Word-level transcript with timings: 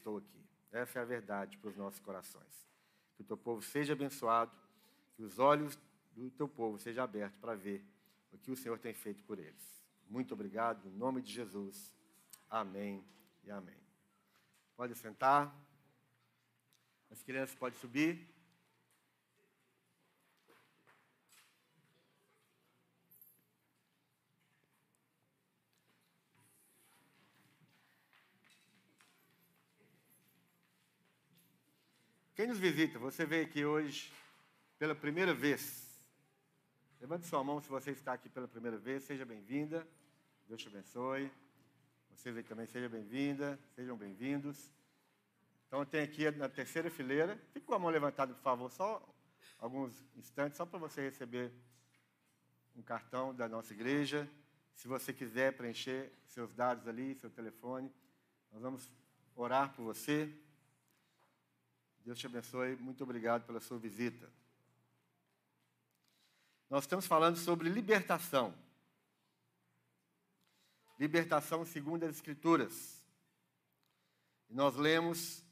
estou 0.00 0.16
aqui. 0.16 0.40
Essa 0.72 0.98
é 0.98 1.02
a 1.02 1.04
verdade 1.04 1.56
para 1.58 1.70
os 1.70 1.76
nossos 1.76 2.00
corações. 2.00 2.68
Que 3.14 3.22
o 3.22 3.24
teu 3.24 3.36
povo 3.36 3.62
seja 3.62 3.92
abençoado, 3.92 4.50
que 5.14 5.22
os 5.22 5.38
olhos 5.38 5.78
do 6.16 6.30
teu 6.30 6.48
povo 6.48 6.78
sejam 6.78 7.04
abertos 7.04 7.38
para 7.38 7.54
ver 7.54 7.84
o 8.32 8.38
que 8.38 8.50
o 8.50 8.56
Senhor 8.56 8.78
tem 8.78 8.94
feito 8.94 9.22
por 9.24 9.38
eles. 9.38 9.84
Muito 10.08 10.34
obrigado, 10.34 10.88
em 10.88 10.92
nome 10.92 11.20
de 11.22 11.32
Jesus. 11.32 11.92
Amém 12.48 13.04
e 13.44 13.50
amém. 13.50 13.78
Pode 14.76 14.94
sentar. 14.96 15.54
As 17.10 17.22
crianças 17.22 17.54
podem 17.54 17.78
subir. 17.78 18.29
Quem 32.40 32.46
nos 32.46 32.58
visita? 32.58 32.98
Você 32.98 33.26
veio 33.26 33.44
aqui 33.44 33.66
hoje 33.66 34.10
pela 34.78 34.94
primeira 34.94 35.34
vez. 35.34 36.00
Levante 36.98 37.26
sua 37.26 37.44
mão 37.44 37.60
se 37.60 37.68
você 37.68 37.90
está 37.90 38.14
aqui 38.14 38.30
pela 38.30 38.48
primeira 38.48 38.78
vez. 38.78 39.02
Seja 39.02 39.26
bem-vinda. 39.26 39.86
Deus 40.48 40.62
te 40.62 40.68
abençoe. 40.68 41.30
Vocês 42.08 42.34
aí 42.34 42.42
também 42.42 42.64
sejam 42.64 42.88
bem-vindas, 42.88 43.58
sejam 43.76 43.94
bem-vindos. 43.94 44.72
Então, 45.66 45.84
tem 45.84 46.00
aqui 46.00 46.30
na 46.30 46.48
terceira 46.48 46.90
fileira. 46.90 47.38
Fique 47.52 47.66
com 47.66 47.74
a 47.74 47.78
mão 47.78 47.90
levantada, 47.90 48.32
por 48.32 48.42
favor, 48.42 48.70
só 48.70 49.06
alguns 49.58 49.92
instantes, 50.16 50.56
só 50.56 50.64
para 50.64 50.78
você 50.78 51.02
receber 51.02 51.52
um 52.74 52.80
cartão 52.80 53.34
da 53.34 53.50
nossa 53.50 53.74
igreja. 53.74 54.26
Se 54.74 54.88
você 54.88 55.12
quiser 55.12 55.58
preencher 55.58 56.10
seus 56.26 56.54
dados 56.54 56.88
ali, 56.88 57.14
seu 57.16 57.28
telefone, 57.28 57.92
nós 58.50 58.62
vamos 58.62 58.90
orar 59.36 59.74
por 59.74 59.82
você. 59.82 60.34
Deus 62.04 62.18
te 62.18 62.26
abençoe. 62.26 62.76
Muito 62.76 63.04
obrigado 63.04 63.44
pela 63.44 63.60
sua 63.60 63.78
visita. 63.78 64.30
Nós 66.68 66.84
estamos 66.84 67.06
falando 67.06 67.36
sobre 67.36 67.68
libertação. 67.68 68.54
Libertação 70.98 71.64
segundo 71.64 72.04
as 72.04 72.16
Escrituras. 72.16 73.04
E 74.48 74.54
nós 74.54 74.76
lemos, 74.76 75.44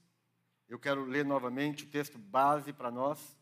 eu 0.68 0.78
quero 0.78 1.04
ler 1.04 1.24
novamente 1.24 1.84
o 1.84 1.90
texto 1.90 2.18
base 2.18 2.72
para 2.72 2.90
nós, 2.90 3.36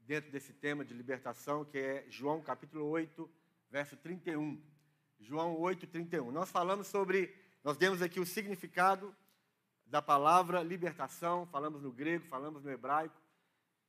dentro 0.00 0.30
desse 0.30 0.52
tema 0.52 0.84
de 0.84 0.92
libertação, 0.92 1.64
que 1.64 1.78
é 1.78 2.06
João 2.10 2.42
capítulo 2.42 2.84
8, 2.86 3.30
verso 3.70 3.96
31. 3.96 4.62
João 5.18 5.58
8, 5.58 5.86
31. 5.86 6.30
Nós 6.30 6.50
falamos 6.50 6.88
sobre, 6.88 7.34
nós 7.64 7.76
demos 7.76 8.02
aqui 8.02 8.20
o 8.20 8.26
significado 8.26 9.14
da 9.92 10.00
palavra 10.00 10.62
libertação, 10.62 11.44
falamos 11.48 11.82
no 11.82 11.92
grego, 11.92 12.24
falamos 12.24 12.64
no 12.64 12.70
hebraico, 12.70 13.14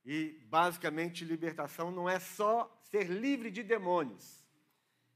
e 0.04 0.38
basicamente 0.50 1.24
libertação 1.24 1.90
não 1.90 2.06
é 2.06 2.20
só 2.20 2.70
ser 2.82 3.04
livre 3.04 3.50
de 3.50 3.62
demônios. 3.62 4.44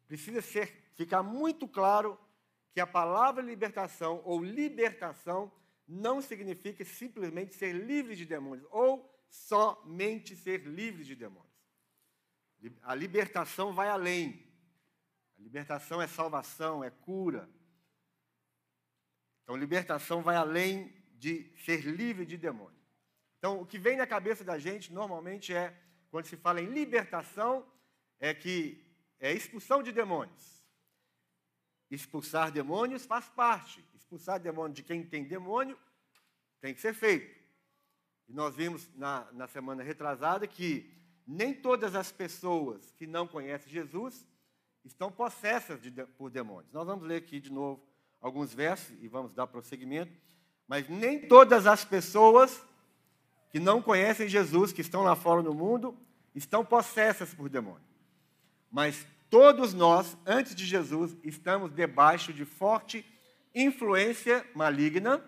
Precisa 0.07 0.41
ser, 0.41 0.91
ficar 0.95 1.23
muito 1.23 1.69
claro 1.69 2.19
que 2.73 2.81
a 2.81 2.87
palavra 2.87 3.43
libertação 3.43 4.23
ou 4.25 4.43
libertação 4.43 5.53
não 5.87 6.23
significa 6.23 6.83
simplesmente 6.87 7.55
ser 7.55 7.75
livre 7.75 8.17
de 8.17 8.25
demônios 8.25 8.67
ou 8.71 9.15
somente 9.29 10.35
ser 10.35 10.63
livre 10.67 11.05
de 11.05 11.15
demônios. 11.15 11.53
A 12.81 12.95
libertação 12.95 13.75
vai 13.75 13.91
além. 13.91 14.43
A 15.39 15.43
libertação 15.43 16.01
é 16.01 16.07
salvação, 16.07 16.83
é 16.83 16.89
cura, 16.89 17.47
então, 19.49 19.57
libertação 19.57 20.21
vai 20.21 20.37
além 20.37 20.93
de 21.15 21.51
ser 21.65 21.81
livre 21.81 22.27
de 22.27 22.37
demônio. 22.37 22.79
Então, 23.39 23.63
o 23.63 23.65
que 23.65 23.79
vem 23.79 23.97
na 23.97 24.07
cabeça 24.07 24.45
da 24.45 24.59
gente 24.59 24.93
normalmente 24.93 25.55
é, 25.55 25.75
quando 26.11 26.27
se 26.27 26.37
fala 26.37 26.61
em 26.61 26.67
libertação, 26.67 27.67
é 28.21 28.35
que 28.35 28.79
é 29.19 29.33
expulsão 29.33 29.83
de 29.83 29.91
demônios. 29.91 30.63
Expulsar 31.91 32.53
demônios 32.53 33.07
faz 33.07 33.27
parte. 33.31 33.83
Expulsar 33.95 34.39
demônio 34.39 34.75
de 34.75 34.83
quem 34.83 35.03
tem 35.03 35.25
demônio 35.25 35.79
tem 36.61 36.75
que 36.75 36.81
ser 36.83 36.93
feito. 36.93 37.35
E 38.29 38.35
nós 38.35 38.55
vimos 38.55 38.95
na, 38.97 39.33
na 39.33 39.49
semana 39.49 39.83
retrasada 39.83 40.47
que 40.47 40.95
nem 41.27 41.55
todas 41.55 41.95
as 41.95 42.13
pessoas 42.13 42.91
que 42.91 43.07
não 43.07 43.27
conhecem 43.27 43.73
Jesus 43.73 44.29
estão 44.85 45.11
possessas 45.11 45.81
de, 45.81 45.91
por 45.91 46.29
demônios. 46.29 46.71
Nós 46.71 46.87
vamos 46.87 47.09
ler 47.09 47.23
aqui 47.23 47.41
de 47.41 47.51
novo 47.51 47.89
alguns 48.21 48.53
versos 48.53 48.97
e 49.01 49.09
vamos 49.09 49.33
dar 49.33 49.47
prosseguimento. 49.47 50.13
Mas 50.67 50.89
nem 50.89 51.27
todas 51.27 51.67
as 51.67 51.85
pessoas 51.85 52.63
que 53.51 53.59
não 53.59 53.81
conhecem 53.81 54.29
Jesus, 54.29 54.73
que 54.73 54.81
estão 54.81 55.03
lá 55.03 55.17
fora 55.17 55.43
no 55.43 55.55
mundo, 55.55 55.97
estão 56.35 56.65
possessas 56.65 57.33
por 57.33 57.49
demônio. 57.49 57.87
Mas 58.71 59.07
todos 59.31 59.73
nós, 59.73 60.17
antes 60.27 60.55
de 60.55 60.67
Jesus, 60.67 61.17
estamos 61.25 61.73
debaixo 61.73 62.33
de 62.33 62.45
forte 62.45 63.05
influência 63.55 64.47
maligna. 64.55 65.23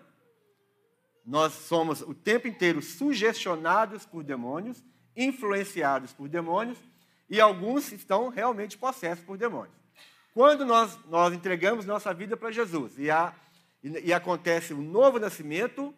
Nós 1.25 1.53
somos 1.53 2.01
o 2.01 2.13
tempo 2.13 2.47
inteiro 2.47 2.81
sugestionados 2.81 4.05
por 4.05 4.23
demônios, 4.23 4.83
influenciados 5.15 6.13
por 6.13 6.29
demônios, 6.29 6.77
e 7.29 7.39
alguns 7.39 7.91
estão 7.91 8.29
realmente 8.29 8.77
possessos 8.77 9.23
por 9.23 9.37
demônios. 9.37 9.80
Quando 10.33 10.65
nós, 10.65 10.97
nós 11.09 11.33
entregamos 11.33 11.85
nossa 11.85 12.13
vida 12.13 12.37
para 12.37 12.51
Jesus 12.51 12.97
e, 12.97 13.11
há, 13.11 13.33
e, 13.83 13.89
e 14.07 14.13
acontece 14.13 14.73
um 14.73 14.81
novo 14.81 15.19
nascimento, 15.19 15.93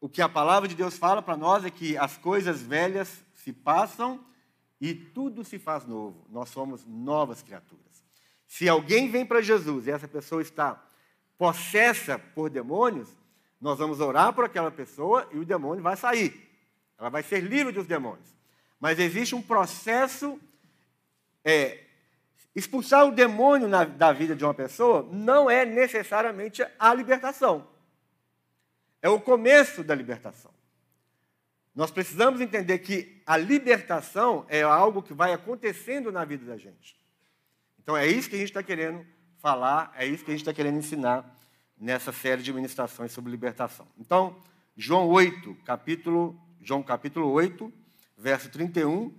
o 0.00 0.08
que 0.08 0.22
a 0.22 0.28
palavra 0.28 0.68
de 0.68 0.74
Deus 0.74 0.96
fala 0.96 1.20
para 1.20 1.36
nós 1.36 1.64
é 1.64 1.70
que 1.70 1.96
as 1.96 2.16
coisas 2.16 2.62
velhas 2.62 3.22
se 3.34 3.52
passam 3.52 4.24
e 4.80 4.94
tudo 4.94 5.44
se 5.44 5.58
faz 5.58 5.84
novo. 5.84 6.24
Nós 6.30 6.48
somos 6.50 6.86
novas 6.86 7.42
criaturas. 7.42 7.84
Se 8.46 8.68
alguém 8.68 9.10
vem 9.10 9.26
para 9.26 9.42
Jesus 9.42 9.86
e 9.86 9.90
essa 9.90 10.08
pessoa 10.08 10.40
está 10.40 10.82
possessa 11.36 12.18
por 12.18 12.48
demônios, 12.48 13.08
nós 13.60 13.78
vamos 13.78 14.00
orar 14.00 14.32
por 14.32 14.44
aquela 14.44 14.70
pessoa 14.70 15.28
e 15.32 15.38
o 15.38 15.44
demônio 15.44 15.82
vai 15.82 15.96
sair. 15.96 16.48
Ela 16.98 17.10
vai 17.10 17.22
ser 17.22 17.40
livre 17.40 17.72
dos 17.72 17.86
demônios. 17.86 18.28
Mas 18.78 18.98
existe 18.98 19.34
um 19.34 19.42
processo 19.42 20.40
é, 21.44 21.84
Expulsar 22.54 23.06
o 23.06 23.12
demônio 23.12 23.68
na, 23.68 23.84
da 23.84 24.12
vida 24.12 24.34
de 24.34 24.44
uma 24.44 24.54
pessoa 24.54 25.08
não 25.12 25.48
é 25.48 25.64
necessariamente 25.64 26.66
a 26.78 26.92
libertação. 26.92 27.68
É 29.00 29.08
o 29.08 29.20
começo 29.20 29.84
da 29.84 29.94
libertação. 29.94 30.52
Nós 31.74 31.90
precisamos 31.90 32.40
entender 32.40 32.78
que 32.80 33.22
a 33.24 33.36
libertação 33.36 34.44
é 34.48 34.62
algo 34.62 35.02
que 35.02 35.14
vai 35.14 35.32
acontecendo 35.32 36.10
na 36.10 36.24
vida 36.24 36.44
da 36.44 36.56
gente. 36.56 36.98
Então 37.78 37.96
é 37.96 38.06
isso 38.06 38.28
que 38.28 38.34
a 38.34 38.38
gente 38.38 38.48
está 38.48 38.62
querendo 38.62 39.06
falar, 39.38 39.92
é 39.96 40.04
isso 40.04 40.24
que 40.24 40.30
a 40.30 40.34
gente 40.34 40.42
está 40.42 40.52
querendo 40.52 40.78
ensinar 40.78 41.38
nessa 41.78 42.12
série 42.12 42.42
de 42.42 42.52
ministrações 42.52 43.12
sobre 43.12 43.30
libertação. 43.30 43.86
Então, 43.96 44.36
João 44.76 45.08
8, 45.08 45.54
capítulo, 45.64 46.38
João 46.60 46.82
capítulo 46.82 47.30
8, 47.30 47.72
verso 48.18 48.50
31, 48.50 49.14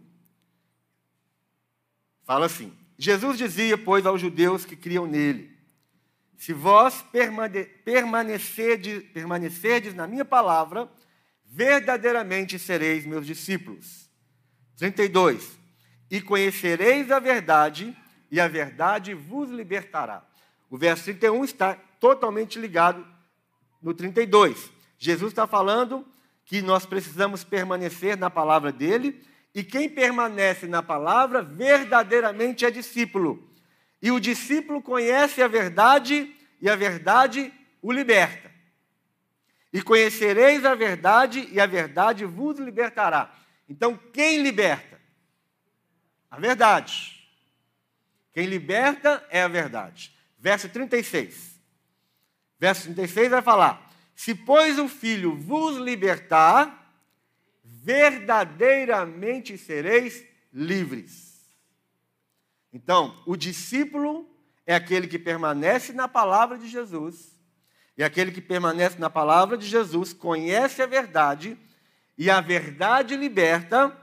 fala 2.23 2.45
assim: 2.45 2.77
Jesus 3.03 3.39
dizia, 3.39 3.75
pois, 3.79 4.05
aos 4.05 4.21
judeus 4.21 4.63
que 4.63 4.75
criam 4.75 5.07
nele: 5.07 5.57
Se 6.37 6.53
vós 6.53 7.03
permanecerdes, 7.83 9.01
permanecerdes 9.11 9.95
na 9.95 10.05
minha 10.05 10.23
palavra, 10.23 10.87
verdadeiramente 11.43 12.59
sereis 12.59 13.03
meus 13.03 13.25
discípulos. 13.25 14.07
32. 14.77 15.59
E 16.11 16.21
conhecereis 16.21 17.09
a 17.09 17.17
verdade, 17.17 17.97
e 18.29 18.39
a 18.39 18.47
verdade 18.47 19.15
vos 19.15 19.49
libertará. 19.49 20.23
O 20.69 20.77
verso 20.77 21.05
31 21.05 21.43
está 21.43 21.73
totalmente 21.99 22.59
ligado 22.59 23.03
no 23.81 23.95
32. 23.95 24.69
Jesus 24.99 25.31
está 25.31 25.47
falando 25.47 26.05
que 26.45 26.61
nós 26.61 26.85
precisamos 26.85 27.43
permanecer 27.43 28.15
na 28.15 28.29
palavra 28.29 28.71
dele 28.71 29.23
e 29.53 29.63
quem 29.63 29.89
permanece 29.89 30.67
na 30.67 30.81
palavra 30.81 31.41
verdadeiramente 31.41 32.65
é 32.65 32.71
discípulo. 32.71 33.49
E 34.01 34.11
o 34.11 34.19
discípulo 34.19 34.81
conhece 34.81 35.41
a 35.41 35.47
verdade 35.47 36.33
e 36.61 36.69
a 36.69 36.75
verdade 36.75 37.53
o 37.81 37.91
liberta. 37.91 38.49
E 39.73 39.81
conhecereis 39.81 40.65
a 40.65 40.73
verdade 40.75 41.47
e 41.51 41.59
a 41.59 41.65
verdade 41.65 42.25
vos 42.25 42.59
libertará. 42.59 43.33
Então, 43.69 43.97
quem 44.13 44.41
liberta? 44.41 44.99
A 46.29 46.39
verdade. 46.39 47.21
Quem 48.33 48.45
liberta 48.45 49.25
é 49.29 49.41
a 49.41 49.47
verdade. 49.47 50.15
Verso 50.39 50.69
36. 50.69 51.59
Verso 52.59 52.83
36 52.83 53.29
vai 53.29 53.41
falar: 53.41 53.91
Se, 54.15 54.33
pois, 54.33 54.79
o 54.79 54.87
filho 54.87 55.37
vos 55.37 55.77
libertar, 55.77 56.80
verdadeiramente 57.83 59.57
sereis 59.57 60.23
livres. 60.53 61.49
Então, 62.71 63.21
o 63.25 63.35
discípulo 63.35 64.29
é 64.65 64.75
aquele 64.75 65.07
que 65.07 65.17
permanece 65.17 65.91
na 65.91 66.07
palavra 66.07 66.57
de 66.57 66.69
Jesus, 66.69 67.31
E 67.97 68.03
aquele 68.03 68.31
que 68.31 68.41
permanece 68.41 68.97
na 68.97 69.09
palavra 69.09 69.57
de 69.57 69.67
Jesus 69.67 70.13
conhece 70.13 70.81
a 70.81 70.85
verdade, 70.85 71.57
e 72.17 72.29
a 72.29 72.39
verdade 72.41 73.15
liberta, 73.15 73.95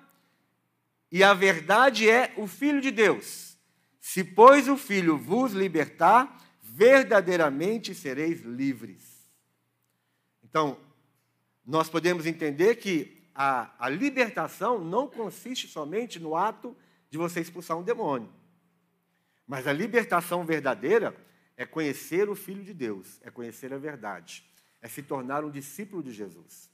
e 1.11 1.25
a 1.25 1.33
verdade 1.33 2.09
é 2.09 2.33
o 2.37 2.47
Filho 2.47 2.81
de 2.81 2.91
Deus. 2.91 3.57
Se, 4.01 4.23
pois, 4.23 4.69
o 4.69 4.77
Filho 4.77 5.17
vos 5.17 5.53
libertar, 5.53 6.37
verdadeiramente 6.63 7.95
sereis 7.95 8.43
livres. 8.43 9.29
Então, 10.45 10.79
nós 11.67 11.89
podemos 11.89 12.25
entender 12.27 12.77
que 12.77 13.18
a, 13.41 13.71
a 13.79 13.89
libertação 13.89 14.81
não 14.85 15.07
consiste 15.07 15.69
somente 15.69 16.19
no 16.19 16.35
ato 16.35 16.77
de 17.09 17.17
você 17.17 17.41
expulsar 17.41 17.79
um 17.79 17.85
demônio. 17.85 18.29
Mas 19.47 19.69
a 19.69 19.73
libertação 19.73 20.45
verdadeira 20.45 21.15
é 21.57 21.65
conhecer 21.65 22.29
o 22.29 22.35
Filho 22.35 22.65
de 22.65 22.75
Deus, 22.75 23.21
é 23.23 23.31
conhecer 23.31 23.73
a 23.73 23.79
verdade, 23.79 24.45
é 24.83 24.89
se 24.89 25.05
tornar 25.05 25.45
um 25.45 25.51
discípulo 25.53 26.03
de 26.03 26.13
Jesus. 26.13 26.69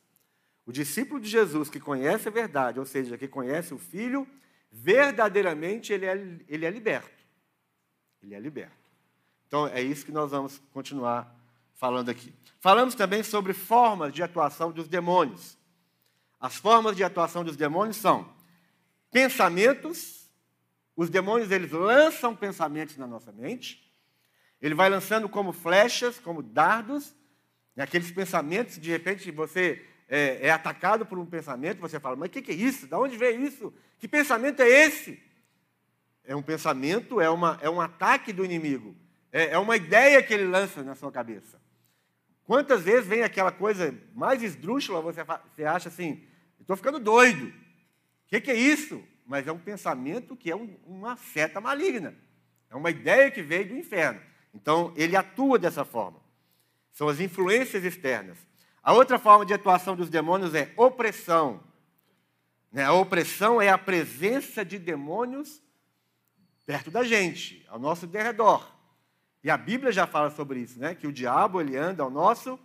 O 0.65 0.73
discípulo 0.73 1.21
de 1.21 1.29
Jesus 1.29 1.69
que 1.69 1.79
conhece 1.79 2.29
a 2.29 2.31
verdade, 2.31 2.81
ou 2.81 2.87
seja, 2.87 3.19
que 3.19 3.29
conhece 3.29 3.75
o 3.75 3.79
Filho, 3.79 4.27
verdadeiramente 4.73 5.93
ele 5.93 6.07
é, 6.07 6.15
ele 6.49 6.65
é 6.65 6.71
liberto. 6.71 7.23
Ele 8.23 8.35
é 8.35 8.41
liberto. 8.41 8.73
Então 9.47 9.69
é 9.69 9.83
isso 9.83 10.07
que 10.07 10.13
nós 10.13 10.31
vamos 10.31 10.63
continuar 10.73 11.39
falando 11.75 12.09
aqui. 12.09 12.33
Falamos 12.59 12.95
também 12.95 13.23
sobre 13.23 13.53
formas 13.53 14.15
de 14.15 14.23
atuação 14.23 14.73
dos 14.73 14.89
demônios. 14.89 15.59
As 16.45 16.57
formas 16.57 16.95
de 16.95 17.03
atuação 17.03 17.43
dos 17.43 17.57
demônios 17.57 17.97
são 17.97 18.31
pensamentos. 19.11 20.29
Os 20.95 21.09
demônios 21.09 21.51
eles 21.51 21.73
lançam 21.73 22.37
pensamentos 22.37 22.99
na 22.99 23.07
nossa 23.07 23.33
mente. 23.33 23.91
Ele 24.61 24.75
vai 24.75 24.91
lançando 24.91 25.27
como 25.27 25.55
flechas, 25.55 26.19
como 26.19 26.43
dardos, 26.43 27.15
aqueles 27.79 28.11
pensamentos. 28.11 28.79
De 28.79 28.91
repente 28.91 29.31
você 29.31 29.83
é, 30.07 30.49
é 30.49 30.51
atacado 30.51 31.07
por 31.07 31.19
um 31.19 31.25
pensamento, 31.25 31.81
você 31.81 31.99
fala: 31.99 32.15
mas 32.15 32.29
o 32.29 32.33
que, 32.33 32.43
que 32.43 32.53
é 32.53 32.55
isso? 32.55 32.87
De 32.87 32.95
onde 32.95 33.17
veio 33.17 33.41
isso? 33.41 33.73
Que 33.99 34.07
pensamento 34.07 34.61
é 34.61 34.69
esse? 34.69 35.23
É 36.25 36.37
um 36.37 36.43
pensamento, 36.43 37.23
é, 37.23 37.31
uma, 37.31 37.59
é 37.63 37.71
um 37.71 37.81
ataque 37.81 38.35
do 38.35 38.45
inimigo. 38.45 38.95
É, 39.33 39.53
é 39.53 39.59
uma 39.59 39.77
ideia 39.77 40.23
que 40.23 40.35
ele 40.35 40.45
lança 40.45 40.83
na 40.83 40.95
sua 40.95 41.11
cabeça. 41.11 41.59
Quantas 42.45 42.83
vezes 42.83 43.07
vem 43.07 43.23
aquela 43.23 43.51
coisa 43.51 43.99
mais 44.15 44.43
esdrúxula, 44.43 45.01
você, 45.01 45.25
você 45.25 45.65
acha 45.65 45.89
assim, 45.89 46.23
estou 46.65 46.77
ficando 46.77 46.99
doido. 46.99 47.47
O 47.47 47.53
que, 48.27 48.41
que, 48.41 48.51
é 48.51 48.55
isso? 48.55 49.03
Mas 49.27 49.47
é 49.47 49.53
um 49.53 49.59
pensamento 49.59 50.35
que 50.35 50.51
é 50.51 50.57
um, 50.57 50.75
uma 50.87 51.17
seta 51.17 51.61
maligna. 51.61 52.15
É 52.71 52.75
uma 52.75 52.91
ideia 52.91 53.31
que 53.31 53.43
veio 53.43 53.69
do 53.69 53.77
inferno. 53.77 54.21
Então, 54.53 54.93
ele 54.97 55.15
atua 55.15 55.59
dessa 55.59 55.85
forma. 55.85 56.21
São 56.93 57.09
as 57.09 57.21
influências 57.21 57.85
externas. 57.85 58.39
A 58.83 58.93
outra 58.93 59.19
forma 59.19 59.45
de 59.45 59.55
atuação 59.55 59.95
dos 59.95 60.09
demônios 60.09 60.55
é 60.55 60.73
opressão. 60.77 61.63
Né? 62.73 62.85
A 62.85 62.93
opressão 62.93 63.61
é 63.61 63.69
a 63.69 63.79
presença 63.79 64.65
de 64.65 64.79
demônios 64.79 65.63
perto 66.65 66.91
da 66.91 67.05
gente, 67.05 67.65
ao 67.69 67.79
nosso 67.79 68.07
derredor. 68.07 68.75
E 69.43 69.51
a 69.51 69.57
Bíblia 69.59 69.93
já 69.93 70.07
fala 70.07 70.31
sobre 70.31 70.61
isso, 70.61 70.79
né? 70.79 70.95
Que 70.95 71.07
o 71.07 71.13
diabo 71.13 71.61
ele 71.61 71.77
anda 71.77 72.03
ao 72.03 72.11
nosso 72.11 72.59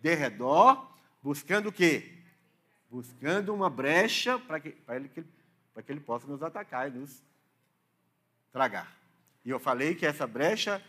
derredor, 0.00 0.90
buscando 1.22 1.68
o 1.68 1.72
quê? 1.72 2.15
Buscando 2.90 3.52
uma 3.52 3.68
brecha 3.68 4.38
para 4.38 4.60
que, 4.60 4.76
ele, 4.88 5.10
para 5.74 5.82
que 5.82 5.92
ele 5.92 6.00
possa 6.00 6.26
nos 6.26 6.42
atacar 6.42 6.88
e 6.88 6.98
nos 6.98 7.22
tragar. 8.52 8.96
E 9.44 9.50
eu 9.50 9.58
falei 9.58 9.94
que 9.94 10.06
essa 10.06 10.26
brecha, 10.26 10.82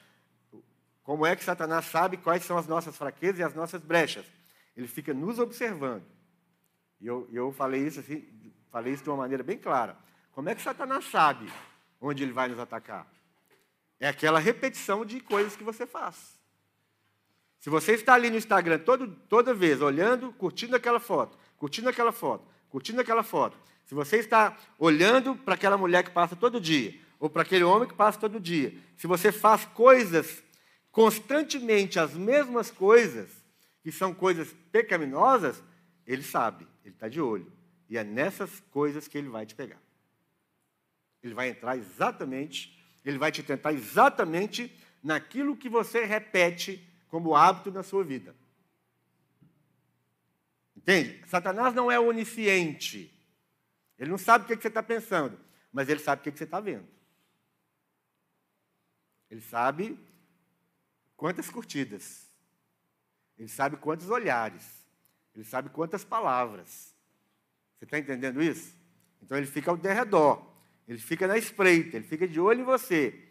como 1.04 1.26
é 1.26 1.36
que 1.36 1.44
Satanás 1.44 1.86
sabe 1.86 2.18
quais 2.18 2.44
são 2.44 2.58
as 2.58 2.68
nossas 2.68 2.96
fraquezas 2.96 3.40
e 3.40 3.44
as 3.44 3.54
nossas 3.54 3.82
brechas? 3.82 4.26
Ele 4.76 4.88
fica 4.88 5.14
nos 5.14 5.40
observando. 5.40 6.04
E 7.00 7.08
eu, 7.08 7.28
eu 7.32 7.52
falei 7.52 7.86
isso 7.86 8.00
assim, 8.00 8.28
falei 8.72 8.94
isso 8.94 9.04
de 9.04 9.10
uma 9.10 9.18
maneira 9.18 9.44
bem 9.44 9.58
clara. 9.58 9.98
Como 10.32 10.50
é 10.50 10.56
que 10.56 10.62
Satanás 10.62 11.06
sabe 11.06 11.52
onde 12.00 12.24
ele 12.24 12.32
vai 12.32 12.48
nos 12.48 12.60
atacar? 12.60 13.08
É 14.00 14.08
aquela 14.08 14.40
repetição 14.40 15.04
de 15.04 15.20
coisas 15.20 15.56
que 15.56 15.64
você 15.64 15.86
faz. 15.86 16.38
Se 17.60 17.70
você 17.70 17.94
está 17.94 18.14
ali 18.14 18.30
no 18.30 18.38
Instagram 18.38 18.80
todo, 18.80 19.08
toda 19.28 19.54
vez 19.54 19.82
olhando, 19.82 20.32
curtindo 20.34 20.76
aquela 20.76 21.00
foto, 21.00 21.38
curtindo 21.58 21.90
aquela 21.90 22.12
foto, 22.12 22.48
curtindo 22.70 23.02
aquela 23.02 23.24
foto, 23.24 23.58
se 23.86 23.94
você 23.94 24.18
está 24.18 24.58
olhando 24.78 25.36
para 25.36 25.56
aquela 25.56 25.78
mulher 25.78 26.04
que 26.04 26.12
passa 26.12 26.36
todo 26.36 26.62
dia, 26.62 27.00
ou 27.20 27.30
para 27.30 27.42
aquele 27.42 27.64
homem 27.64 27.88
que 27.88 27.96
passa 27.96 28.20
todo 28.20 28.40
dia, 28.40 28.74
se 28.96 29.08
você 29.08 29.32
faz 29.32 29.66
coisas 29.66 30.44
constantemente 30.92 32.00
as 32.00 32.14
mesmas 32.14 32.72
coisas, 32.72 33.30
que 33.82 33.92
são 33.92 34.14
coisas 34.14 34.54
pecaminosas, 34.72 35.64
ele 36.06 36.24
sabe, 36.24 36.68
ele 36.84 36.94
está 36.94 37.08
de 37.08 37.22
olho. 37.22 37.52
E 37.90 37.98
é 37.98 38.04
nessas 38.04 38.60
coisas 38.72 39.08
que 39.08 39.18
ele 39.18 39.30
vai 39.30 39.46
te 39.46 39.56
pegar. 39.56 39.80
Ele 41.24 41.34
vai 41.34 41.50
entrar 41.50 41.78
exatamente 41.78 42.78
ele 43.10 43.18
vai 43.18 43.32
te 43.32 43.42
tentar 43.42 43.72
exatamente 43.72 44.76
naquilo 45.02 45.56
que 45.56 45.70
você 45.70 46.04
repete 46.04 46.86
como 47.08 47.36
hábito 47.36 47.72
na 47.72 47.82
sua 47.82 48.04
vida. 48.04 48.36
Entende? 50.88 51.22
Satanás 51.28 51.74
não 51.74 51.92
é 51.92 52.00
onisciente. 52.00 53.14
Ele 54.00 54.10
não 54.10 54.18
sabe 54.18 54.46
o 54.46 54.48
que 54.48 54.62
você 54.62 54.70
está 54.70 54.82
pensando, 54.82 55.38
mas 55.70 55.90
ele 55.90 56.00
sabe 56.00 56.22
o 56.22 56.24
que 56.24 56.38
você 56.38 56.46
está 56.46 56.62
vendo. 56.62 56.88
Ele 59.30 59.42
sabe 59.42 60.00
quantas 61.18 61.50
curtidas. 61.50 62.32
Ele 63.38 63.50
sabe 63.50 63.76
quantos 63.76 64.10
olhares. 64.10 64.64
Ele 65.36 65.44
sabe 65.44 65.68
quantas 65.70 66.06
palavras. 66.06 66.96
Você 67.78 67.84
está 67.84 68.00
entendendo 68.00 68.42
isso? 68.42 68.74
Então 69.22 69.38
ele 69.38 69.46
fica 69.46 69.70
ao 69.70 69.76
derredor. 69.76 70.42
Ele 70.88 71.00
fica 71.00 71.28
na 71.28 71.38
espreita, 71.38 71.98
ele 71.98 72.08
fica 72.08 72.26
de 72.26 72.40
olho 72.40 72.62
em 72.62 72.64
você. 72.64 73.28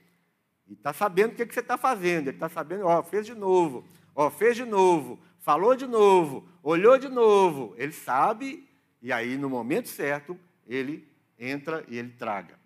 E 0.67 0.75
está 0.75 0.93
sabendo 0.93 1.33
o 1.33 1.35
que, 1.35 1.47
que 1.47 1.55
você 1.55 1.61
está 1.61 1.79
fazendo. 1.79 2.29
Ele 2.29 2.37
está 2.37 2.51
sabendo, 2.51 2.85
ó, 2.85 3.03
fez 3.03 3.25
de 3.25 3.35
novo, 3.35 3.83
ó, 4.15 4.31
fez 4.31 4.57
de 4.57 4.67
novo, 4.67 5.19
falou 5.47 5.77
de 5.77 5.87
novo, 5.87 6.49
olhou 6.61 6.99
de 6.99 7.09
novo. 7.09 7.73
Ele 7.79 7.93
sabe, 7.93 8.69
e 9.01 9.13
aí 9.13 9.37
no 9.37 9.49
momento 9.49 9.89
certo, 9.89 10.37
ele 10.67 11.07
entra 11.39 11.85
e 11.87 11.97
ele 11.97 12.11
traga. 12.11 12.59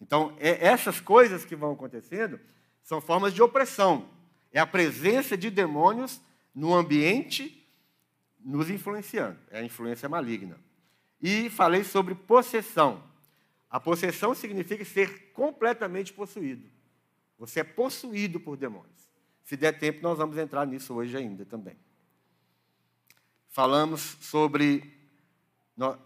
Então, 0.00 0.36
é, 0.38 0.64
essas 0.64 1.00
coisas 1.00 1.44
que 1.44 1.56
vão 1.56 1.72
acontecendo 1.72 2.38
são 2.84 3.00
formas 3.00 3.34
de 3.34 3.42
opressão. 3.42 4.08
É 4.52 4.60
a 4.60 4.66
presença 4.66 5.36
de 5.36 5.50
demônios 5.50 6.20
no 6.54 6.72
ambiente 6.72 7.66
nos 8.38 8.70
influenciando. 8.70 9.36
É 9.50 9.58
a 9.58 9.64
influência 9.64 10.08
maligna. 10.08 10.56
E 11.20 11.50
falei 11.50 11.82
sobre 11.82 12.14
possessão. 12.14 13.02
A 13.68 13.80
possessão 13.80 14.36
significa 14.36 14.84
ser 14.84 15.32
completamente 15.32 16.12
possuído. 16.12 16.64
Você 17.40 17.58
é 17.58 17.64
possuído 17.64 18.38
por 18.38 18.56
demônios. 18.56 19.10
Se 19.42 19.56
der 19.56 19.76
tempo, 19.80 20.00
nós 20.00 20.16
vamos 20.16 20.38
entrar 20.38 20.64
nisso 20.64 20.94
hoje 20.94 21.16
ainda 21.16 21.44
também. 21.44 21.76
Falamos 23.50 24.16
sobre. 24.20 24.96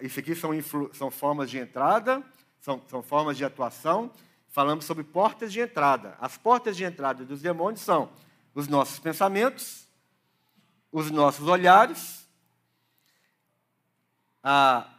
Isso 0.01 0.19
aqui 0.19 0.35
são, 0.35 0.51
são 0.95 1.11
formas 1.11 1.51
de 1.51 1.59
entrada, 1.59 2.25
são, 2.59 2.83
são 2.89 3.03
formas 3.03 3.37
de 3.37 3.45
atuação. 3.45 4.11
Falamos 4.49 4.87
sobre 4.87 5.05
portas 5.05 5.53
de 5.53 5.61
entrada. 5.61 6.17
As 6.21 6.39
portas 6.39 6.75
de 6.77 6.85
entrada 6.85 7.25
dos 7.25 7.43
demônios 7.43 7.83
são 7.83 8.11
os 8.55 8.67
nossos 8.67 8.99
pensamentos, 8.99 9.87
os 10.91 11.11
nossos 11.11 11.47
olhares, 11.47 12.27
a 14.43 14.91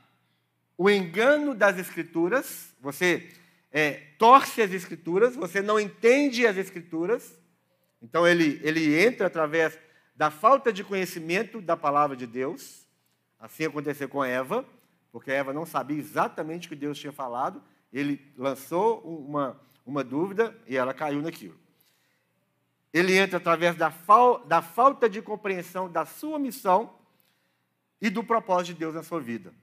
o 0.77 0.89
engano 0.89 1.55
das 1.55 1.77
Escrituras, 1.77 2.75
você 2.81 3.31
é, 3.71 3.93
torce 4.19 4.61
as 4.61 4.71
Escrituras, 4.73 5.33
você 5.33 5.61
não 5.61 5.79
entende 5.79 6.45
as 6.45 6.57
Escrituras, 6.57 7.33
então 8.01 8.27
ele, 8.27 8.59
ele 8.61 9.01
entra 9.01 9.27
através 9.27 9.79
da 10.15 10.31
falta 10.31 10.71
de 10.71 10.83
conhecimento 10.83 11.61
da 11.61 11.75
palavra 11.75 12.15
de 12.15 12.25
Deus. 12.25 12.87
Assim 13.39 13.65
aconteceu 13.65 14.07
com 14.07 14.23
Eva, 14.23 14.65
porque 15.11 15.31
Eva 15.31 15.51
não 15.53 15.65
sabia 15.65 15.97
exatamente 15.97 16.67
o 16.67 16.69
que 16.69 16.75
Deus 16.75 16.97
tinha 16.97 17.11
falado, 17.11 17.61
ele 17.91 18.33
lançou 18.37 18.99
uma, 19.01 19.59
uma 19.85 20.03
dúvida 20.03 20.55
e 20.67 20.75
ela 20.75 20.93
caiu 20.93 21.21
naquilo. 21.21 21.57
Ele 22.91 23.17
entra 23.17 23.37
através 23.37 23.75
da, 23.75 23.91
fal, 23.91 24.45
da 24.45 24.61
falta 24.61 25.09
de 25.09 25.21
compreensão 25.21 25.89
da 25.89 26.05
sua 26.05 26.39
missão 26.39 26.95
e 28.01 28.09
do 28.09 28.23
propósito 28.23 28.73
de 28.73 28.79
Deus 28.79 28.95
na 28.95 29.03
sua 29.03 29.19
vida. 29.19 29.53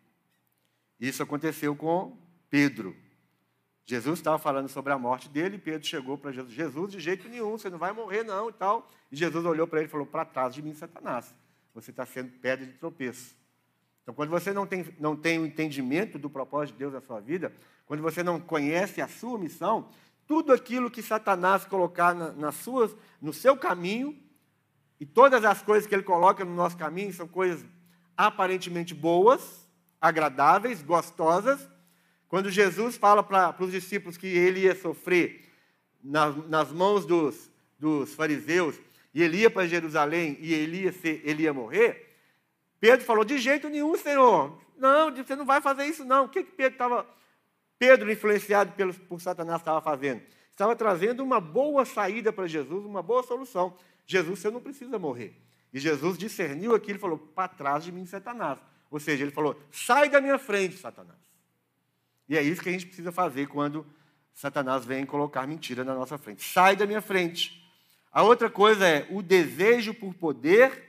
Isso 1.01 1.23
aconteceu 1.23 1.75
com 1.75 2.17
Pedro. 2.49 2.97
Jesus 3.85 4.21
estava 4.21 4.39
falando 4.39 4.69
sobre 4.69 4.93
a 4.93 4.99
morte 4.99 5.29
dele, 5.29 5.59
Pedro 5.59 5.87
chegou 5.87 6.17
para 6.17 6.31
Jesus, 6.31 6.55
Jesus, 6.55 6.93
de 6.93 7.01
jeito 7.01 7.29
nenhum, 7.29 7.53
você 7.53 7.69
não 7.69 7.79
vai 7.79 7.93
morrer 7.93 8.23
não 8.23 8.49
e 8.49 8.53
tal. 8.53 8.89
E 9.11 9.17
Jesus 9.17 9.45
olhou 9.45 9.67
para 9.67 9.81
ele 9.81 9.89
e 9.89 9.91
falou, 9.91 10.07
para 10.07 10.25
trás 10.25 10.55
de 10.55 10.63
mim, 10.63 10.73
Satanás, 10.73 11.35
você 11.75 11.91
está 11.91 12.07
sendo 12.07 12.31
pedra 12.39 12.65
de 12.65 12.73
tropeço. 12.75 13.35
Então, 14.03 14.15
quando 14.15 14.31
você 14.31 14.53
não 14.53 14.67
tem, 14.67 14.85
não 14.99 15.17
tem 15.17 15.39
o 15.39 15.47
entendimento 15.47 16.19
do 16.19 16.31
propósito 16.31 16.75
de 16.75 16.79
Deus 16.81 16.93
na 16.93 17.01
sua 17.01 17.21
vida, 17.21 17.53
quando 17.87 18.03
você 18.03 18.23
não 18.23 18.41
conhece 18.41 19.01
a 19.01 19.09
sua 19.09 19.39
missão, 19.39 19.89
tudo 20.27 20.53
aquilo 20.53 20.91
que 20.91 21.03
Satanás 21.03 21.65
colocar 21.65 22.15
na, 22.15 22.33
nas 22.33 22.55
suas, 22.55 22.95
no 23.21 23.33
seu 23.33 23.57
caminho, 23.57 24.17
E 25.03 25.05
todas 25.05 25.45
as 25.45 25.61
coisas 25.61 25.85
que 25.85 25.93
ele 25.93 26.05
coloca 26.05 26.45
no 26.45 26.55
nosso 26.55 26.77
caminho 26.77 27.13
são 27.13 27.27
coisas 27.27 27.67
aparentemente 28.17 28.95
boas, 28.95 29.69
agradáveis, 30.01 30.81
gostosas. 30.81 31.69
Quando 32.33 32.49
Jesus 32.49 32.97
fala 32.97 33.23
para 33.23 33.55
os 33.63 33.71
discípulos 33.71 34.17
que 34.17 34.27
ele 34.27 34.61
ia 34.61 34.75
sofrer 34.75 35.45
nas, 36.03 36.35
nas 36.49 36.73
mãos 36.73 37.05
dos, 37.05 37.51
dos 37.79 38.15
fariseus, 38.15 38.81
e 39.13 39.23
ele 39.23 39.41
ia 39.41 39.51
para 39.51 39.67
Jerusalém 39.67 40.39
e 40.41 40.55
ele 40.55 40.85
ia, 40.85 40.93
ser, 40.93 41.21
ele 41.27 41.43
ia 41.43 41.53
morrer, 41.53 42.17
Pedro 42.81 43.05
falou: 43.05 43.23
De 43.23 43.37
jeito 43.37 43.69
nenhum, 43.69 43.95
Senhor. 43.99 44.59
Não, 44.79 45.15
você 45.15 45.37
não 45.37 45.45
vai 45.45 45.61
fazer 45.61 45.85
isso, 45.85 46.07
não. 46.07 46.25
O 46.25 46.29
que, 46.31 46.43
que 46.43 46.53
Pedro 46.53 46.73
estava. 46.73 47.07
Pedro, 47.79 48.11
influenciado 48.11 48.73
pelo, 48.73 48.95
por 48.95 49.21
Satanás, 49.21 49.61
estava 49.61 49.83
fazendo? 49.83 50.23
Estava 50.51 50.75
trazendo 50.75 51.23
uma 51.23 51.39
boa 51.39 51.85
saída 51.85 52.33
para 52.33 52.47
Jesus, 52.47 52.83
uma 52.87 53.03
boa 53.03 53.23
solução. 53.23 53.77
Jesus, 54.07 54.39
você 54.39 54.51
não 54.51 54.63
precisa 54.63 54.99
morrer. 54.99 55.37
E 55.71 55.79
Jesus 55.79 56.17
discerniu 56.17 56.75
aquilo 56.75 56.97
e 56.97 56.99
falou: 56.99 57.19
Para 57.19 57.49
trás 57.49 57.85
de 57.85 57.93
mim, 57.93 58.07
Satanás. 58.07 58.59
Ou 58.91 58.99
seja, 58.99 59.23
ele 59.23 59.33
falou: 59.33 59.55
Sai 59.71 60.09
da 60.09 60.19
minha 60.19 60.39
frente, 60.39 60.79
Satanás. 60.79 61.21
E 62.33 62.39
é 62.39 62.43
isso 62.43 62.63
que 62.63 62.71
a 62.71 62.73
gente 62.73 62.87
precisa 62.87 63.13
fazer 63.13 63.47
quando 63.47 63.87
Satanás 64.33 64.87
vem 64.87 65.05
colocar 65.05 65.47
mentira 65.47 65.85
na 65.85 65.95
nossa 65.95 66.17
frente. 66.17 66.43
Sai 66.43 66.75
da 66.75 66.87
minha 66.87 67.03
frente. 67.03 67.63
A 68.11 68.23
outra 68.23 68.49
coisa 68.49 68.89
é 68.89 69.07
o 69.11 69.21
desejo 69.21 69.93
por 69.93 70.15
poder, 70.15 70.83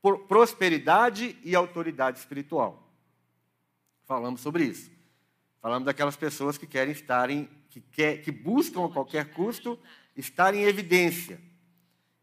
por 0.00 0.28
prosperidade 0.28 1.36
e 1.42 1.56
autoridade 1.56 2.20
espiritual. 2.20 2.88
Falamos 4.04 4.42
sobre 4.42 4.62
isso. 4.62 4.92
Falamos 5.60 5.86
daquelas 5.86 6.14
pessoas 6.14 6.56
que 6.56 6.68
querem 6.68 6.92
estar 6.92 7.30
em, 7.30 7.50
que, 7.68 7.80
quer, 7.80 8.22
que 8.22 8.30
buscam 8.30 8.84
a 8.84 8.88
qualquer 8.88 9.32
custo 9.32 9.76
estar 10.16 10.54
em 10.54 10.62
evidência. 10.62 11.40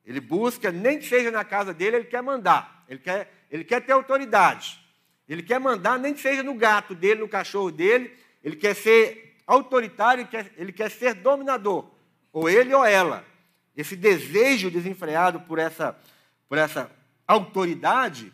Ele 0.06 0.22
busca, 0.22 0.72
nem 0.72 1.00
que 1.00 1.06
seja 1.06 1.32
na 1.32 1.44
casa 1.44 1.74
dele, 1.74 1.98
ele 1.98 2.06
quer 2.06 2.24
mandar. 2.24 2.86
Ele 2.88 3.00
quer, 3.00 3.46
ele 3.52 3.66
quer 3.66 3.82
ter 3.82 3.92
autoridade. 3.92 4.80
Ele 5.28 5.44
quer 5.44 5.60
mandar, 5.60 6.00
nem 6.00 6.14
que 6.14 6.22
seja 6.22 6.42
no 6.44 6.56
gato 6.56 6.96
dele, 6.96 7.20
no 7.20 7.28
cachorro 7.28 7.72
dele. 7.72 8.21
Ele 8.44 8.56
quer 8.56 8.76
ser 8.76 9.38
autoritário, 9.46 10.28
ele 10.56 10.72
quer, 10.72 10.90
ser 10.90 11.14
dominador. 11.14 11.90
Ou 12.32 12.50
ele 12.50 12.74
ou 12.74 12.86
ela 12.86 13.26
esse 13.76 13.96
desejo 13.96 14.70
desenfreado 14.70 15.42
por 15.42 15.58
essa, 15.58 15.98
por 16.48 16.58
essa 16.58 16.92
autoridade, 17.26 18.34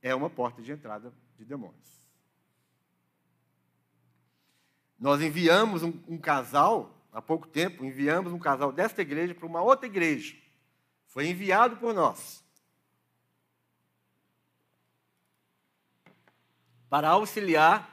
é 0.00 0.14
uma 0.14 0.30
porta 0.30 0.62
de 0.62 0.72
entrada 0.72 1.12
de 1.36 1.44
demônios. 1.44 1.82
Nós 4.98 5.20
enviamos 5.20 5.82
um, 5.82 5.92
um 6.06 6.16
casal, 6.16 6.96
há 7.12 7.20
pouco 7.20 7.48
tempo, 7.48 7.84
enviamos 7.84 8.32
um 8.32 8.38
casal 8.38 8.70
desta 8.70 9.02
igreja 9.02 9.34
para 9.34 9.46
uma 9.46 9.60
outra 9.60 9.86
igreja. 9.86 10.36
Foi 11.08 11.26
enviado 11.26 11.76
por 11.76 11.92
nós. 11.92 12.42
Para 16.88 17.08
auxiliar 17.08 17.91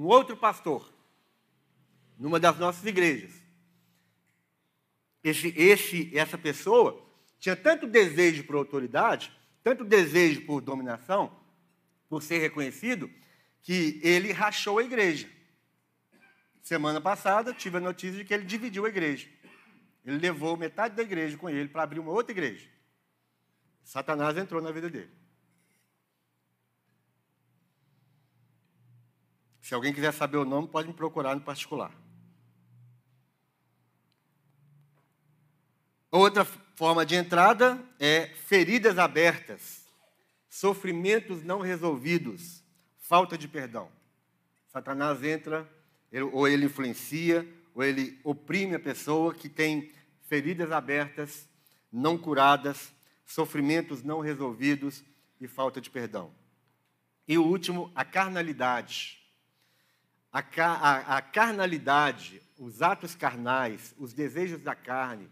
um 0.00 0.06
outro 0.06 0.36
pastor, 0.36 0.92
numa 2.18 2.40
das 2.40 2.58
nossas 2.58 2.84
igrejas 2.84 3.40
esse, 5.22 5.48
esse, 5.56 6.16
essa 6.16 6.38
pessoa 6.38 7.06
tinha 7.38 7.56
tanto 7.56 7.86
desejo 7.86 8.44
por 8.44 8.56
autoridade, 8.56 9.32
tanto 9.62 9.84
desejo 9.84 10.42
por 10.42 10.60
dominação, 10.60 11.34
por 12.08 12.22
ser 12.22 12.38
reconhecido, 12.38 13.10
que 13.62 14.00
ele 14.02 14.32
rachou 14.32 14.78
a 14.78 14.82
igreja. 14.82 15.28
Semana 16.62 17.00
passada, 17.00 17.52
tive 17.52 17.78
a 17.78 17.80
notícia 17.80 18.18
de 18.18 18.24
que 18.24 18.34
ele 18.34 18.44
dividiu 18.44 18.84
a 18.84 18.88
igreja. 18.88 19.28
Ele 20.04 20.18
levou 20.18 20.56
metade 20.56 20.94
da 20.94 21.02
igreja 21.02 21.36
com 21.36 21.48
ele 21.48 21.68
para 21.68 21.82
abrir 21.82 22.00
uma 22.00 22.12
outra 22.12 22.32
igreja. 22.32 22.68
Satanás 23.84 24.36
entrou 24.36 24.60
na 24.62 24.70
vida 24.70 24.88
dele. 24.88 25.10
Se 29.60 29.74
alguém 29.74 29.92
quiser 29.92 30.12
saber 30.12 30.38
o 30.38 30.44
nome, 30.44 30.68
pode 30.68 30.88
me 30.88 30.94
procurar 30.94 31.34
no 31.34 31.40
particular. 31.40 31.92
Outra 36.10 36.44
forma 36.44 37.06
de 37.06 37.14
entrada 37.14 37.80
é 37.98 38.26
feridas 38.26 38.98
abertas, 38.98 39.84
sofrimentos 40.48 41.44
não 41.44 41.60
resolvidos, 41.60 42.64
falta 42.98 43.38
de 43.38 43.46
perdão. 43.46 43.88
Satanás 44.72 45.22
entra, 45.22 45.70
ou 46.32 46.48
ele 46.48 46.66
influencia, 46.66 47.46
ou 47.74 47.84
ele 47.84 48.18
oprime 48.24 48.74
a 48.74 48.80
pessoa 48.80 49.34
que 49.34 49.48
tem 49.48 49.92
feridas 50.22 50.72
abertas, 50.72 51.48
não 51.92 52.16
curadas, 52.18 52.92
sofrimentos 53.24 54.02
não 54.02 54.20
resolvidos 54.20 55.04
e 55.40 55.46
falta 55.46 55.80
de 55.80 55.90
perdão. 55.90 56.32
E 57.26 57.38
o 57.38 57.44
último, 57.44 57.92
a 57.94 58.04
carnalidade. 58.04 59.19
A, 60.32 60.38
a, 60.38 61.16
a 61.16 61.22
carnalidade, 61.22 62.40
os 62.58 62.82
atos 62.82 63.14
carnais, 63.14 63.94
os 63.98 64.12
desejos 64.12 64.60
da 64.60 64.74
carne, 64.74 65.28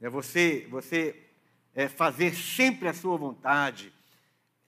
é 0.00 0.08
você, 0.08 0.66
você 0.70 1.28
é, 1.74 1.88
fazer 1.88 2.34
sempre 2.34 2.88
a 2.88 2.94
sua 2.94 3.16
vontade, 3.16 3.92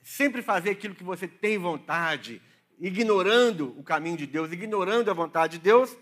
sempre 0.02 0.42
fazer 0.42 0.70
aquilo 0.70 0.94
que 0.94 1.04
você 1.04 1.26
tem 1.26 1.58
vontade, 1.58 2.42
ignorando 2.78 3.78
o 3.78 3.82
caminho 3.82 4.16
de 4.16 4.26
Deus, 4.26 4.52
ignorando 4.52 5.10
a 5.10 5.14
vontade 5.14 5.58
de 5.58 5.64
Deus, 5.64 5.96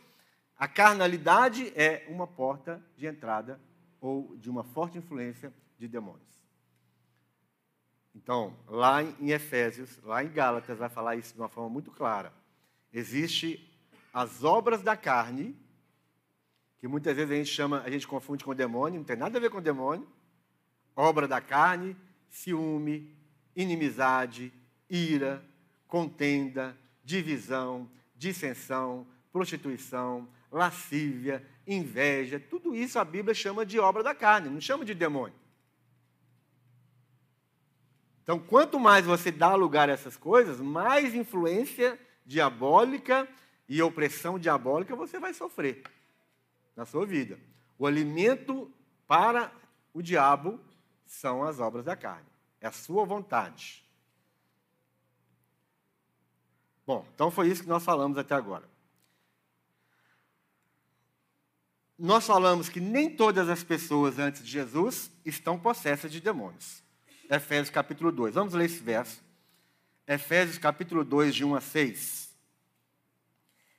a 0.59 0.67
carnalidade 0.67 1.73
é 1.77 2.05
uma 2.09 2.27
porta 2.27 2.83
de 2.97 3.07
entrada 3.07 3.61
ou 4.01 4.37
de 4.39 4.49
uma 4.49 4.65
forte 4.65 4.99
influência 4.99 5.53
de 5.79 5.87
demônios. 5.87 6.27
Então, 8.15 8.57
lá 8.67 9.03
em 9.03 9.31
Efésios, 9.31 10.01
lá 10.03 10.25
em 10.25 10.29
Gálatas, 10.29 10.79
vai 10.79 10.89
falar 10.89 11.17
isso 11.17 11.35
de 11.35 11.41
uma 11.41 11.49
forma 11.49 11.69
muito 11.69 11.91
clara. 11.91 12.33
Existe 12.93 13.63
as 14.13 14.45
obras 14.45 14.83
da 14.83 14.97
carne, 14.97 15.55
que 16.79 16.89
muitas 16.89 17.15
vezes 17.17 17.31
a 17.31 17.35
gente 17.35 17.51
chama, 17.51 17.83
a 17.83 17.91
gente 17.91 18.07
confunde 18.07 18.45
com 18.45 18.55
demônio, 18.55 18.99
não 18.99 19.05
tem 19.05 19.17
nada 19.17 19.39
a 19.39 19.41
ver 19.41 19.51
com 19.51 19.61
demônio. 19.61 20.07
Obra 20.95 21.29
da 21.29 21.41
carne, 21.41 21.97
ciúme, 22.31 23.15
inimizade, 23.55 24.53
ira, 24.89 25.45
contenda, 25.87 26.77
divisão, 27.05 27.91
dissensão, 28.15 29.07
prostituição, 29.33 30.29
lascívia, 30.51 31.47
inveja, 31.67 32.41
tudo 32.41 32.75
isso 32.75 32.99
a 32.99 33.05
Bíblia 33.05 33.35
chama 33.35 33.67
de 33.67 33.79
obra 33.79 34.03
da 34.03 34.15
carne, 34.15 34.49
não 34.49 34.61
chama 34.61 34.85
de 34.85 34.95
demônio. 34.95 35.37
Então, 38.23 38.39
quanto 38.39 38.81
mais 38.81 39.05
você 39.07 39.31
dá 39.31 39.55
lugar 39.55 39.89
a 39.89 39.93
essas 39.93 40.17
coisas, 40.17 40.61
mais 40.61 41.15
influência 41.15 41.99
diabólica 42.27 43.29
e 43.69 43.81
opressão 43.81 44.39
diabólica 44.39 44.97
você 44.97 45.19
vai 45.19 45.33
sofrer 45.33 45.83
na 46.75 46.85
sua 46.85 47.07
vida. 47.07 47.39
O 47.79 47.87
alimento 47.87 48.71
para 49.07 49.53
o 49.95 50.03
diabo 50.03 50.61
são 51.07 51.45
as 51.45 51.61
obras 51.61 51.85
da 51.85 51.97
carne, 51.97 52.27
é 52.61 52.67
a 52.67 52.73
sua 52.73 53.05
vontade. 53.05 53.85
Bom, 56.87 57.07
então 57.15 57.31
foi 57.31 57.49
isso 57.49 57.63
que 57.63 57.69
nós 57.69 57.85
falamos 57.85 58.19
até 58.19 58.35
agora. 58.35 58.69
Nós 61.99 62.27
falamos 62.27 62.69
que 62.69 62.79
nem 62.79 63.09
todas 63.09 63.49
as 63.49 63.65
pessoas 63.65 64.19
antes 64.19 64.45
de 64.45 64.51
Jesus 64.51 65.11
estão 65.25 65.59
possessas 65.59 66.13
de 66.13 66.21
demônios. 66.21 66.83
Efésios 67.29 67.71
capítulo 67.71 68.13
2. 68.13 68.35
Vamos 68.35 68.53
ler 68.53 68.67
esse 68.67 68.83
verso. 68.83 69.26
Efésios 70.07 70.57
capítulo 70.57 71.05
2, 71.05 71.35
de 71.35 71.45
1 71.45 71.55
a 71.57 71.61
6. 71.61 72.37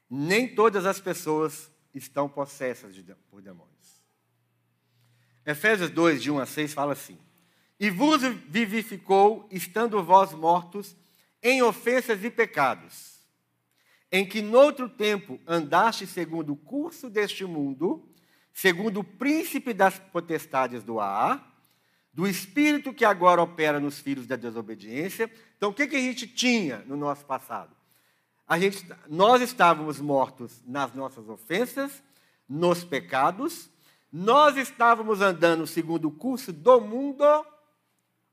Nem 0.10 0.54
todas 0.54 0.86
as 0.86 1.00
pessoas 1.00 1.72
estão 1.94 2.28
possessas 2.28 2.94
de, 2.94 3.04
por 3.30 3.42
demônios. 3.42 4.04
Efésios 5.46 5.90
2, 5.90 6.22
de 6.22 6.30
1 6.30 6.40
a 6.40 6.46
6, 6.46 6.74
fala 6.74 6.92
assim: 6.92 7.18
E 7.80 7.90
vos 7.90 8.22
vivificou, 8.50 9.48
estando 9.50 10.04
vós 10.04 10.34
mortos 10.34 10.98
em 11.42 11.62
ofensas 11.62 12.22
e 12.22 12.30
pecados, 12.30 13.22
em 14.12 14.26
que 14.26 14.42
noutro 14.42 14.90
tempo 14.90 15.40
andaste 15.48 16.06
segundo 16.06 16.52
o 16.52 16.58
curso 16.58 17.10
deste 17.10 17.46
mundo, 17.46 18.06
segundo 18.54 19.00
o 19.00 19.04
príncipe 19.04 19.74
das 19.74 19.98
potestades 19.98 20.84
do 20.84 21.00
ar, 21.00 21.47
do 22.18 22.28
espírito 22.28 22.92
que 22.92 23.06
agora 23.06 23.44
opera 23.44 23.80
nos 23.80 24.00
filhos 24.00 24.26
da 24.26 24.36
desobediência. 24.36 25.32
Então, 25.56 25.70
o 25.70 25.74
que, 25.74 25.86
que 25.86 25.96
a 25.96 26.00
gente 26.00 26.26
tinha 26.26 26.80
no 26.80 26.98
nosso 26.98 27.24
passado? 27.24 27.76
A 28.48 28.58
gente, 28.58 28.84
nós 29.08 29.40
estávamos 29.40 30.00
mortos 30.00 30.64
nas 30.66 30.92
nossas 30.96 31.30
ofensas, 31.30 32.02
nos 32.50 32.84
pecados, 32.84 33.70
nós 34.12 34.58
estávamos 34.58 35.22
andando 35.22 35.68
segundo 35.68 36.08
o 36.08 36.12
curso 36.12 36.52
do 36.52 36.82
mundo, 36.82 37.24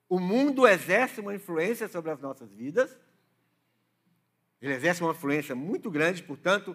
o 0.08 0.18
mundo 0.18 0.66
exerce 0.66 1.20
uma 1.20 1.34
influência 1.34 1.86
sobre 1.86 2.10
as 2.10 2.18
nossas 2.22 2.50
vidas, 2.54 2.98
ele 4.62 4.72
exerce 4.72 5.02
uma 5.02 5.12
influência 5.12 5.54
muito 5.54 5.90
grande, 5.90 6.22
portanto, 6.22 6.74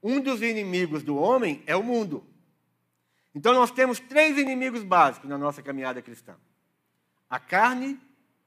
um 0.00 0.20
dos 0.20 0.40
inimigos 0.40 1.02
do 1.02 1.16
homem 1.16 1.64
é 1.66 1.74
o 1.74 1.82
mundo. 1.82 2.24
Então 3.38 3.54
nós 3.54 3.70
temos 3.70 4.00
três 4.00 4.36
inimigos 4.36 4.82
básicos 4.82 5.30
na 5.30 5.38
nossa 5.38 5.62
caminhada 5.62 6.02
cristã: 6.02 6.34
A 7.30 7.38
carne, 7.38 7.96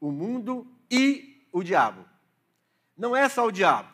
o 0.01 0.12
mundo 0.12 0.67
e 0.91 1.48
o 1.50 1.63
diabo. 1.63 2.05
Não 2.98 3.15
é 3.15 3.29
só 3.29 3.48
o 3.48 3.51
diabo. 3.53 3.88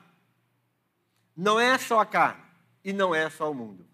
Não 1.35 1.59
é 1.59 1.77
só 1.77 1.99
a 1.99 2.05
carne. 2.05 2.41
E 2.83 2.91
não 2.91 3.13
é 3.13 3.29
só 3.29 3.51
o 3.51 3.53
mundo. 3.53 3.85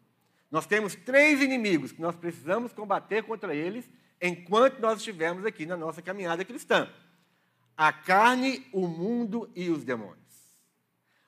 Nós 0.50 0.66
temos 0.66 0.96
três 0.96 1.42
inimigos 1.42 1.92
que 1.92 2.02
nós 2.02 2.16
precisamos 2.16 2.72
combater 2.72 3.24
contra 3.24 3.54
eles 3.54 3.90
enquanto 4.22 4.80
nós 4.80 5.00
estivermos 5.00 5.46
aqui 5.46 5.66
na 5.66 5.76
nossa 5.76 6.02
caminhada 6.02 6.46
cristã: 6.46 6.90
a 7.76 7.92
carne, 7.92 8.66
o 8.72 8.88
mundo 8.88 9.52
e 9.54 9.70
os 9.70 9.84
demônios. 9.84 10.24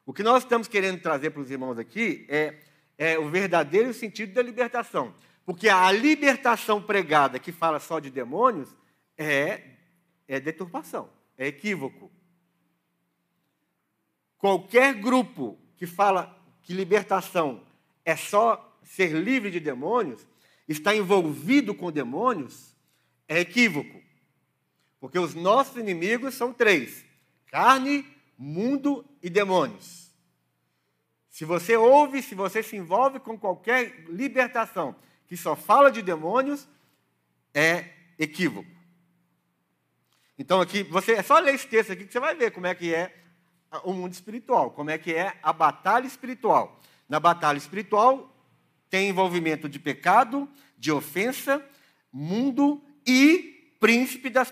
O 0.05 0.13
que 0.13 0.23
nós 0.23 0.43
estamos 0.43 0.69
querendo 0.69 1.01
trazer 1.01 1.31
para 1.31 1.41
os 1.41 1.51
irmãos 1.51 1.77
aqui 1.77 2.25
é, 2.29 2.61
é 2.97 3.19
o 3.19 3.29
verdadeiro 3.29 3.93
sentido 3.93 4.33
da 4.33 4.41
libertação. 4.41 5.13
Porque 5.45 5.69
a 5.69 5.91
libertação 5.91 6.81
pregada 6.81 7.37
que 7.37 7.51
fala 7.51 7.79
só 7.79 7.99
de 7.99 8.09
demônios 8.09 8.75
é, 9.15 9.61
é 10.27 10.39
deturpação, 10.39 11.07
é 11.37 11.47
equívoco. 11.47 12.11
Qualquer 14.37 14.95
grupo 14.95 15.57
que 15.77 15.85
fala 15.85 16.35
que 16.63 16.73
libertação 16.73 17.63
é 18.03 18.15
só 18.15 18.75
ser 18.83 19.11
livre 19.13 19.51
de 19.51 19.59
demônios, 19.59 20.27
está 20.67 20.95
envolvido 20.95 21.75
com 21.75 21.91
demônios, 21.91 22.75
é 23.27 23.39
equívoco. 23.39 24.01
Porque 24.99 25.19
os 25.19 25.35
nossos 25.35 25.77
inimigos 25.77 26.33
são 26.33 26.51
três: 26.51 27.05
carne, 27.47 28.05
mundo 28.37 29.05
e 29.21 29.29
demônios. 29.29 30.11
Se 31.29 31.45
você 31.45 31.75
ouve, 31.75 32.21
se 32.21 32.33
você 32.33 32.63
se 32.63 32.75
envolve 32.75 33.19
com 33.19 33.37
qualquer 33.37 34.05
libertação 34.07 34.95
que 35.27 35.35
só 35.35 35.55
fala 35.55 35.91
de 35.91 36.01
demônios, 36.01 36.67
é 37.53 37.89
equívoco. 38.17 38.69
Então 40.37 40.59
aqui, 40.59 40.83
você 40.83 41.13
é 41.13 41.23
só 41.23 41.39
ler 41.39 41.55
esse 41.55 41.67
texto 41.67 41.91
aqui 41.91 42.05
que 42.05 42.11
você 42.11 42.19
vai 42.19 42.35
ver 42.35 42.51
como 42.51 42.67
é 42.67 42.75
que 42.75 42.93
é 42.93 43.15
o 43.83 43.93
mundo 43.93 44.13
espiritual, 44.13 44.71
como 44.71 44.89
é 44.89 44.97
que 44.97 45.13
é 45.13 45.37
a 45.41 45.53
batalha 45.53 46.05
espiritual. 46.05 46.79
Na 47.07 47.19
batalha 47.19 47.57
espiritual 47.57 48.31
tem 48.89 49.09
envolvimento 49.09 49.69
de 49.69 49.79
pecado, 49.79 50.49
de 50.77 50.91
ofensa, 50.91 51.63
mundo 52.11 52.81
e 53.05 53.73
príncipe 53.79 54.29
das 54.29 54.51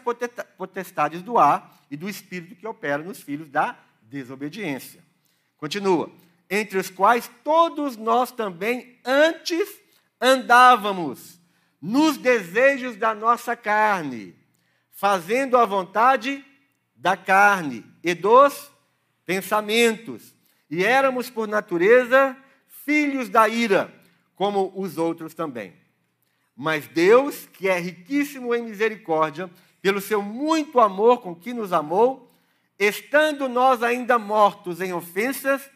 potestades 0.57 1.21
do 1.21 1.37
ar 1.37 1.81
e 1.89 1.97
do 1.97 2.09
espírito 2.09 2.55
que 2.55 2.67
opera 2.67 3.01
nos 3.01 3.21
filhos 3.21 3.49
da 3.49 3.77
desobediência. 4.01 5.03
Continua. 5.57 6.11
Entre 6.49 6.77
os 6.77 6.89
quais 6.89 7.29
todos 7.43 7.97
nós 7.97 8.31
também 8.31 8.99
antes 9.03 9.82
andávamos 10.19 11.39
nos 11.81 12.17
desejos 12.17 12.95
da 12.95 13.13
nossa 13.13 13.55
carne, 13.55 14.35
fazendo 14.91 15.57
a 15.57 15.65
vontade 15.65 16.43
da 16.95 17.17
carne 17.17 17.85
e 18.03 18.13
dos 18.13 18.71
pensamentos, 19.25 20.33
e 20.69 20.83
éramos 20.83 21.29
por 21.29 21.47
natureza 21.47 22.37
filhos 22.67 23.29
da 23.29 23.47
ira, 23.47 23.93
como 24.35 24.71
os 24.75 24.97
outros 24.97 25.33
também. 25.33 25.73
Mas 26.55 26.87
Deus, 26.87 27.47
que 27.53 27.67
é 27.67 27.79
riquíssimo 27.79 28.53
em 28.53 28.63
misericórdia, 28.63 29.49
pelo 29.81 29.99
seu 29.99 30.21
muito 30.21 30.79
amor 30.79 31.21
com 31.21 31.35
que 31.35 31.53
nos 31.53 31.73
amou, 31.73 32.31
estando 32.79 33.49
nós 33.49 33.83
ainda 33.83 34.17
mortos 34.17 34.79
em 34.79 34.93
ofensas, 34.93 35.69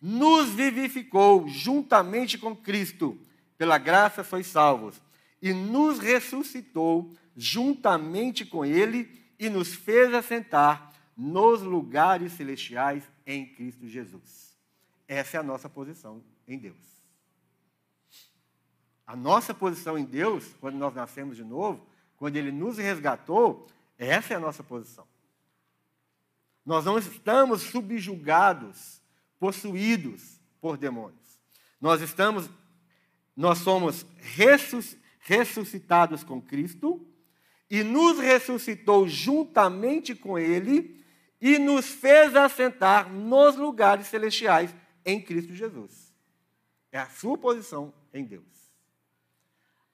nos 0.00 0.50
vivificou 0.50 1.46
juntamente 1.48 2.36
com 2.36 2.56
Cristo. 2.56 3.16
Pela 3.62 3.78
graça 3.78 4.24
sois 4.24 4.48
salvos. 4.48 5.00
E 5.40 5.52
nos 5.52 6.00
ressuscitou 6.00 7.14
juntamente 7.36 8.44
com 8.44 8.64
Ele 8.64 9.24
e 9.38 9.48
nos 9.48 9.72
fez 9.72 10.12
assentar 10.12 10.92
nos 11.16 11.62
lugares 11.62 12.32
celestiais 12.32 13.04
em 13.24 13.46
Cristo 13.46 13.86
Jesus. 13.86 14.56
Essa 15.06 15.36
é 15.36 15.40
a 15.40 15.44
nossa 15.44 15.68
posição 15.68 16.20
em 16.48 16.58
Deus. 16.58 16.76
A 19.06 19.14
nossa 19.14 19.54
posição 19.54 19.96
em 19.96 20.04
Deus, 20.04 20.44
quando 20.60 20.74
nós 20.74 20.92
nascemos 20.92 21.36
de 21.36 21.44
novo, 21.44 21.86
quando 22.16 22.34
Ele 22.34 22.50
nos 22.50 22.78
resgatou, 22.78 23.68
essa 23.96 24.34
é 24.34 24.36
a 24.38 24.40
nossa 24.40 24.64
posição. 24.64 25.06
Nós 26.66 26.84
não 26.84 26.98
estamos 26.98 27.62
subjugados, 27.62 29.00
possuídos 29.38 30.40
por 30.60 30.76
demônios. 30.76 31.22
Nós 31.80 32.00
estamos, 32.00 32.50
nós 33.36 33.58
somos 33.58 34.06
ressuscitados 35.20 36.22
com 36.22 36.40
Cristo 36.40 37.06
e 37.70 37.82
nos 37.82 38.18
ressuscitou 38.18 39.08
juntamente 39.08 40.14
com 40.14 40.38
Ele 40.38 41.02
e 41.40 41.58
nos 41.58 41.88
fez 41.88 42.36
assentar 42.36 43.10
nos 43.10 43.56
lugares 43.56 44.06
celestiais 44.06 44.74
em 45.04 45.20
Cristo 45.20 45.54
Jesus. 45.54 46.12
É 46.90 46.98
a 46.98 47.08
sua 47.08 47.38
posição 47.38 47.92
em 48.12 48.24
Deus. 48.24 48.44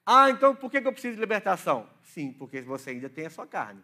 Ah, 0.04 0.30
então 0.30 0.54
por 0.54 0.70
que 0.70 0.78
eu 0.78 0.92
preciso 0.92 1.14
de 1.14 1.20
libertação? 1.20 1.88
Sim, 2.02 2.32
porque 2.32 2.60
você 2.62 2.90
ainda 2.90 3.08
tem 3.08 3.26
a 3.26 3.30
sua 3.30 3.46
carne. 3.46 3.82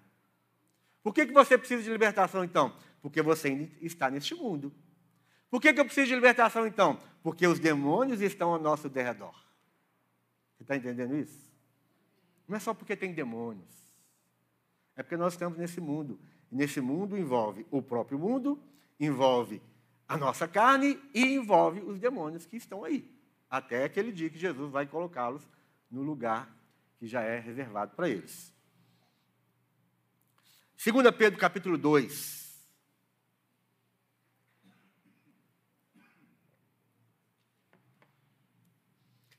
Por 1.02 1.14
que, 1.14 1.26
que 1.26 1.32
você 1.32 1.58
precisa 1.58 1.82
de 1.82 1.90
libertação 1.90 2.42
então? 2.42 2.74
Porque 3.02 3.20
você 3.20 3.48
ainda 3.48 3.70
está 3.82 4.10
neste 4.10 4.34
mundo. 4.34 4.74
Por 5.50 5.60
que, 5.60 5.72
que 5.72 5.78
eu 5.78 5.84
preciso 5.84 6.08
de 6.08 6.14
libertação 6.14 6.66
então? 6.66 6.98
Porque 7.22 7.46
os 7.46 7.58
demônios 7.58 8.22
estão 8.22 8.52
ao 8.52 8.58
nosso 8.58 8.88
derredor. 8.88 9.43
Está 10.64 10.76
entendendo 10.76 11.14
isso? 11.14 11.52
Não 12.48 12.56
é 12.56 12.58
só 12.58 12.72
porque 12.72 12.96
tem 12.96 13.12
demônios. 13.12 13.68
É 14.96 15.02
porque 15.02 15.16
nós 15.16 15.34
estamos 15.34 15.58
nesse 15.58 15.78
mundo. 15.78 16.18
E 16.50 16.56
nesse 16.56 16.80
mundo 16.80 17.18
envolve 17.18 17.66
o 17.70 17.82
próprio 17.82 18.18
mundo, 18.18 18.58
envolve 18.98 19.60
a 20.08 20.16
nossa 20.16 20.48
carne 20.48 20.98
e 21.12 21.22
envolve 21.34 21.80
os 21.80 21.98
demônios 21.98 22.46
que 22.46 22.56
estão 22.56 22.82
aí. 22.82 23.14
Até 23.50 23.84
aquele 23.84 24.10
dia 24.10 24.30
que 24.30 24.38
Jesus 24.38 24.70
vai 24.70 24.86
colocá-los 24.86 25.46
no 25.90 26.02
lugar 26.02 26.50
que 26.98 27.06
já 27.06 27.20
é 27.20 27.38
reservado 27.38 27.94
para 27.94 28.08
eles. 28.08 28.50
2 30.82 31.10
Pedro 31.14 31.38
capítulo 31.38 31.76
2. 31.76 32.43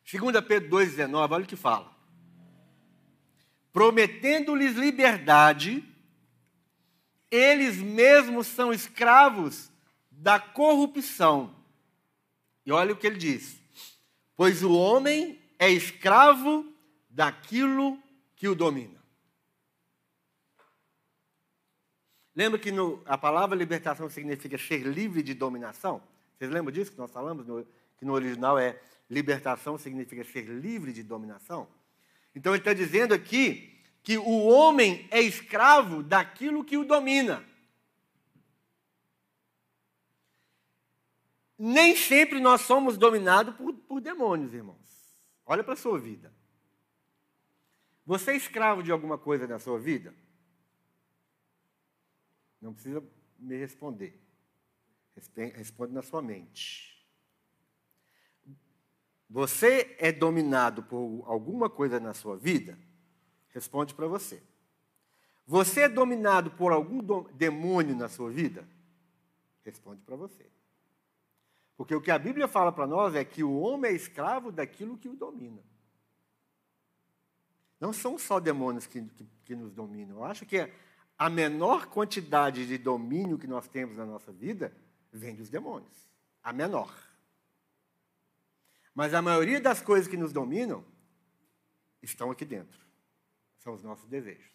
Segunda 0.06 0.42
Pedro 0.42 0.70
2,19, 0.70 1.32
olha 1.32 1.44
o 1.44 1.48
que 1.48 1.56
fala. 1.56 1.92
Prometendo-lhes 3.74 4.76
liberdade, 4.76 5.84
eles 7.32 7.78
mesmos 7.78 8.48
são 8.48 8.72
escravos 8.72 9.72
da 10.12 10.40
corrupção. 10.40 11.54
E 12.66 12.72
olha 12.72 12.94
o 12.94 12.96
que 12.96 13.08
ele 13.08 13.18
diz. 13.18 13.60
Pois 14.36 14.64
o 14.64 14.74
homem 14.74 15.42
é 15.58 15.70
escravo 15.70 16.72
daquilo 17.10 18.00
que 18.36 18.48
o 18.48 18.56
domina. 18.56 19.04
Lembra 22.36 22.60
que 22.60 22.72
no, 22.72 23.02
a 23.06 23.18
palavra 23.18 23.58
libertação 23.58 24.10
significa 24.10 24.58
ser 24.58 24.86
livre 24.86 25.24
de 25.24 25.34
dominação? 25.34 26.02
Vocês 26.38 26.52
lembram 26.52 26.72
disso 26.72 26.92
que 26.92 26.98
nós 26.98 27.12
falamos? 27.12 27.48
No, 27.48 27.66
que 27.98 28.04
no 28.04 28.14
original 28.14 28.60
é 28.60 28.80
libertação 29.10 29.78
significa 29.78 30.24
ser 30.24 30.46
livre 30.46 30.92
de 30.92 31.04
dominação? 31.04 31.68
Então 32.36 32.54
ele 32.54 32.62
está 32.62 32.74
dizendo 32.74 33.14
aqui 33.14 33.82
que 34.04 34.18
o 34.18 34.46
homem 34.46 35.08
é 35.10 35.22
escravo 35.22 36.04
daquilo 36.04 36.64
que 36.64 36.78
o 36.78 36.86
domina. 36.86 37.44
Nem 41.58 41.96
sempre 41.96 42.40
nós 42.40 42.62
somos 42.62 42.98
dominados 42.98 43.56
por, 43.56 43.74
por 43.74 44.02
demônios, 44.02 44.54
irmãos. 44.54 45.16
Olha 45.46 45.64
para 45.64 45.74
a 45.74 45.78
sua 45.78 45.98
vida. 45.98 46.34
Você 48.06 48.32
é 48.32 48.36
escravo 48.36 48.84
de 48.84 48.92
alguma 48.92 49.18
coisa 49.18 49.48
na 49.48 49.58
sua 49.58 49.80
vida? 49.80 50.14
Não 52.62 52.74
precisa 52.74 53.04
me 53.40 53.58
responder. 53.58 54.22
Responde 55.56 55.94
na 55.94 56.02
sua 56.02 56.22
mente. 56.22 56.95
Você 59.30 59.96
é 60.00 60.12
dominado 60.12 60.84
por 60.84 61.24
alguma 61.26 61.70
coisa 61.70 62.00
na 62.00 62.14
sua 62.14 62.38
vida? 62.38 62.78
Responde 63.50 63.94
para 63.94 64.08
você. 64.08 64.42
Você 65.48 65.82
é 65.82 65.90
dominado 65.90 66.52
por 66.52 66.72
algum 66.72 67.02
demônio 67.34 67.96
na 67.96 68.10
sua 68.10 68.30
vida? 68.30 68.68
Responde 69.64 70.02
para 70.02 70.16
você. 70.16 70.46
Porque 71.78 71.94
o 71.94 72.02
que 72.02 72.12
a 72.12 72.20
Bíblia 72.20 72.48
fala 72.48 72.72
para 72.72 72.88
nós 72.88 73.16
é 73.16 73.24
que 73.24 73.44
o 73.44 73.60
homem 73.60 73.92
é 73.92 73.96
escravo 73.96 74.52
daquilo 74.52 74.98
que 74.98 75.10
o 75.10 75.16
domina. 75.16 75.62
Não 77.80 77.92
são 77.92 78.18
só 78.18 78.40
demônios 78.40 78.88
que, 78.88 79.02
que, 79.02 79.28
que 79.44 79.56
nos 79.56 79.72
dominam. 79.74 80.18
Eu 80.18 80.24
acho 80.24 80.46
que 80.46 80.72
a 81.18 81.30
menor 81.30 81.88
quantidade 81.88 82.66
de 82.66 82.78
domínio 82.78 83.38
que 83.38 83.48
nós 83.48 83.68
temos 83.68 83.98
na 83.98 84.06
nossa 84.06 84.32
vida 84.32 84.76
vem 85.12 85.36
dos 85.36 85.50
demônios. 85.50 86.10
A 86.44 86.54
menor. 86.54 86.94
Mas 88.96 89.14
a 89.14 89.22
maioria 89.22 89.60
das 89.60 89.82
coisas 89.82 90.08
que 90.08 90.16
nos 90.16 90.32
dominam 90.32 90.84
estão 92.02 92.32
aqui 92.32 92.46
dentro. 92.46 92.80
São 93.60 93.74
os 93.74 93.84
nossos 93.84 94.08
desejos. 94.08 94.50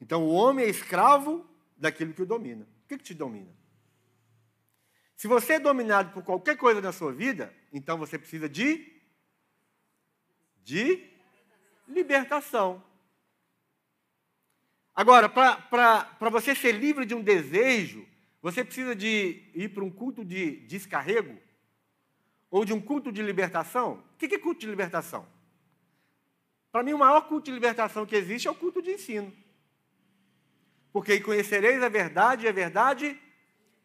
Então 0.00 0.24
o 0.24 0.32
homem 0.32 0.66
é 0.66 0.68
escravo 0.68 1.48
daquilo 1.76 2.12
que 2.12 2.22
o 2.22 2.26
domina. 2.26 2.68
O 2.84 2.88
que, 2.88 2.98
que 2.98 3.04
te 3.04 3.14
domina? 3.14 3.56
Se 5.16 5.28
você 5.28 5.54
é 5.54 5.60
dominado 5.60 6.12
por 6.12 6.24
qualquer 6.24 6.56
coisa 6.56 6.80
na 6.80 6.92
sua 6.92 7.12
vida, 7.12 7.54
então 7.72 7.96
você 7.96 8.18
precisa 8.18 8.48
de 8.48 8.92
de 10.64 11.10
libertação. 11.86 12.82
Agora, 14.94 15.28
para 15.28 16.30
você 16.30 16.54
ser 16.54 16.72
livre 16.72 17.04
de 17.04 17.14
um 17.14 17.22
desejo, 17.22 18.06
você 18.44 18.62
precisa 18.62 18.94
de 18.94 19.42
ir 19.54 19.70
para 19.70 19.82
um 19.82 19.90
culto 19.90 20.22
de 20.22 20.56
descarrego 20.66 21.34
ou 22.50 22.62
de 22.62 22.74
um 22.74 22.80
culto 22.80 23.10
de 23.10 23.22
libertação. 23.22 24.04
O 24.12 24.18
que 24.18 24.34
é 24.34 24.38
culto 24.38 24.60
de 24.60 24.66
libertação? 24.66 25.26
Para 26.70 26.82
mim, 26.82 26.92
o 26.92 26.98
maior 26.98 27.22
culto 27.22 27.46
de 27.46 27.52
libertação 27.52 28.04
que 28.04 28.14
existe 28.14 28.46
é 28.46 28.50
o 28.50 28.54
culto 28.54 28.82
de 28.82 28.90
ensino. 28.90 29.32
Porque 30.92 31.18
conhecereis 31.20 31.82
a 31.82 31.88
verdade, 31.88 32.44
e 32.44 32.48
a 32.50 32.52
verdade 32.52 33.18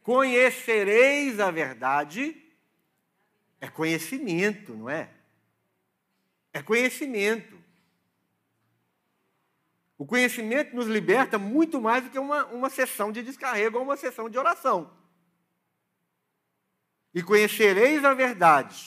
conhecereis 0.03 1.39
a 1.39 1.49
verdade 1.51 2.35
é 3.61 3.69
conhecimento, 3.69 4.73
não 4.73 4.89
é? 4.89 5.09
É 6.51 6.61
conhecimento. 6.61 7.57
O 9.99 10.05
conhecimento 10.05 10.73
nos 10.73 10.87
liberta 10.87 11.37
muito 11.37 11.81
mais 11.81 12.05
do 12.05 12.09
que 12.09 12.17
uma, 12.17 12.45
uma 12.45 12.69
sessão 12.69 13.11
de 13.11 13.21
descarrego 13.21 13.77
ou 13.77 13.83
uma 13.83 13.97
sessão 13.97 14.29
de 14.29 14.37
oração. 14.37 14.89
E 17.13 17.21
conhecereis 17.21 18.05
a 18.05 18.13
verdade, 18.13 18.77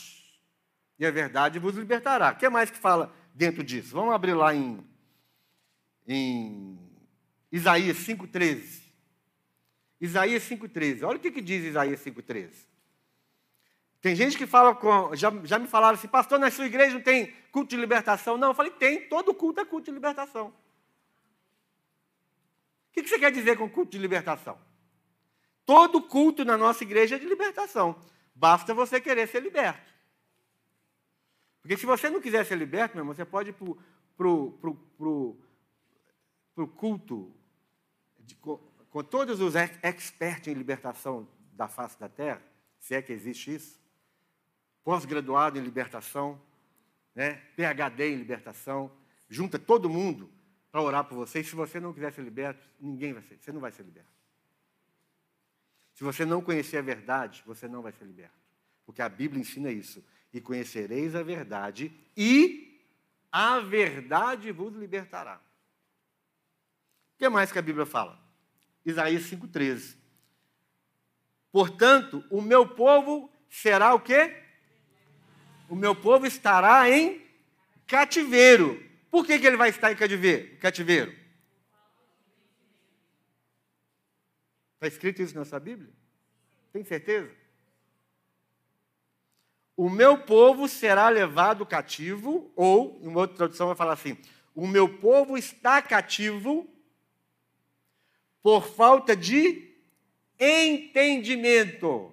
e 0.97 1.05
a 1.05 1.11
verdade 1.11 1.59
vos 1.59 1.75
libertará. 1.75 2.31
O 2.31 2.35
que 2.35 2.49
mais 2.49 2.71
que 2.71 2.79
fala 2.79 3.13
dentro 3.31 3.63
disso? 3.63 3.93
Vamos 3.93 4.15
abrir 4.15 4.33
lá 4.33 4.55
em, 4.55 4.83
em 6.07 6.79
Isaías 7.51 7.97
5,13. 7.97 8.81
Isaías 10.01 10.41
5,13. 10.49 11.03
Olha 11.03 11.17
o 11.17 11.19
que, 11.19 11.29
que 11.29 11.41
diz 11.41 11.63
Isaías 11.63 12.03
5,13. 12.03 12.49
Tem 14.01 14.15
gente 14.15 14.35
que 14.35 14.47
fala, 14.47 14.73
com, 14.73 15.15
já, 15.15 15.31
já 15.43 15.59
me 15.59 15.67
falaram 15.67 15.93
assim, 15.93 16.07
pastor, 16.07 16.39
na 16.39 16.49
sua 16.49 16.65
igreja 16.65 16.95
não 16.95 17.01
tem 17.01 17.31
culto 17.51 17.69
de 17.69 17.77
libertação? 17.77 18.35
Não, 18.35 18.47
eu 18.47 18.55
falei, 18.55 18.71
tem, 18.71 19.07
todo 19.07 19.31
culto 19.31 19.61
é 19.61 19.65
culto 19.65 19.85
de 19.85 19.91
libertação. 19.91 20.51
O 22.93 23.01
que, 23.01 23.07
você 23.07 23.17
quer 23.17 23.31
dizer 23.31 23.57
com 23.57 23.67
culto 23.67 23.91
de 23.91 23.97
libertação? 23.97 24.55
Todo 25.65 25.99
culto 25.99 26.45
na 26.45 26.55
nossa 26.55 26.83
igreja 26.83 27.15
é 27.15 27.19
de 27.19 27.25
libertação. 27.25 27.99
Basta 28.35 28.71
você 28.71 29.01
querer 29.01 29.27
ser 29.27 29.41
liberto. 29.41 29.91
Porque 31.59 31.75
se 31.75 31.87
você 31.87 32.07
não 32.07 32.21
quiser 32.21 32.45
ser 32.45 32.55
liberto, 32.55 32.93
meu 32.93 33.01
irmão, 33.01 33.15
você 33.15 33.25
pode 33.25 33.49
ir 33.49 33.55
para 34.15 34.27
o 34.27 35.37
culto 36.75 37.33
de, 38.19 38.35
com, 38.35 38.57
com 38.91 39.03
todos 39.03 39.41
os 39.41 39.55
expertos 39.55 40.49
em 40.49 40.53
libertação 40.53 41.27
da 41.53 41.67
face 41.67 41.99
da 41.99 42.07
terra, 42.07 42.43
se 42.77 42.93
é 42.93 43.01
que 43.01 43.11
existe 43.11 43.55
isso, 43.55 43.81
pós-graduado 44.83 45.57
em 45.57 45.63
libertação, 45.63 46.39
né? 47.15 47.41
PhD 47.55 48.09
em 48.09 48.17
libertação, 48.17 48.91
junta 49.27 49.57
todo 49.57 49.89
mundo 49.89 50.29
para 50.73 50.81
orar 50.81 51.03
por 51.03 51.15
você. 51.15 51.41
E 51.41 51.43
se 51.45 51.55
você 51.55 51.79
não 51.79 51.93
quiser 51.93 52.11
ser 52.11 52.23
liberto, 52.23 52.67
ninguém 52.81 53.13
vai 53.13 53.21
ser, 53.21 53.37
você 53.39 53.51
não 53.53 53.61
vai 53.61 53.71
ser 53.71 53.83
liberto. 53.83 54.09
Se 55.93 56.03
você 56.03 56.25
não 56.25 56.41
conhecer 56.41 56.79
a 56.79 56.81
verdade, 56.81 57.43
você 57.45 57.69
não 57.69 57.83
vai 57.83 57.93
ser 57.93 58.03
liberto. 58.03 58.33
Porque 58.85 59.01
a 59.01 59.07
Bíblia 59.07 59.39
ensina 59.39 59.71
isso. 59.71 60.03
E 60.33 60.41
conhecereis 60.41 61.15
a 61.15 61.21
verdade, 61.21 61.93
e 62.17 62.89
a 63.31 63.59
verdade 63.59 64.51
vos 64.51 64.73
libertará. 64.73 65.39
O 67.13 67.19
que 67.19 67.29
mais 67.29 67.51
que 67.51 67.59
a 67.59 67.61
Bíblia 67.61 67.85
fala? 67.85 68.19
Isaías 68.83 69.23
5,13. 69.29 69.95
Portanto, 71.51 72.25
o 72.31 72.41
meu 72.41 72.67
povo 72.67 73.31
será 73.47 73.93
o 73.93 73.99
quê? 73.99 74.43
o 75.73 75.75
meu 75.75 75.95
povo 75.95 76.27
estará 76.27 76.87
em 76.87 77.19
cativeiro. 77.87 78.79
Por 79.13 79.27
que, 79.27 79.37
que 79.37 79.45
ele 79.45 79.57
vai 79.57 79.69
estar 79.69 79.91
em 79.91 79.95
cativeiro? 79.95 81.15
Está 84.73 84.87
escrito 84.87 85.21
isso 85.21 85.35
na 85.37 85.59
Bíblia? 85.59 85.93
Tem 86.71 86.83
certeza? 86.83 87.31
O 89.77 89.87
meu 89.87 90.17
povo 90.17 90.67
será 90.67 91.09
levado 91.09 91.63
cativo, 91.63 92.51
ou, 92.55 92.99
em 93.03 93.07
uma 93.07 93.19
outra 93.19 93.37
tradução 93.37 93.67
vai 93.67 93.75
falar 93.75 93.93
assim: 93.93 94.17
o 94.55 94.65
meu 94.65 94.97
povo 94.97 95.37
está 95.37 95.79
cativo 95.79 96.67
por 98.41 98.65
falta 98.65 99.15
de 99.15 99.75
entendimento. 100.39 102.11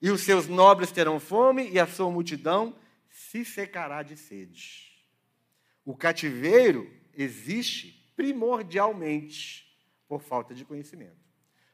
E 0.00 0.10
os 0.10 0.22
seus 0.22 0.48
nobres 0.48 0.90
terão 0.90 1.20
fome, 1.20 1.68
e 1.68 1.78
a 1.78 1.86
sua 1.86 2.10
multidão 2.10 2.74
se 3.30 3.44
secará 3.44 4.02
de 4.02 4.16
sede. 4.16 4.88
O 5.84 5.94
cativeiro 5.94 6.90
existe 7.12 8.12
primordialmente 8.16 9.66
por 10.08 10.22
falta 10.22 10.54
de 10.54 10.64
conhecimento. 10.64 11.28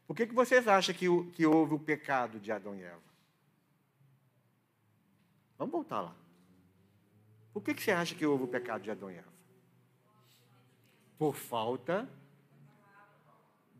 Por 0.05 0.17
que, 0.17 0.27
que 0.27 0.35
vocês 0.35 0.67
acham 0.67 0.95
que, 0.95 1.07
que 1.31 1.47
houve 1.47 1.75
o 1.75 1.79
pecado 1.79 2.41
de 2.41 2.51
Adão 2.51 2.75
e 2.75 2.83
Eva? 2.83 3.03
Vamos 5.57 5.73
voltar 5.73 6.01
lá. 6.01 6.17
Por 7.53 7.63
que, 7.63 7.73
que 7.73 7.83
você 7.83 7.93
acha 7.93 8.17
que 8.17 8.27
houve 8.27 8.45
o 8.45 8.49
pecado 8.49 8.83
de 8.83 8.91
Adão 8.91 9.11
e 9.11 9.15
Eva? 9.15 9.33
Por 11.17 11.37
falta 11.37 12.09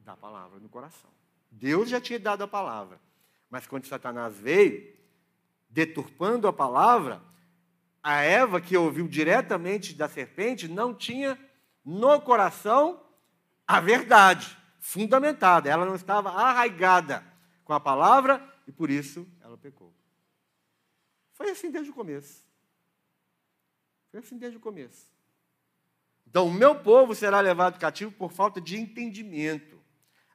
da 0.05 0.17
palavra 0.17 0.61
no 0.61 0.69
coração. 0.69 1.11
Deus 1.51 1.89
já 1.89 2.01
tinha 2.01 2.21
dado 2.21 2.45
a 2.45 2.49
palavra. 2.49 3.01
Mas 3.51 3.67
quando 3.67 3.87
Satanás 3.87 4.39
veio, 4.39 4.97
deturpando 5.69 6.47
a 6.47 6.53
palavra, 6.53 7.21
a 8.05 8.21
Eva, 8.21 8.61
que 8.61 8.77
ouviu 8.77 9.09
diretamente 9.09 9.95
da 9.95 10.07
serpente, 10.07 10.69
não 10.69 10.95
tinha 10.95 11.39
no 11.83 12.21
coração 12.21 13.03
a 13.67 13.81
verdade 13.81 14.55
fundamentada. 14.79 15.71
Ela 15.71 15.87
não 15.87 15.95
estava 15.95 16.31
arraigada 16.31 17.25
com 17.65 17.73
a 17.73 17.81
palavra 17.81 18.47
e 18.69 18.73
por 18.73 18.91
isso 18.91 19.27
ela 19.41 19.57
pecou. 19.57 19.95
Foi 21.33 21.49
assim 21.49 21.71
desde 21.71 21.91
o 21.91 21.95
começo. 21.95 22.45
Foi 24.11 24.21
assim 24.21 24.37
desde 24.37 24.59
o 24.59 24.61
começo. 24.61 25.11
Então, 26.27 26.47
o 26.47 26.53
meu 26.53 26.75
povo 26.75 27.15
será 27.15 27.41
levado 27.41 27.79
cativo 27.79 28.13
por 28.13 28.31
falta 28.31 28.61
de 28.61 28.77
entendimento. 28.77 29.83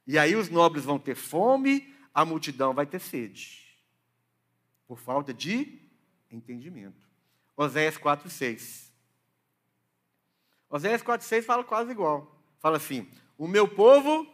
E 0.07 0.17
aí 0.17 0.35
os 0.35 0.49
nobres 0.49 0.85
vão 0.85 0.97
ter 0.97 1.13
fome, 1.13 1.93
a 2.11 2.25
multidão 2.25 2.73
vai 2.73 2.87
ter 2.87 2.99
sede, 2.99 3.77
por 4.87 4.97
falta 4.97 5.31
de 5.31 5.87
entendimento. 6.31 7.08
Oséias 7.59 7.97
4,6. 7.97 8.89
Oséias 10.69 11.03
4,6 11.03 11.43
fala 11.43 11.61
quase 11.61 11.91
igual. 11.91 12.41
Fala 12.57 12.77
assim: 12.77 13.05
O 13.37 13.49
meu 13.49 13.67
povo, 13.67 14.25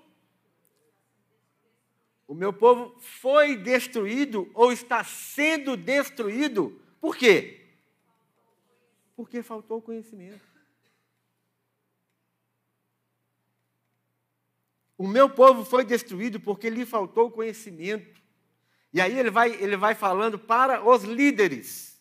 o 2.28 2.36
meu 2.36 2.54
povo 2.54 2.96
foi 3.00 3.58
destruído 3.58 4.48
ou 4.54 4.72
está 4.72 5.04
sendo 5.04 5.76
destruído. 5.76 6.80
Por 7.02 7.16
quê? 7.16 7.66
Porque 9.16 9.42
faltou 9.42 9.82
conhecimento. 9.82 10.46
O 14.96 15.08
meu 15.08 15.32
povo 15.32 15.66
foi 15.66 15.84
destruído 15.84 16.40
porque 16.40 16.70
lhe 16.70 16.86
faltou 16.86 17.32
conhecimento. 17.32 18.22
E 18.94 19.02
aí 19.02 19.18
ele 19.18 19.32
vai, 19.32 19.52
ele 19.56 19.76
vai 19.76 19.96
falando 19.96 20.38
para 20.38 20.88
os 20.88 21.04
líderes. 21.04 21.95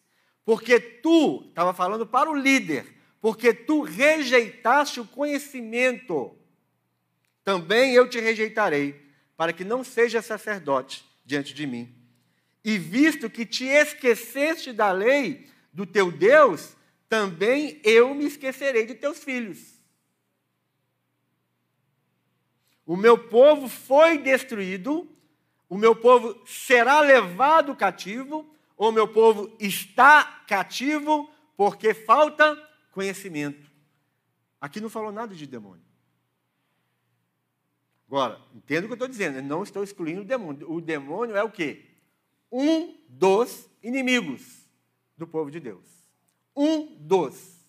Porque 0.44 0.78
tu, 0.78 1.46
estava 1.48 1.72
falando 1.72 2.06
para 2.06 2.30
o 2.30 2.34
líder, 2.34 2.94
porque 3.20 3.54
tu 3.54 3.82
rejeitaste 3.82 5.00
o 5.00 5.06
conhecimento. 5.06 6.36
Também 7.42 7.94
eu 7.94 8.08
te 8.08 8.20
rejeitarei, 8.20 9.02
para 9.36 9.52
que 9.52 9.64
não 9.64 9.82
seja 9.82 10.20
sacerdote 10.20 11.04
diante 11.24 11.54
de 11.54 11.66
mim. 11.66 11.94
E 12.62 12.78
visto 12.78 13.30
que 13.30 13.44
te 13.46 13.64
esqueceste 13.64 14.72
da 14.72 14.92
lei 14.92 15.48
do 15.72 15.86
teu 15.86 16.12
Deus, 16.12 16.76
também 17.08 17.80
eu 17.82 18.14
me 18.14 18.26
esquecerei 18.26 18.86
de 18.86 18.94
teus 18.94 19.22
filhos. 19.24 19.74
O 22.86 22.96
meu 22.96 23.16
povo 23.16 23.68
foi 23.68 24.18
destruído, 24.18 25.10
o 25.68 25.76
meu 25.76 25.96
povo 25.96 26.42
será 26.46 27.00
levado 27.00 27.74
cativo, 27.74 28.53
ou 28.76 28.88
o 28.88 28.92
meu 28.92 29.08
povo 29.08 29.54
está 29.58 30.24
cativo 30.46 31.30
porque 31.56 31.94
falta 31.94 32.56
conhecimento. 32.92 33.70
Aqui 34.60 34.80
não 34.80 34.88
falou 34.88 35.12
nada 35.12 35.34
de 35.34 35.46
demônio. 35.46 35.84
Agora, 38.06 38.40
entenda 38.54 38.82
o 38.82 38.88
que 38.88 38.92
eu 38.92 38.94
estou 38.94 39.08
dizendo, 39.08 39.38
eu 39.38 39.42
não 39.42 39.62
estou 39.62 39.82
excluindo 39.82 40.20
o 40.20 40.24
demônio. 40.24 40.70
O 40.70 40.80
demônio 40.80 41.36
é 41.36 41.42
o 41.42 41.50
quê? 41.50 41.84
Um 42.50 42.96
dos 43.08 43.68
inimigos 43.82 44.68
do 45.16 45.26
povo 45.26 45.50
de 45.50 45.58
Deus. 45.58 45.84
Um 46.54 46.94
dos. 46.96 47.60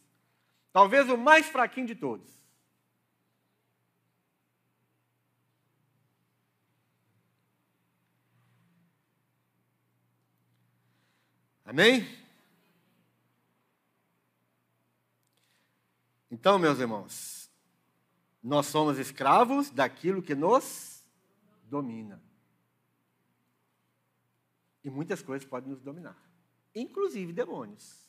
Talvez 0.72 1.10
o 1.10 1.18
mais 1.18 1.48
fraquinho 1.48 1.88
de 1.88 1.96
todos. 1.96 2.30
Amém? 11.66 12.08
Então, 16.30 16.60
meus 16.60 16.80
irmãos, 16.80 17.50
nós 18.44 18.68
somos 18.68 19.00
escravos 19.00 19.72
daquilo 19.72 20.22
que 20.22 20.36
nos 20.36 21.04
domina. 21.64 22.22
E 24.84 24.90
muitas 24.90 25.24
coisas 25.24 25.48
podem 25.48 25.72
nos 25.72 25.82
dominar, 25.82 26.16
inclusive 26.76 27.34
demônios. 27.34 28.08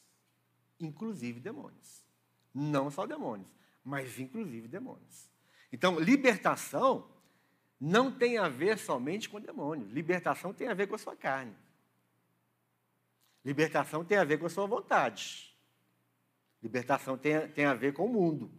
Inclusive 0.79 1.41
demônios. 1.41 2.05
Não 2.53 2.91
só 2.91 3.07
demônios, 3.07 3.49
mas 3.83 4.21
inclusive 4.21 4.69
demônios. 4.69 5.31
Então, 5.73 5.99
libertação 5.99 7.11
não 7.81 8.13
tem 8.13 8.37
a 8.37 8.49
ver 8.49 8.79
somente 8.79 9.29
com 9.31 9.41
demônios. 9.41 9.91
Libertação 9.91 10.53
tem 10.53 10.69
a 10.69 10.75
ver 10.75 10.87
com 10.87 10.95
a 10.95 10.99
sua 10.99 11.17
carne. 11.17 11.57
Libertação 13.47 14.05
tem 14.05 14.19
a 14.19 14.25
ver 14.25 14.41
com 14.41 14.47
a 14.47 14.51
sua 14.51 14.67
vontade. 14.67 15.57
Libertação 16.61 17.17
tem 17.17 17.47
tem 17.47 17.65
a 17.65 17.75
ver 17.75 17.93
com 17.93 18.07
o 18.07 18.13
mundo. 18.13 18.51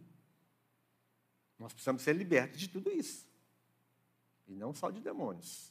Nós 1.58 1.74
precisamos 1.74 2.00
ser 2.00 2.14
libertos 2.14 2.58
de 2.58 2.68
tudo 2.68 2.90
isso. 2.90 3.28
E 4.46 4.54
não 4.54 4.72
só 4.72 4.90
de 4.90 5.02
demônios. 5.02 5.70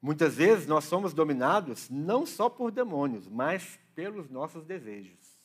Muitas 0.00 0.36
vezes 0.36 0.66
nós 0.66 0.84
somos 0.84 1.12
dominados 1.12 1.90
não 1.90 2.24
só 2.24 2.48
por 2.48 2.70
demônios, 2.70 3.28
mas 3.28 3.78
pelos 3.94 4.30
nossos 4.30 4.64
desejos. 4.64 5.38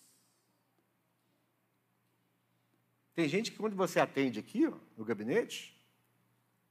Tem 3.13 3.27
gente 3.27 3.51
que 3.51 3.57
quando 3.57 3.75
você 3.75 3.99
atende 3.99 4.39
aqui, 4.39 4.65
ó, 4.67 4.77
no 4.95 5.03
gabinete, 5.03 5.77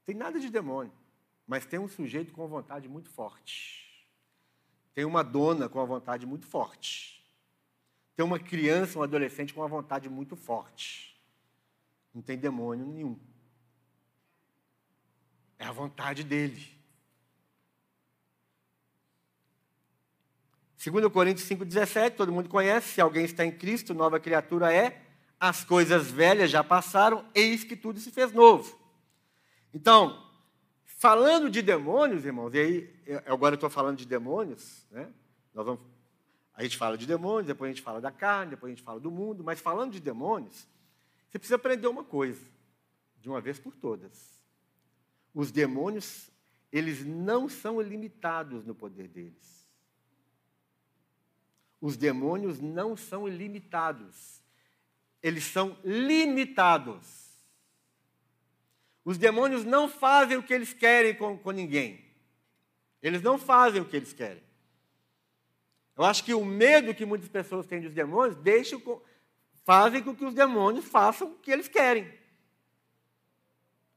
tem 0.06 0.14
nada 0.14 0.40
de 0.40 0.48
demônio, 0.48 0.92
mas 1.46 1.66
tem 1.66 1.78
um 1.78 1.86
sujeito 1.86 2.32
com 2.32 2.48
vontade 2.48 2.88
muito 2.88 3.10
forte. 3.10 3.91
Tem 4.94 5.04
uma 5.04 5.22
dona 5.22 5.68
com 5.68 5.78
uma 5.78 5.86
vontade 5.86 6.26
muito 6.26 6.46
forte. 6.46 7.24
Tem 8.14 8.24
uma 8.24 8.38
criança, 8.38 8.98
um 8.98 9.02
adolescente 9.02 9.54
com 9.54 9.60
uma 9.60 9.68
vontade 9.68 10.08
muito 10.08 10.36
forte. 10.36 11.20
Não 12.14 12.20
tem 12.20 12.36
demônio 12.36 12.86
nenhum. 12.86 13.18
É 15.58 15.64
a 15.64 15.72
vontade 15.72 16.22
dele. 16.22 16.72
2 20.84 21.12
Coríntios 21.12 21.48
5,17, 21.48 22.16
todo 22.16 22.32
mundo 22.32 22.48
conhece. 22.48 22.94
Se 22.94 23.00
alguém 23.00 23.24
está 23.24 23.44
em 23.44 23.52
Cristo, 23.52 23.94
nova 23.94 24.18
criatura 24.18 24.72
é. 24.72 25.00
As 25.38 25.64
coisas 25.64 26.10
velhas 26.10 26.50
já 26.50 26.62
passaram, 26.62 27.24
eis 27.34 27.64
que 27.64 27.76
tudo 27.76 28.00
se 28.00 28.10
fez 28.10 28.32
novo. 28.32 28.78
Então, 29.72 30.31
falando 31.02 31.50
de 31.50 31.62
demônios, 31.62 32.24
irmãos, 32.24 32.54
e 32.54 32.60
aí 32.60 33.22
agora 33.26 33.54
eu 33.54 33.56
estou 33.56 33.68
falando 33.68 33.98
de 33.98 34.06
demônios, 34.06 34.86
né? 34.88 35.12
Nós 35.52 35.66
vamos, 35.66 35.82
a 36.54 36.62
gente 36.62 36.76
fala 36.76 36.96
de 36.96 37.08
demônios, 37.08 37.48
depois 37.48 37.68
a 37.68 37.74
gente 37.74 37.82
fala 37.82 38.00
da 38.00 38.12
carne, 38.12 38.50
depois 38.50 38.70
a 38.70 38.76
gente 38.76 38.84
fala 38.84 39.00
do 39.00 39.10
mundo, 39.10 39.42
mas 39.42 39.58
falando 39.58 39.90
de 39.90 39.98
demônios, 39.98 40.64
você 41.28 41.40
precisa 41.40 41.56
aprender 41.56 41.88
uma 41.88 42.04
coisa, 42.04 42.40
de 43.20 43.28
uma 43.28 43.40
vez 43.40 43.58
por 43.58 43.74
todas. 43.74 44.40
Os 45.34 45.50
demônios, 45.50 46.30
eles 46.70 47.04
não 47.04 47.48
são 47.48 47.82
ilimitados 47.82 48.64
no 48.64 48.72
poder 48.72 49.08
deles. 49.08 49.68
Os 51.80 51.96
demônios 51.96 52.60
não 52.60 52.96
são 52.96 53.26
ilimitados. 53.26 54.40
Eles 55.20 55.42
são 55.42 55.76
limitados. 55.82 57.21
Os 59.04 59.18
demônios 59.18 59.64
não 59.64 59.88
fazem 59.88 60.36
o 60.36 60.42
que 60.42 60.54
eles 60.54 60.72
querem 60.72 61.14
com, 61.14 61.36
com 61.36 61.50
ninguém. 61.50 62.04
Eles 63.02 63.20
não 63.20 63.36
fazem 63.36 63.80
o 63.80 63.84
que 63.84 63.96
eles 63.96 64.12
querem. 64.12 64.42
Eu 65.96 66.04
acho 66.04 66.24
que 66.24 66.32
o 66.32 66.44
medo 66.44 66.94
que 66.94 67.04
muitas 67.04 67.28
pessoas 67.28 67.66
têm 67.66 67.80
dos 67.80 67.92
demônios 67.92 68.36
deixa, 68.36 68.80
fazem 69.64 70.02
com 70.02 70.14
que 70.14 70.24
os 70.24 70.34
demônios 70.34 70.84
façam 70.84 71.32
o 71.32 71.38
que 71.38 71.50
eles 71.50 71.68
querem. 71.68 72.12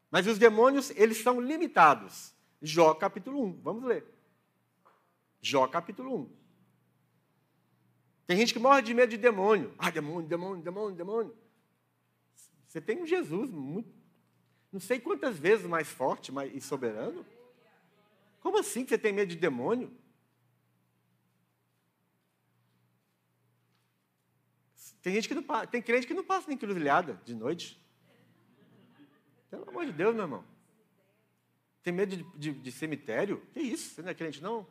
Mas 0.10 0.28
os 0.28 0.38
demônios, 0.38 0.92
eles 0.92 1.22
são 1.22 1.40
limitados. 1.40 2.34
Jó 2.62 2.94
capítulo 2.94 3.44
1, 3.44 3.62
vamos 3.62 3.84
ler. 3.84 4.06
Jó 5.42 5.68
capítulo 5.68 6.16
1. 6.22 6.30
Tem 8.26 8.38
gente 8.38 8.54
que 8.54 8.60
morre 8.60 8.82
de 8.82 8.94
medo 8.94 9.10
de 9.12 9.18
demônio. 9.18 9.74
Ah, 9.78 9.92
demônio, 9.92 10.28
demônio, 10.28 10.64
demônio, 10.64 10.96
demônio. 10.96 11.38
Você 12.68 12.82
tem 12.82 13.02
um 13.02 13.06
Jesus 13.06 13.52
muito 13.52 13.94
não 14.76 14.82
sei 14.82 15.00
quantas 15.00 15.40
vezes 15.40 15.66
mais 15.66 15.88
forte 15.88 16.34
e 16.54 16.60
soberano. 16.60 17.26
Como 18.42 18.60
assim 18.60 18.84
que 18.84 18.90
você 18.90 18.98
tem 18.98 19.14
medo 19.14 19.30
de 19.30 19.38
demônio? 19.38 19.90
Tem 25.02 25.14
gente 25.14 25.30
que 25.30 25.34
não 25.34 25.44
tem 25.66 25.82
crente 25.82 26.06
que 26.06 26.14
não 26.14 26.26
passa 26.26 26.48
nem 26.50 26.56
encruzilhada 26.56 27.22
de 27.24 27.34
noite. 27.34 27.82
Pelo 29.50 29.70
amor 29.70 29.86
de 29.86 29.94
Deus, 29.94 30.14
meu 30.14 30.26
irmão. 30.26 30.44
Tem 31.82 31.94
medo 31.94 32.18
de, 32.18 32.24
de, 32.38 32.60
de 32.60 32.72
cemitério? 32.74 33.48
Que 33.54 33.62
isso? 33.62 33.96
Você 33.96 34.02
não 34.02 34.10
é 34.10 34.14
crente, 34.14 34.44
não? 34.44 34.68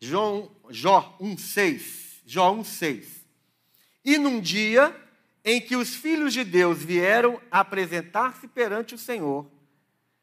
João, 0.00 0.50
Jó 0.70 1.14
1,6. 1.20 2.22
Jó 2.24 2.54
1,6. 2.54 3.22
E 4.02 4.16
num 4.16 4.40
dia 4.40 5.01
em 5.44 5.60
que 5.60 5.76
os 5.76 5.94
filhos 5.94 6.32
de 6.32 6.44
Deus 6.44 6.82
vieram 6.82 7.40
apresentar-se 7.50 8.46
perante 8.46 8.94
o 8.94 8.98
Senhor, 8.98 9.50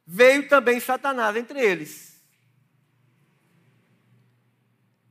veio 0.05 0.47
também 0.47 0.79
Satanás 0.79 1.36
entre 1.36 1.60
eles. 1.60 2.21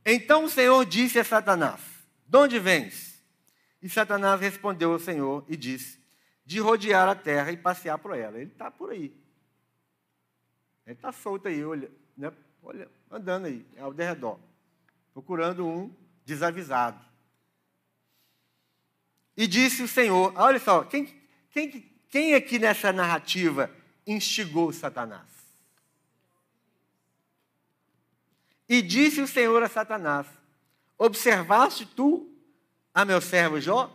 Então 0.05 0.45
o 0.45 0.49
Senhor 0.49 0.85
disse 0.85 1.19
a 1.19 1.23
Satanás: 1.23 1.81
De 2.27 2.37
onde 2.37 2.59
vens? 2.59 3.21
E 3.81 3.87
Satanás 3.87 4.41
respondeu 4.41 4.91
ao 4.91 4.99
Senhor 4.99 5.45
e 5.47 5.55
disse: 5.55 5.99
De 6.45 6.59
rodear 6.59 7.07
a 7.07 7.15
terra 7.15 7.51
e 7.51 7.57
passear 7.57 7.97
por 7.99 8.17
ela. 8.17 8.37
Ele 8.37 8.51
está 8.51 8.71
por 8.71 8.91
aí. 8.91 9.15
Ele 10.85 10.95
está 10.95 11.11
solto 11.11 11.47
aí, 11.47 11.63
olha, 11.63 11.91
né, 12.17 12.33
olha, 12.63 12.89
andando 13.11 13.45
aí, 13.45 13.63
ao 13.77 13.93
derredor, 13.93 14.39
procurando 15.13 15.67
um 15.67 15.95
desavisado. 16.25 17.08
E 19.39 19.47
disse 19.47 19.81
o 19.81 19.87
Senhor: 19.87 20.33
olha 20.35 20.59
só, 20.59 20.83
quem, 20.83 21.05
quem, 21.49 21.89
quem 22.09 22.35
aqui 22.35 22.59
nessa 22.59 22.91
narrativa 22.91 23.73
instigou 24.05 24.73
Satanás? 24.73 25.29
E 28.67 28.81
disse 28.81 29.21
o 29.21 29.27
Senhor 29.27 29.63
a 29.63 29.69
Satanás: 29.69 30.27
Observaste 30.97 31.85
tu 31.85 32.29
a 32.93 33.05
meu 33.05 33.21
servo 33.21 33.61
Jó? 33.61 33.89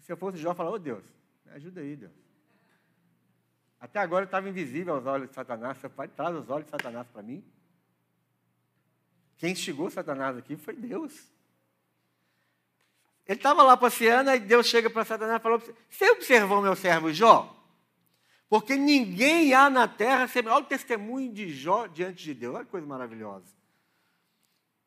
Se 0.00 0.10
eu 0.10 0.16
fosse 0.16 0.38
Jó, 0.38 0.50
eu 0.50 0.54
falava: 0.56 0.74
oh, 0.74 0.80
Deus, 0.80 1.04
me 1.44 1.52
ajuda 1.52 1.80
aí, 1.80 1.94
Deus. 1.94 2.12
Até 3.78 4.00
agora 4.00 4.24
eu 4.24 4.26
estava 4.26 4.48
invisível 4.48 4.94
aos 4.94 5.06
olhos 5.06 5.28
de 5.28 5.34
Satanás. 5.36 5.78
Seu 5.78 5.90
pai 5.90 6.08
traz 6.08 6.34
os 6.34 6.50
olhos 6.50 6.64
de 6.64 6.72
Satanás 6.72 7.06
para 7.06 7.22
mim. 7.22 7.44
Quem 9.36 9.52
instigou 9.52 9.88
Satanás 9.90 10.36
aqui 10.36 10.56
foi 10.56 10.74
Deus. 10.74 11.35
Ele 13.26 13.38
estava 13.38 13.62
lá 13.62 13.76
passeando, 13.76 14.30
aí 14.30 14.38
Deus 14.38 14.66
chega 14.66 14.88
para 14.88 15.04
Satanás 15.04 15.40
e 15.40 15.42
falou: 15.42 15.60
Você 15.90 16.10
observou 16.10 16.62
meu 16.62 16.76
servo 16.76 17.12
Jó? 17.12 17.52
Porque 18.48 18.76
ninguém 18.76 19.52
há 19.52 19.68
na 19.68 19.88
terra, 19.88 20.30
olha 20.46 20.58
o 20.58 20.64
testemunho 20.64 21.32
de 21.32 21.48
Jó 21.48 21.86
diante 21.86 22.22
de 22.22 22.34
Deus, 22.34 22.54
olha 22.54 22.64
que 22.64 22.70
coisa 22.70 22.86
maravilhosa. 22.86 23.46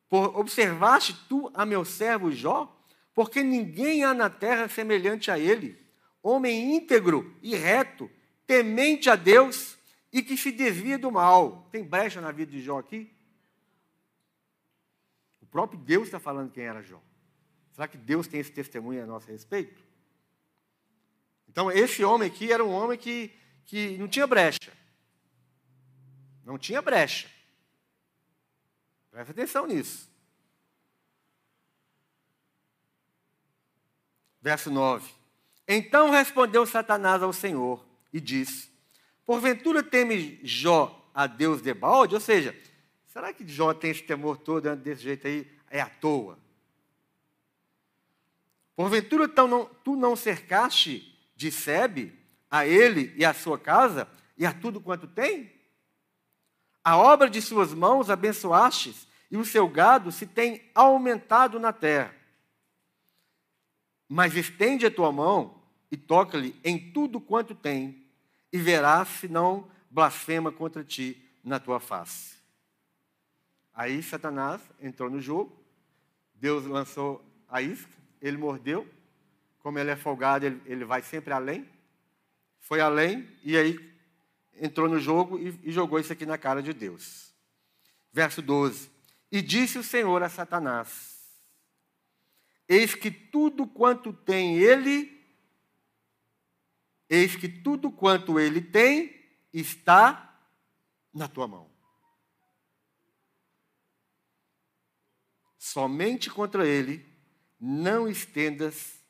Por, 0.08 0.38
observaste 0.38 1.13
tu 1.28 1.52
a 1.54 1.65
meu 1.65 1.84
servo 1.84 2.32
Jó? 2.32 2.73
Porque 3.13 3.43
ninguém 3.43 4.06
há 4.06 4.13
na 4.13 4.30
terra 4.30 4.69
semelhante 4.69 5.30
a 5.30 5.38
ele, 5.38 5.78
homem 6.23 6.78
íntegro 6.78 7.36
e 7.41 7.54
reto, 7.56 8.10
temente 8.47 9.10
a 9.10 9.17
Deus 9.17 9.78
e 10.13 10.23
que 10.23 10.38
se 10.38 10.54
desvia 10.54 10.97
do 10.97 11.12
mal. 11.12 11.67
Tem 11.69 11.84
brecha 11.84 12.21
na 12.21 12.32
vida 12.32 12.54
de 12.54 12.62
Jó 12.62 12.80
aqui? 12.80 13.13
O 15.41 15.45
próprio 15.45 15.78
Deus 15.78 16.06
está 16.06 16.19
falando 16.19 16.52
quem 16.52 16.63
era 16.63 16.82
Jó. 16.82 17.02
Será 17.80 17.88
que 17.88 17.98
Deus 17.98 18.28
tem 18.28 18.42
esse 18.42 18.52
testemunho 18.52 19.02
a 19.02 19.06
nosso 19.06 19.32
respeito? 19.32 19.82
Então, 21.48 21.72
esse 21.72 22.04
homem 22.04 22.28
aqui 22.28 22.52
era 22.52 22.62
um 22.62 22.74
homem 22.74 22.98
que, 22.98 23.34
que 23.65 23.98
não 23.98 24.06
tinha 24.06 24.28
brecha. 24.28 24.74
Não 26.44 26.58
tinha 26.58 26.82
brecha. 26.82 27.30
Presta 29.10 29.32
atenção 29.32 29.65
nisso. 29.65 30.12
Verso 34.42 34.70
9. 34.70 35.10
Então 35.65 36.10
respondeu 36.10 36.65
Satanás 36.65 37.24
ao 37.24 37.32
Senhor 37.32 37.88
e 38.12 38.20
disse: 38.20 38.70
Porventura 39.26 39.82
teme 39.82 40.38
Jó 40.44 41.10
a 41.13 41.28
Deus 41.28 41.62
de 41.62 41.74
balde? 41.74 42.13
Ou 42.13 42.20
seja, 42.20 42.54
será 43.08 43.32
que 43.32 43.48
Jó 43.48 43.74
tem 43.74 43.92
esse 43.92 44.04
temor 44.04 44.36
todo 44.36 44.76
desse 44.76 45.04
jeito 45.04 45.26
aí? 45.28 45.50
É 45.70 45.80
à 45.80 45.89
toa. 45.89 46.48
Porventura 48.80 49.28
tu 49.28 49.46
não, 49.46 49.65
tu 49.65 49.96
não 49.98 50.15
cercaste 50.15 51.13
de 51.36 51.52
Sebe 51.52 52.18
a 52.50 52.65
ele 52.65 53.13
e 53.18 53.26
a 53.26 53.34
sua 53.34 53.60
casa 53.60 54.08
e 54.38 54.46
a 54.46 54.54
tudo 54.54 54.80
quanto 54.80 55.06
tem? 55.06 55.52
A 56.82 56.96
obra 56.96 57.30
de 57.30 57.42
suas 57.42 57.74
mãos 57.74 58.10
abençoastes, 58.10 59.06
e 59.30 59.36
o 59.36 59.44
seu 59.44 59.68
gado 59.68 60.13
se 60.13 60.26
tem 60.26 60.72
aumentado 60.74 61.60
na 61.60 61.74
terra. 61.74 62.15
Mas 64.08 64.34
estende 64.38 64.86
a 64.86 64.92
tua 64.92 65.12
mão 65.12 65.62
e 65.92 65.98
toca-lhe 65.98 66.58
em 66.63 66.94
tudo 66.94 67.20
quanto 67.20 67.54
tem, 67.54 68.08
e 68.50 68.58
verás 68.58 69.10
se 69.10 69.28
não 69.28 69.70
blasfema 69.92 70.54
contra 70.54 70.86
ti 70.86 71.22
na 71.44 71.60
tua 71.60 71.82
face. 71.82 72.38
Aí 73.74 74.02
Satanás 74.02 74.62
entrou 74.82 75.10
no 75.10 75.20
jogo, 75.20 75.62
Deus 76.34 76.63
lançou 76.63 77.22
a 77.46 77.62
isca, 77.62 77.98
ele 78.21 78.38
mordeu, 78.38 78.88
como 79.60 79.79
ele 79.79 79.91
é 79.91 79.95
folgado, 79.95 80.45
ele, 80.45 80.62
ele 80.65 80.86
vai 80.86 81.01
sempre 81.01 81.34
além. 81.34 81.69
Foi 82.60 82.82
além 82.82 83.27
e 83.43 83.58
aí 83.58 83.89
entrou 84.55 84.88
no 84.88 84.99
jogo 84.99 85.39
e, 85.39 85.60
e 85.63 85.71
jogou 85.71 85.99
isso 85.99 86.13
aqui 86.13 86.25
na 86.25 86.38
cara 86.38 86.62
de 86.62 86.73
Deus. 86.73 87.34
Verso 88.12 88.41
12: 88.41 88.91
E 89.32 89.41
disse 89.41 89.77
o 89.77 89.84
Senhor 89.84 90.21
a 90.21 90.29
Satanás: 90.29 91.19
Eis 92.67 92.93
que 92.95 93.10
tudo 93.10 93.65
quanto 93.65 94.13
tem 94.13 94.58
ele, 94.58 95.23
eis 97.10 97.36
que 97.36 97.47
tudo 97.47 97.91
quanto 97.91 98.39
ele 98.39 98.62
tem 98.62 99.19
está 99.53 100.39
na 101.13 101.27
tua 101.27 101.47
mão. 101.47 101.69
Somente 105.58 106.29
contra 106.29 106.67
ele 106.67 107.09
não 107.60 108.08
estendas 108.08 109.04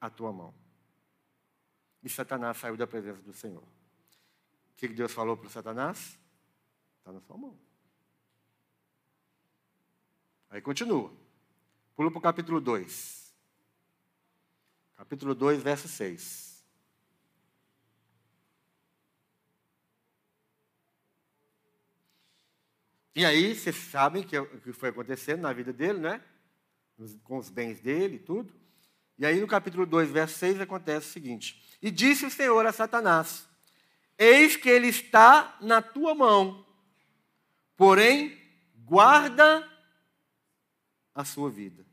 a 0.00 0.10
tua 0.10 0.32
mão. 0.32 0.54
E 2.02 2.08
Satanás 2.08 2.56
saiu 2.56 2.76
da 2.76 2.86
presença 2.86 3.22
do 3.22 3.32
Senhor. 3.32 3.62
O 3.62 4.74
que 4.76 4.88
Deus 4.88 5.12
falou 5.12 5.36
para 5.36 5.48
Satanás? 5.48 6.18
Está 6.98 7.12
na 7.12 7.20
sua 7.20 7.36
mão. 7.36 7.56
Aí 10.50 10.60
continua. 10.60 11.12
Pula 11.94 12.10
para 12.10 12.18
o 12.18 12.22
capítulo 12.22 12.60
2. 12.60 13.32
Capítulo 14.96 15.34
2, 15.34 15.62
verso 15.62 15.88
6. 15.88 16.52
E 23.14 23.24
aí, 23.26 23.54
vocês 23.54 23.76
sabem 23.76 24.22
que, 24.22 24.38
o 24.38 24.60
que 24.60 24.72
foi 24.72 24.88
acontecendo 24.88 25.42
na 25.42 25.52
vida 25.52 25.72
dele, 25.72 25.98
né? 25.98 26.24
Com 27.24 27.38
os 27.38 27.50
bens 27.50 27.80
dele 27.80 28.16
e 28.16 28.20
tudo. 28.20 28.52
E 29.18 29.26
aí, 29.26 29.40
no 29.40 29.46
capítulo 29.46 29.86
2, 29.86 30.10
verso 30.10 30.38
6, 30.38 30.60
acontece 30.60 31.08
o 31.08 31.12
seguinte: 31.12 31.62
E 31.80 31.90
disse 31.90 32.26
o 32.26 32.30
Senhor 32.30 32.64
a 32.66 32.72
Satanás: 32.72 33.46
Eis 34.18 34.56
que 34.56 34.68
ele 34.68 34.88
está 34.88 35.56
na 35.60 35.80
tua 35.82 36.14
mão, 36.14 36.66
porém, 37.76 38.38
guarda 38.74 39.68
a 41.14 41.24
sua 41.24 41.50
vida. 41.50 41.84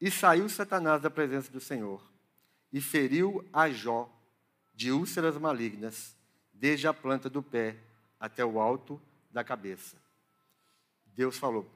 E 0.00 0.10
saiu 0.10 0.48
Satanás 0.48 1.00
da 1.00 1.10
presença 1.10 1.50
do 1.50 1.60
Senhor 1.60 2.02
e 2.72 2.80
feriu 2.80 3.48
a 3.52 3.70
Jó 3.70 4.10
de 4.74 4.90
úlceras 4.90 5.36
malignas, 5.36 6.16
desde 6.52 6.88
a 6.88 6.94
planta 6.94 7.28
do 7.28 7.42
pé 7.42 7.76
até 8.18 8.44
o 8.44 8.60
alto 8.60 9.00
da 9.30 9.44
cabeça. 9.44 9.96
Deus 11.06 11.36
falou: 11.36 11.70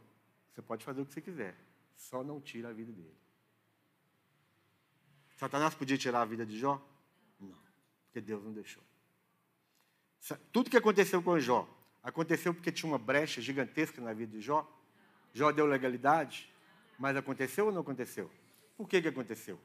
você 0.56 0.62
pode 0.62 0.82
fazer 0.82 1.02
o 1.02 1.06
que 1.06 1.12
você 1.12 1.20
quiser, 1.20 1.54
só 1.94 2.24
não 2.24 2.40
tira 2.40 2.70
a 2.70 2.72
vida 2.72 2.90
dele. 2.90 3.14
Satanás 5.36 5.74
podia 5.74 5.98
tirar 5.98 6.22
a 6.22 6.24
vida 6.24 6.46
de 6.46 6.58
Jó? 6.58 6.82
Não, 7.38 7.58
porque 8.06 8.22
Deus 8.22 8.42
não 8.42 8.54
deixou. 8.54 8.82
Tudo 10.50 10.70
que 10.70 10.76
aconteceu 10.78 11.22
com 11.22 11.38
Jó 11.38 11.68
aconteceu 12.02 12.54
porque 12.54 12.72
tinha 12.72 12.90
uma 12.90 12.98
brecha 12.98 13.42
gigantesca 13.42 14.00
na 14.00 14.14
vida 14.14 14.32
de 14.32 14.40
Jó. 14.40 14.66
Jó 15.34 15.52
deu 15.52 15.66
legalidade, 15.66 16.50
mas 16.98 17.14
aconteceu 17.18 17.66
ou 17.66 17.72
não 17.72 17.82
aconteceu? 17.82 18.30
Por 18.78 18.88
que, 18.88 19.02
que 19.02 19.08
aconteceu? 19.08 19.60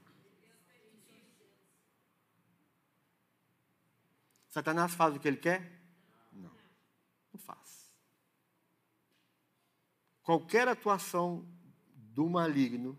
Satanás 4.50 4.94
faz 4.94 5.16
o 5.16 5.20
que 5.22 5.28
ele 5.30 5.38
quer? 5.38 5.72
Não, 6.34 6.52
não 7.32 7.40
faz. 7.40 7.81
Qualquer 10.24 10.68
atuação 10.68 11.46
do 11.96 12.30
maligno 12.30 12.98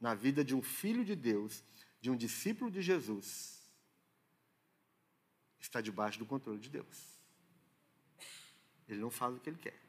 na 0.00 0.14
vida 0.14 0.44
de 0.44 0.54
um 0.54 0.62
filho 0.62 1.04
de 1.04 1.14
Deus 1.14 1.62
de 2.00 2.10
um 2.10 2.16
discípulo 2.16 2.70
de 2.70 2.82
Jesus 2.82 3.62
está 5.58 5.80
debaixo 5.80 6.18
do 6.18 6.26
controle 6.26 6.58
de 6.58 6.68
Deus. 6.68 7.18
Ele 8.86 9.00
não 9.00 9.10
faz 9.10 9.34
o 9.34 9.40
que 9.40 9.48
ele 9.48 9.58
quer. 9.58 9.80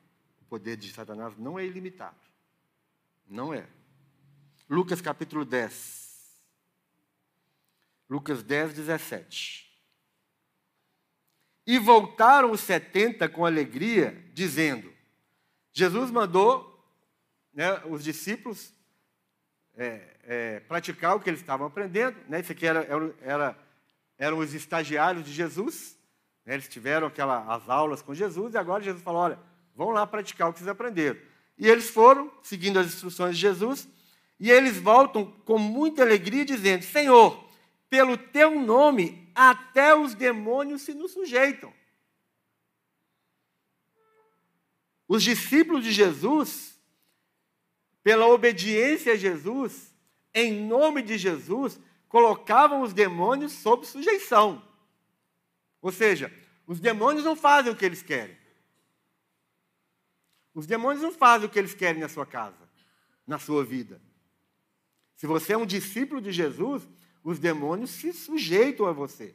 O 0.41 0.45
poder 0.45 0.77
de 0.77 0.91
Satanás 0.93 1.37
não 1.37 1.59
é 1.59 1.65
ilimitado. 1.65 2.15
Não 3.27 3.53
é. 3.53 3.67
Lucas 4.69 5.01
capítulo 5.01 5.43
10. 5.43 6.05
Lucas 8.09 8.43
10, 8.43 8.73
17. 8.73 9.65
E 11.67 11.79
voltaram 11.79 12.51
os 12.51 12.61
setenta 12.61 13.27
com 13.27 13.45
alegria, 13.45 14.29
dizendo: 14.33 14.93
Jesus 15.73 16.11
mandou 16.11 16.74
né, 17.55 17.81
os 17.85 18.03
discípulos 18.03 18.73
é, 19.75 20.01
é, 20.23 20.59
praticar 20.61 21.15
o 21.15 21.19
que 21.19 21.29
eles 21.29 21.39
estavam 21.39 21.65
aprendendo. 21.65 22.17
Né? 22.27 22.41
Isso 22.41 22.51
aqui 22.51 22.67
era, 22.67 22.85
era, 23.21 23.57
eram 24.17 24.39
os 24.39 24.53
estagiários 24.53 25.25
de 25.25 25.31
Jesus. 25.31 25.97
Né? 26.45 26.55
Eles 26.55 26.67
tiveram 26.67 27.07
aquela, 27.07 27.55
as 27.55 27.69
aulas 27.69 28.01
com 28.01 28.13
Jesus 28.13 28.53
e 28.53 28.57
agora 28.57 28.83
Jesus 28.83 29.01
falou: 29.01 29.21
olha, 29.21 29.39
vão 29.73 29.89
lá 29.89 30.05
praticar 30.05 30.49
o 30.49 30.53
que 30.53 30.59
vocês 30.59 30.69
aprenderam. 30.69 31.19
E 31.57 31.67
eles 31.67 31.89
foram, 31.89 32.29
seguindo 32.43 32.77
as 32.77 32.87
instruções 32.87 33.35
de 33.35 33.41
Jesus, 33.41 33.87
e 34.37 34.51
eles 34.51 34.77
voltam 34.77 35.31
com 35.45 35.57
muita 35.57 36.01
alegria, 36.01 36.43
dizendo: 36.43 36.83
Senhor, 36.83 37.49
pelo 37.89 38.17
teu 38.17 38.59
nome, 38.59 39.31
até 39.33 39.95
os 39.95 40.13
demônios 40.13 40.81
se 40.81 40.93
nos 40.93 41.13
sujeitam. 41.13 41.73
Os 45.07 45.23
discípulos 45.23 45.83
de 45.83 45.91
Jesus, 45.91 46.74
pela 48.05 48.27
obediência 48.27 49.13
a 49.13 49.15
Jesus, 49.15 49.91
em 50.31 50.63
nome 50.67 51.01
de 51.01 51.17
Jesus, 51.17 51.79
colocavam 52.07 52.83
os 52.83 52.93
demônios 52.93 53.51
sob 53.51 53.83
sujeição. 53.83 54.61
Ou 55.81 55.91
seja, 55.91 56.31
os 56.67 56.79
demônios 56.79 57.25
não 57.25 57.35
fazem 57.35 57.71
o 57.71 57.75
que 57.75 57.83
eles 57.83 58.03
querem. 58.03 58.37
Os 60.53 60.67
demônios 60.67 61.01
não 61.01 61.11
fazem 61.11 61.47
o 61.47 61.51
que 61.51 61.57
eles 61.57 61.73
querem 61.73 61.99
na 61.99 62.07
sua 62.07 62.27
casa, 62.27 62.69
na 63.25 63.39
sua 63.39 63.65
vida. 63.65 63.99
Se 65.15 65.25
você 65.25 65.53
é 65.53 65.57
um 65.57 65.65
discípulo 65.65 66.21
de 66.21 66.31
Jesus, 66.31 66.87
os 67.23 67.39
demônios 67.39 67.89
se 67.89 68.13
sujeitam 68.13 68.85
a 68.85 68.91
você. 68.91 69.33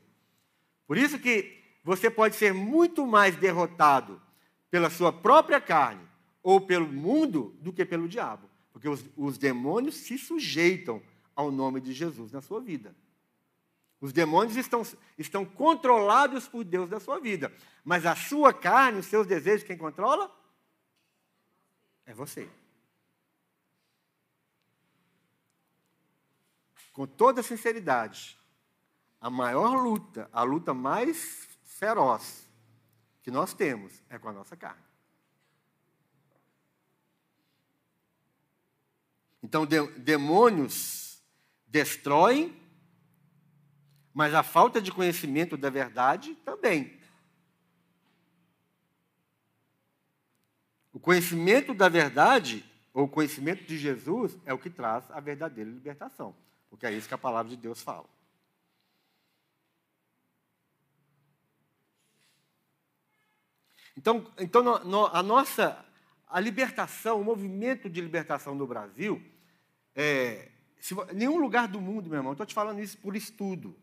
Por 0.86 0.96
isso 0.96 1.18
que 1.18 1.60
você 1.82 2.08
pode 2.08 2.36
ser 2.36 2.54
muito 2.54 3.04
mais 3.04 3.34
derrotado 3.34 4.22
pela 4.70 4.88
sua 4.88 5.12
própria 5.12 5.60
carne 5.60 6.08
ou 6.40 6.60
pelo 6.60 6.86
mundo 6.86 7.58
do 7.58 7.72
que 7.72 7.84
pelo 7.84 8.06
diabo. 8.06 8.48
Porque 8.72 8.88
os, 8.88 9.04
os 9.16 9.38
demônios 9.38 9.96
se 9.96 10.16
sujeitam 10.18 11.02
ao 11.34 11.50
nome 11.50 11.80
de 11.80 11.92
Jesus 11.92 12.32
na 12.32 12.40
sua 12.40 12.60
vida. 12.60 12.94
Os 14.00 14.12
demônios 14.12 14.56
estão, 14.56 14.82
estão 15.18 15.44
controlados 15.44 16.48
por 16.48 16.64
Deus 16.64 16.88
da 16.88 16.98
sua 16.98 17.20
vida. 17.20 17.52
Mas 17.84 18.06
a 18.06 18.16
sua 18.16 18.52
carne, 18.52 19.00
os 19.00 19.06
seus 19.06 19.26
desejos, 19.26 19.66
quem 19.66 19.76
controla? 19.76 20.34
É 22.06 22.14
você. 22.14 22.48
Com 26.92 27.06
toda 27.06 27.42
sinceridade, 27.42 28.38
a 29.20 29.28
maior 29.28 29.76
luta, 29.82 30.28
a 30.32 30.42
luta 30.42 30.72
mais 30.72 31.48
feroz 31.62 32.48
que 33.22 33.30
nós 33.30 33.52
temos 33.52 34.02
é 34.08 34.18
com 34.18 34.28
a 34.28 34.32
nossa 34.32 34.56
carne. 34.56 34.89
Então, 39.42 39.64
de, 39.64 39.86
demônios 39.98 41.22
destroem, 41.66 42.54
mas 44.12 44.34
a 44.34 44.42
falta 44.42 44.80
de 44.80 44.92
conhecimento 44.92 45.56
da 45.56 45.70
verdade 45.70 46.34
também. 46.44 47.00
O 50.92 50.98
conhecimento 50.98 51.72
da 51.72 51.88
verdade, 51.88 52.64
ou 52.92 53.04
o 53.04 53.08
conhecimento 53.08 53.64
de 53.64 53.78
Jesus, 53.78 54.36
é 54.44 54.52
o 54.52 54.58
que 54.58 54.68
traz 54.68 55.08
a 55.10 55.20
verdadeira 55.20 55.70
libertação, 55.70 56.34
porque 56.68 56.86
é 56.86 56.92
isso 56.92 57.08
que 57.08 57.14
a 57.14 57.18
palavra 57.18 57.48
de 57.48 57.56
Deus 57.56 57.80
fala. 57.80 58.06
Então, 63.96 64.26
então 64.38 65.06
a 65.12 65.22
nossa 65.22 65.84
a 66.30 66.40
libertação, 66.40 67.20
o 67.20 67.24
movimento 67.24 67.88
de 67.90 68.00
libertação 68.00 68.54
no 68.54 68.66
Brasil, 68.66 69.22
é, 69.94 70.50
se, 70.80 70.94
nenhum 71.12 71.38
lugar 71.38 71.68
do 71.68 71.80
mundo, 71.80 72.08
meu 72.08 72.18
irmão, 72.18 72.32
estou 72.32 72.46
te 72.46 72.54
falando 72.54 72.80
isso 72.80 72.96
por 72.98 73.16
estudo. 73.16 73.76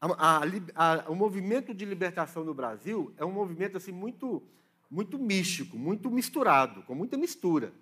A, 0.00 0.06
a, 0.06 0.40
a, 0.74 1.10
o 1.10 1.14
movimento 1.14 1.72
de 1.72 1.84
libertação 1.84 2.44
no 2.44 2.52
Brasil 2.52 3.14
é 3.16 3.24
um 3.24 3.32
movimento 3.32 3.76
assim 3.76 3.92
muito 3.92 4.42
muito 4.90 5.18
místico, 5.18 5.76
muito 5.76 6.08
misturado, 6.08 6.82
com 6.84 6.94
muita 6.94 7.16
mistura. 7.16 7.72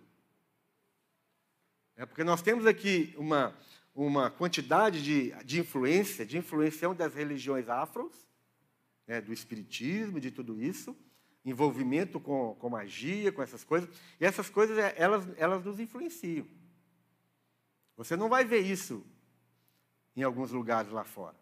É 1.94 2.06
porque 2.06 2.24
nós 2.24 2.40
temos 2.40 2.64
aqui 2.64 3.14
uma, 3.18 3.54
uma 3.94 4.30
quantidade 4.30 5.02
de, 5.02 5.30
de 5.44 5.60
influência, 5.60 6.24
de 6.24 6.38
influenciação 6.38 6.94
das 6.94 7.14
religiões 7.14 7.68
afros, 7.68 8.26
né, 9.06 9.20
do 9.20 9.30
espiritismo, 9.30 10.18
de 10.18 10.30
tudo 10.30 10.62
isso, 10.62 10.96
envolvimento 11.44 12.20
com, 12.20 12.54
com 12.54 12.70
magia, 12.70 13.32
com 13.32 13.42
essas 13.42 13.64
coisas, 13.64 13.88
e 14.20 14.24
essas 14.24 14.48
coisas 14.48 14.78
é, 14.78 14.94
elas, 14.96 15.26
elas 15.36 15.64
nos 15.64 15.80
influenciam. 15.80 16.46
Você 17.96 18.16
não 18.16 18.28
vai 18.28 18.44
ver 18.44 18.60
isso 18.60 19.04
em 20.16 20.22
alguns 20.22 20.50
lugares 20.50 20.90
lá 20.90 21.04
fora. 21.04 21.36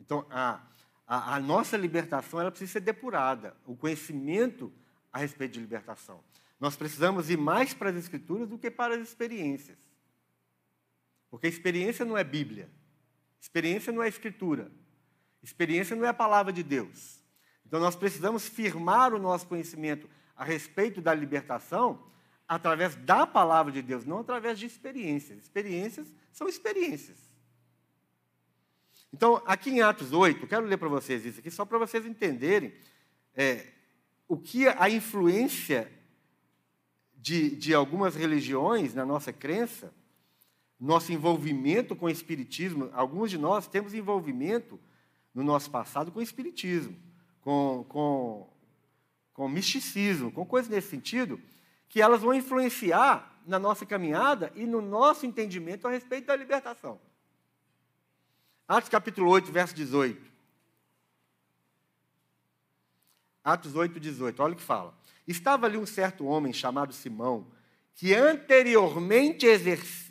Então, 0.00 0.26
a, 0.30 0.60
a, 1.06 1.36
a 1.36 1.40
nossa 1.40 1.76
libertação 1.76 2.40
ela 2.40 2.50
precisa 2.50 2.72
ser 2.72 2.80
depurada, 2.80 3.56
o 3.66 3.76
conhecimento 3.76 4.72
a 5.12 5.18
respeito 5.18 5.52
de 5.52 5.60
libertação. 5.60 6.22
Nós 6.58 6.76
precisamos 6.76 7.28
ir 7.28 7.36
mais 7.36 7.74
para 7.74 7.90
as 7.90 7.96
Escrituras 7.96 8.48
do 8.48 8.58
que 8.58 8.70
para 8.70 8.94
as 8.94 9.00
experiências. 9.00 9.78
Porque 11.30 11.46
experiência 11.46 12.04
não 12.04 12.16
é 12.16 12.22
Bíblia. 12.22 12.70
Experiência 13.40 13.92
não 13.92 14.02
é 14.02 14.08
Escritura. 14.08 14.70
Experiência 15.42 15.96
não 15.96 16.04
é 16.04 16.08
a 16.08 16.14
palavra 16.14 16.52
de 16.52 16.62
Deus. 16.62 17.21
Então 17.72 17.80
nós 17.80 17.96
precisamos 17.96 18.46
firmar 18.46 19.14
o 19.14 19.18
nosso 19.18 19.46
conhecimento 19.46 20.06
a 20.36 20.44
respeito 20.44 21.00
da 21.00 21.14
libertação 21.14 22.04
através 22.46 22.94
da 22.96 23.26
palavra 23.26 23.72
de 23.72 23.80
Deus, 23.80 24.04
não 24.04 24.18
através 24.18 24.58
de 24.58 24.66
experiências. 24.66 25.38
Experiências 25.38 26.06
são 26.30 26.46
experiências. 26.46 27.16
Então, 29.10 29.42
aqui 29.46 29.70
em 29.70 29.80
Atos 29.80 30.12
8, 30.12 30.46
quero 30.46 30.66
ler 30.66 30.76
para 30.76 30.90
vocês 30.90 31.24
isso 31.24 31.40
aqui, 31.40 31.50
só 31.50 31.64
para 31.64 31.78
vocês 31.78 32.04
entenderem 32.04 32.74
é, 33.34 33.68
o 34.28 34.36
que 34.36 34.68
a 34.68 34.90
influência 34.90 35.90
de, 37.16 37.56
de 37.56 37.72
algumas 37.72 38.14
religiões 38.14 38.92
na 38.92 39.06
nossa 39.06 39.32
crença, 39.32 39.94
nosso 40.78 41.10
envolvimento 41.10 41.96
com 41.96 42.04
o 42.04 42.10
Espiritismo, 42.10 42.90
alguns 42.92 43.30
de 43.30 43.38
nós 43.38 43.66
temos 43.66 43.94
envolvimento 43.94 44.78
no 45.34 45.42
nosso 45.42 45.70
passado 45.70 46.12
com 46.12 46.18
o 46.18 46.22
Espiritismo 46.22 47.10
com, 47.42 47.84
com, 47.88 48.48
com 49.34 49.48
misticismo, 49.48 50.32
com 50.32 50.46
coisas 50.46 50.70
nesse 50.70 50.88
sentido, 50.88 51.40
que 51.88 52.00
elas 52.00 52.22
vão 52.22 52.32
influenciar 52.32 53.40
na 53.46 53.58
nossa 53.58 53.84
caminhada 53.84 54.50
e 54.54 54.64
no 54.64 54.80
nosso 54.80 55.26
entendimento 55.26 55.86
a 55.86 55.90
respeito 55.90 56.28
da 56.28 56.36
libertação. 56.36 56.98
Atos 58.66 58.88
capítulo 58.88 59.28
8, 59.28 59.52
verso 59.52 59.74
18. 59.74 60.32
Atos 63.44 63.74
8, 63.74 63.98
18, 63.98 64.42
olha 64.42 64.54
o 64.54 64.56
que 64.56 64.62
fala. 64.62 64.96
Estava 65.26 65.66
ali 65.66 65.76
um 65.76 65.84
certo 65.84 66.24
homem 66.24 66.52
chamado 66.52 66.92
Simão, 66.92 67.50
que 67.94 68.14
anteriormente 68.14 69.46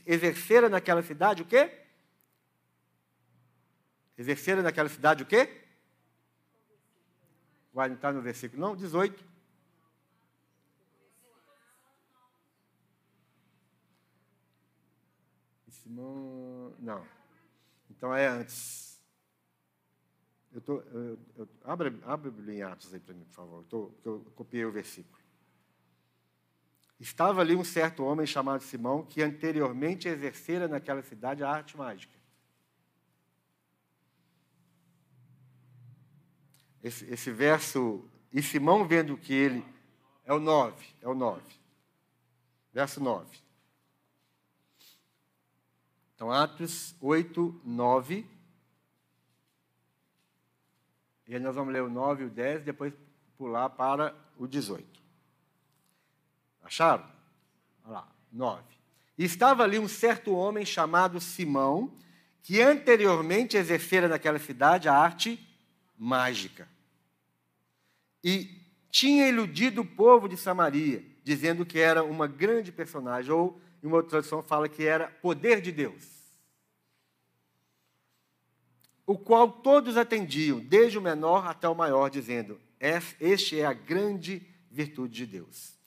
exercera 0.05 0.69
naquela 0.69 1.01
cidade 1.01 1.41
o 1.41 1.45
quê? 1.45 1.71
Exercera 4.17 4.61
naquela 4.61 4.89
cidade 4.89 5.23
o 5.23 5.25
quê? 5.25 5.60
Vai, 7.73 7.91
está 7.91 8.11
no 8.11 8.21
versículo, 8.21 8.61
não? 8.61 8.75
18. 8.75 9.25
Simão. 15.69 16.73
Não. 16.79 17.05
Então 17.89 18.13
é 18.13 18.27
antes. 18.27 19.01
Eu 20.53 20.61
tô, 20.61 20.81
eu, 20.81 21.17
eu, 21.37 21.49
abre, 21.63 21.97
abre 22.03 22.27
a 22.27 22.31
Bíblia 22.31 22.55
em 22.55 22.61
Atos 22.61 22.93
aí 22.93 22.99
para 22.99 23.13
mim, 23.13 23.23
por 23.23 23.33
favor. 23.33 23.57
Eu, 23.59 23.63
tô, 23.63 23.91
eu 24.03 24.19
copiei 24.35 24.65
o 24.65 24.71
versículo. 24.71 25.21
Estava 26.99 27.41
ali 27.41 27.55
um 27.55 27.63
certo 27.63 28.03
homem 28.03 28.27
chamado 28.27 28.61
Simão, 28.61 29.03
que 29.03 29.23
anteriormente 29.23 30.07
exercera 30.07 30.67
naquela 30.67 31.01
cidade 31.01 31.43
a 31.43 31.49
arte 31.49 31.75
mágica. 31.75 32.20
Esse, 36.83 37.05
esse 37.05 37.31
verso, 37.31 38.03
e 38.31 38.41
Simão 38.41 38.87
vendo 38.87 39.17
que 39.17 39.33
ele. 39.33 39.65
É 40.25 40.33
o 40.33 40.39
9, 40.39 40.85
é 41.01 41.07
o 41.07 41.13
9. 41.13 41.41
Verso 42.73 43.01
9. 43.01 43.27
Então, 46.15 46.31
Atos 46.31 46.95
8, 47.01 47.61
9. 47.65 48.25
E 51.27 51.33
aí 51.33 51.39
nós 51.39 51.55
vamos 51.55 51.73
ler 51.73 51.81
o 51.81 51.89
9 51.89 52.23
e 52.23 52.25
o 52.27 52.29
10, 52.29 52.63
depois 52.63 52.93
pular 53.37 53.69
para 53.69 54.15
o 54.37 54.47
18. 54.47 55.01
Acharam? 56.63 57.05
Olha 57.83 57.93
lá, 57.93 58.07
9. 58.31 58.63
E 59.17 59.25
estava 59.25 59.63
ali 59.63 59.79
um 59.79 59.87
certo 59.87 60.33
homem 60.33 60.65
chamado 60.65 61.19
Simão, 61.19 61.91
que 62.43 62.61
anteriormente 62.61 63.57
exercera 63.57 64.07
naquela 64.07 64.39
cidade 64.39 64.87
a 64.87 64.95
arte 64.95 65.39
mágica. 66.03 66.67
E 68.23 68.59
tinha 68.89 69.29
iludido 69.29 69.81
o 69.81 69.85
povo 69.85 70.27
de 70.27 70.35
Samaria, 70.35 71.05
dizendo 71.23 71.63
que 71.63 71.77
era 71.77 72.03
uma 72.03 72.25
grande 72.25 72.71
personagem, 72.71 73.31
ou 73.31 73.61
em 73.83 73.85
uma 73.85 73.97
outra 73.97 74.09
tradução 74.09 74.41
fala 74.41 74.67
que 74.67 74.83
era 74.83 75.07
poder 75.07 75.61
de 75.61 75.71
Deus. 75.71 76.03
O 79.05 79.15
qual 79.15 79.51
todos 79.51 79.95
atendiam, 79.95 80.59
desde 80.59 80.97
o 80.97 81.01
menor 81.01 81.45
até 81.45 81.69
o 81.69 81.75
maior, 81.75 82.09
dizendo: 82.09 82.59
Este 83.19 83.59
é 83.59 83.65
a 83.65 83.73
grande 83.73 84.41
virtude 84.71 85.13
de 85.13 85.25
Deus. 85.27 85.77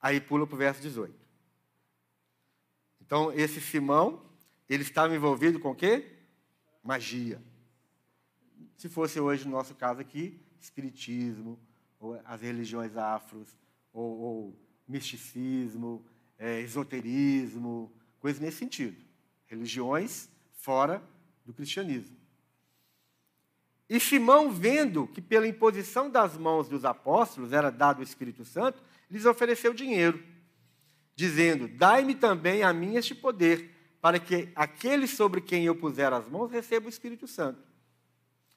Aí 0.00 0.18
pula 0.18 0.46
para 0.46 0.54
o 0.54 0.58
verso 0.58 0.80
18. 0.80 1.14
Então, 3.02 3.30
esse 3.34 3.60
Simão, 3.60 4.22
ele 4.66 4.82
estava 4.82 5.14
envolvido 5.14 5.60
com 5.60 5.72
o 5.72 5.74
quê? 5.74 6.10
Magia. 6.82 7.51
Se 8.76 8.88
fosse 8.88 9.20
hoje, 9.20 9.44
no 9.44 9.52
nosso 9.52 9.74
caso 9.74 10.00
aqui, 10.00 10.40
espiritismo, 10.60 11.58
ou 11.98 12.20
as 12.24 12.40
religiões 12.40 12.96
afros, 12.96 13.56
ou, 13.92 14.18
ou 14.18 14.60
misticismo, 14.88 16.04
é, 16.38 16.60
esoterismo, 16.60 17.92
coisas 18.18 18.40
nesse 18.40 18.58
sentido. 18.58 18.96
Religiões 19.46 20.28
fora 20.52 21.02
do 21.44 21.52
cristianismo. 21.52 22.16
E 23.88 24.00
Simão, 24.00 24.50
vendo 24.50 25.06
que 25.06 25.20
pela 25.20 25.46
imposição 25.46 26.08
das 26.08 26.36
mãos 26.36 26.68
dos 26.68 26.84
apóstolos 26.84 27.52
era 27.52 27.70
dado 27.70 28.00
o 28.00 28.02
Espírito 28.02 28.44
Santo, 28.44 28.82
lhes 29.10 29.26
ofereceu 29.26 29.74
dinheiro, 29.74 30.22
dizendo: 31.14 31.68
Dai-me 31.68 32.14
também 32.14 32.62
a 32.62 32.72
mim 32.72 32.96
este 32.96 33.14
poder, 33.14 33.70
para 34.00 34.18
que 34.18 34.48
aquele 34.56 35.06
sobre 35.06 35.40
quem 35.40 35.64
eu 35.66 35.76
puser 35.76 36.12
as 36.12 36.26
mãos 36.26 36.50
receba 36.50 36.86
o 36.86 36.88
Espírito 36.88 37.28
Santo. 37.28 37.71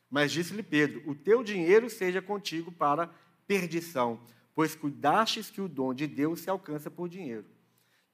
Mas 0.09 0.31
disse-lhe 0.31 0.63
Pedro: 0.63 1.01
O 1.09 1.15
teu 1.15 1.43
dinheiro 1.43 1.89
seja 1.89 2.21
contigo 2.21 2.71
para 2.71 3.09
perdição, 3.47 4.19
pois 4.53 4.75
cuidastes 4.75 5.49
que 5.49 5.61
o 5.61 5.67
dom 5.67 5.93
de 5.93 6.07
Deus 6.07 6.41
se 6.41 6.49
alcança 6.49 6.89
por 6.89 7.09
dinheiro. 7.09 7.45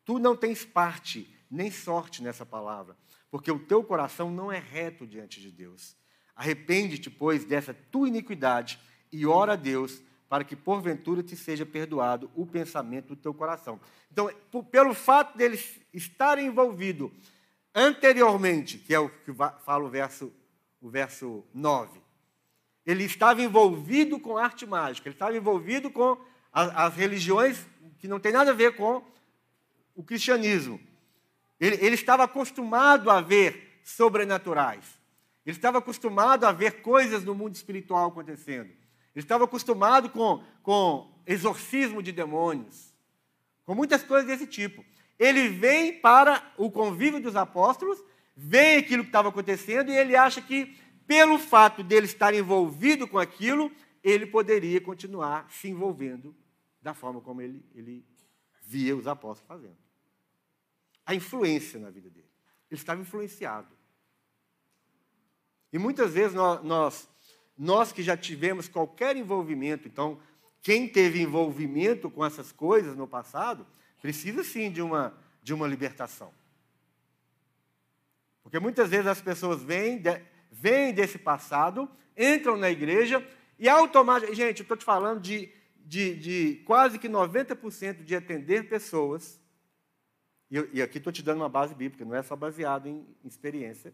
Tu 0.03 0.19
não 0.19 0.35
tens 0.35 0.65
parte 0.65 1.33
nem 1.49 1.69
sorte 1.69 2.23
nessa 2.23 2.45
palavra, 2.45 2.97
porque 3.29 3.51
o 3.51 3.59
teu 3.59 3.83
coração 3.83 4.31
não 4.31 4.51
é 4.51 4.59
reto 4.59 5.05
diante 5.05 5.41
de 5.41 5.51
Deus. 5.51 5.95
Arrepende-te, 6.35 7.09
pois, 7.09 7.45
dessa 7.45 7.73
tua 7.73 8.07
iniquidade 8.07 8.79
e 9.11 9.25
ora 9.25 9.53
a 9.53 9.57
Deus 9.57 10.01
para 10.29 10.45
que 10.45 10.55
porventura 10.55 11.21
te 11.21 11.35
seja 11.35 11.65
perdoado 11.65 12.31
o 12.33 12.45
pensamento 12.45 13.09
do 13.09 13.15
teu 13.17 13.33
coração. 13.33 13.81
Então, 14.09 14.31
pelo 14.71 14.93
fato 14.93 15.37
deles 15.37 15.79
estarem 15.93 16.47
envolvidos 16.47 17.11
anteriormente, 17.75 18.77
que 18.77 18.93
é 18.93 18.99
o 18.99 19.09
que 19.09 19.33
fala 19.65 19.83
o 19.83 19.89
verso 19.89 20.31
o 20.81 20.89
verso 20.89 21.45
9. 21.53 22.01
Ele 22.85 23.03
estava 23.03 23.41
envolvido 23.41 24.19
com 24.19 24.37
arte 24.37 24.65
mágica, 24.65 25.07
ele 25.07 25.15
estava 25.15 25.37
envolvido 25.37 25.91
com 25.91 26.17
as, 26.51 26.95
religiões 26.95 27.65
que 27.99 28.07
não 28.07 28.19
tem 28.19 28.31
nada 28.31 28.51
a 28.51 28.55
ver 28.55 28.75
com 28.75 29.03
o 29.95 30.03
cristianismo. 30.03 30.79
Ele, 31.59 31.75
ele 31.75 31.95
estava 31.95 32.23
acostumado 32.23 33.09
a 33.11 33.21
ver 33.21 33.79
sobrenaturais. 33.83 34.99
Ele 35.45 35.55
estava 35.55 35.77
acostumado 35.77 36.45
a 36.45 36.51
ver 36.51 36.81
coisas 36.81 37.23
no 37.23 37.35
mundo 37.35 37.55
espiritual 37.55 38.09
acontecendo. 38.09 38.69
Ele 39.15 39.23
estava 39.23 39.45
acostumado 39.45 40.09
com, 40.09 40.43
com 40.63 41.11
exorcismo 41.25 42.01
de 42.01 42.11
demônios, 42.11 42.93
com 43.65 43.75
muitas 43.75 44.03
coisas 44.03 44.27
desse 44.27 44.47
tipo. 44.47 44.83
Ele 45.19 45.49
vem 45.49 45.99
para 45.99 46.51
o 46.57 46.71
convívio 46.71 47.21
dos 47.21 47.35
apóstolos 47.35 48.03
vê 48.43 48.77
aquilo 48.77 49.03
que 49.03 49.09
estava 49.09 49.29
acontecendo 49.29 49.91
e 49.91 49.95
ele 49.95 50.15
acha 50.15 50.41
que, 50.41 50.75
pelo 51.05 51.37
fato 51.37 51.83
dele 51.83 52.07
estar 52.07 52.33
envolvido 52.33 53.07
com 53.07 53.19
aquilo, 53.19 53.71
ele 54.03 54.25
poderia 54.25 54.81
continuar 54.81 55.45
se 55.51 55.69
envolvendo 55.69 56.35
da 56.81 56.95
forma 56.95 57.21
como 57.21 57.39
ele, 57.39 57.63
ele 57.75 58.03
via 58.63 58.95
os 58.95 59.05
apóstolos 59.05 59.47
fazendo. 59.47 59.77
A 61.05 61.13
influência 61.13 61.79
na 61.79 61.91
vida 61.91 62.09
dele. 62.09 62.29
Ele 62.69 62.79
estava 62.79 62.99
influenciado. 62.99 63.69
E 65.71 65.77
muitas 65.77 66.13
vezes 66.13 66.33
nós, 66.33 66.63
nós, 66.63 67.09
nós 67.55 67.91
que 67.91 68.01
já 68.01 68.17
tivemos 68.17 68.67
qualquer 68.67 69.15
envolvimento, 69.15 69.87
então, 69.87 70.19
quem 70.63 70.89
teve 70.89 71.21
envolvimento 71.21 72.09
com 72.09 72.25
essas 72.25 72.51
coisas 72.51 72.97
no 72.97 73.07
passado 73.07 73.67
precisa 74.01 74.43
sim 74.43 74.71
de 74.71 74.81
uma, 74.81 75.15
de 75.43 75.53
uma 75.53 75.67
libertação. 75.67 76.33
Porque 78.43 78.59
muitas 78.59 78.89
vezes 78.89 79.07
as 79.07 79.21
pessoas 79.21 79.61
vêm, 79.61 79.97
de, 79.97 80.21
vêm 80.51 80.93
desse 80.93 81.17
passado, 81.17 81.89
entram 82.17 82.57
na 82.57 82.69
igreja 82.69 83.25
e 83.57 83.69
automaticamente. 83.69 84.37
Gente, 84.37 84.59
eu 84.59 84.63
estou 84.63 84.77
te 84.77 84.83
falando 84.85 85.21
de, 85.21 85.51
de, 85.77 86.15
de 86.15 86.63
quase 86.65 86.97
que 86.97 87.07
90% 87.07 88.03
de 88.03 88.15
atender 88.15 88.67
pessoas. 88.67 89.39
E, 90.49 90.57
e 90.73 90.81
aqui 90.81 90.97
estou 90.97 91.13
te 91.13 91.23
dando 91.23 91.37
uma 91.37 91.49
base 91.49 91.73
bíblica, 91.73 92.03
não 92.03 92.15
é 92.15 92.23
só 92.23 92.35
baseado 92.35 92.87
em, 92.87 93.07
em 93.23 93.27
experiência. 93.27 93.93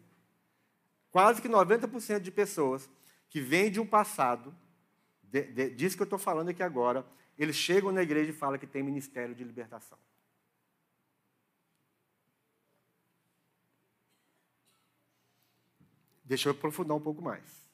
Quase 1.10 1.40
que 1.40 1.48
90% 1.48 2.20
de 2.20 2.30
pessoas 2.30 2.88
que 3.28 3.40
vêm 3.40 3.70
de 3.70 3.80
um 3.80 3.86
passado, 3.86 4.54
de, 5.22 5.42
de, 5.42 5.70
disso 5.70 5.96
que 5.96 6.02
eu 6.02 6.04
estou 6.04 6.18
falando 6.18 6.48
aqui 6.48 6.62
agora, 6.62 7.06
eles 7.38 7.56
chegam 7.56 7.92
na 7.92 8.02
igreja 8.02 8.30
e 8.30 8.34
falam 8.34 8.58
que 8.58 8.66
tem 8.66 8.82
ministério 8.82 9.34
de 9.34 9.44
libertação. 9.44 9.98
Deixa 16.28 16.50
eu 16.50 16.52
aprofundar 16.52 16.94
um 16.94 17.00
pouco 17.00 17.22
mais. 17.22 17.66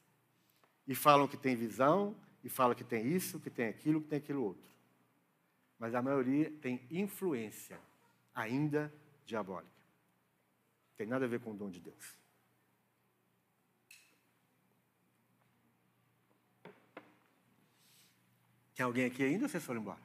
E 0.87 0.95
falam 0.95 1.27
que 1.27 1.37
tem 1.37 1.57
visão, 1.57 2.15
e 2.45 2.49
falam 2.49 2.73
que 2.73 2.85
tem 2.85 3.05
isso, 3.05 3.41
que 3.41 3.51
tem 3.51 3.67
aquilo, 3.67 4.01
que 4.01 4.07
tem 4.07 4.19
aquilo 4.19 4.45
outro. 4.45 4.71
Mas 5.77 5.93
a 5.93 6.01
maioria 6.01 6.53
tem 6.63 6.81
influência, 6.89 7.77
ainda 8.33 8.95
diabólica. 9.27 9.75
Tem 10.97 11.05
nada 11.05 11.25
a 11.25 11.29
ver 11.29 11.41
com 11.41 11.51
o 11.51 11.55
dom 11.55 11.69
de 11.69 11.81
Deus. 11.81 12.15
Tem 18.77 18.85
alguém 18.85 19.07
aqui 19.07 19.25
ainda 19.25 19.47
ou 19.47 19.49
vocês 19.49 19.65
foram 19.65 19.81
embora? 19.81 20.04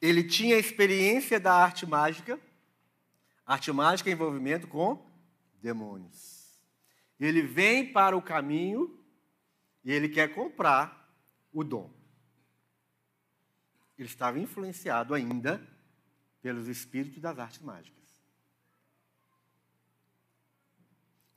Ele 0.00 0.22
tinha 0.22 0.56
experiência 0.56 1.40
da 1.40 1.52
arte 1.54 1.86
mágica. 1.86 2.38
Arte 3.44 3.72
mágica 3.72 4.10
é 4.10 4.12
envolvimento 4.12 4.68
com 4.68 5.04
demônios. 5.60 6.38
Ele 7.18 7.42
vem 7.42 7.92
para 7.92 8.16
o 8.16 8.22
caminho 8.22 8.98
e 9.84 9.92
ele 9.92 10.08
quer 10.08 10.34
comprar 10.34 11.12
o 11.52 11.64
dom. 11.64 11.90
Ele 13.98 14.06
estava 14.06 14.38
influenciado 14.38 15.14
ainda 15.14 15.60
pelos 16.40 16.68
espíritos 16.68 17.20
das 17.20 17.38
artes 17.38 17.60
mágicas. 17.60 17.98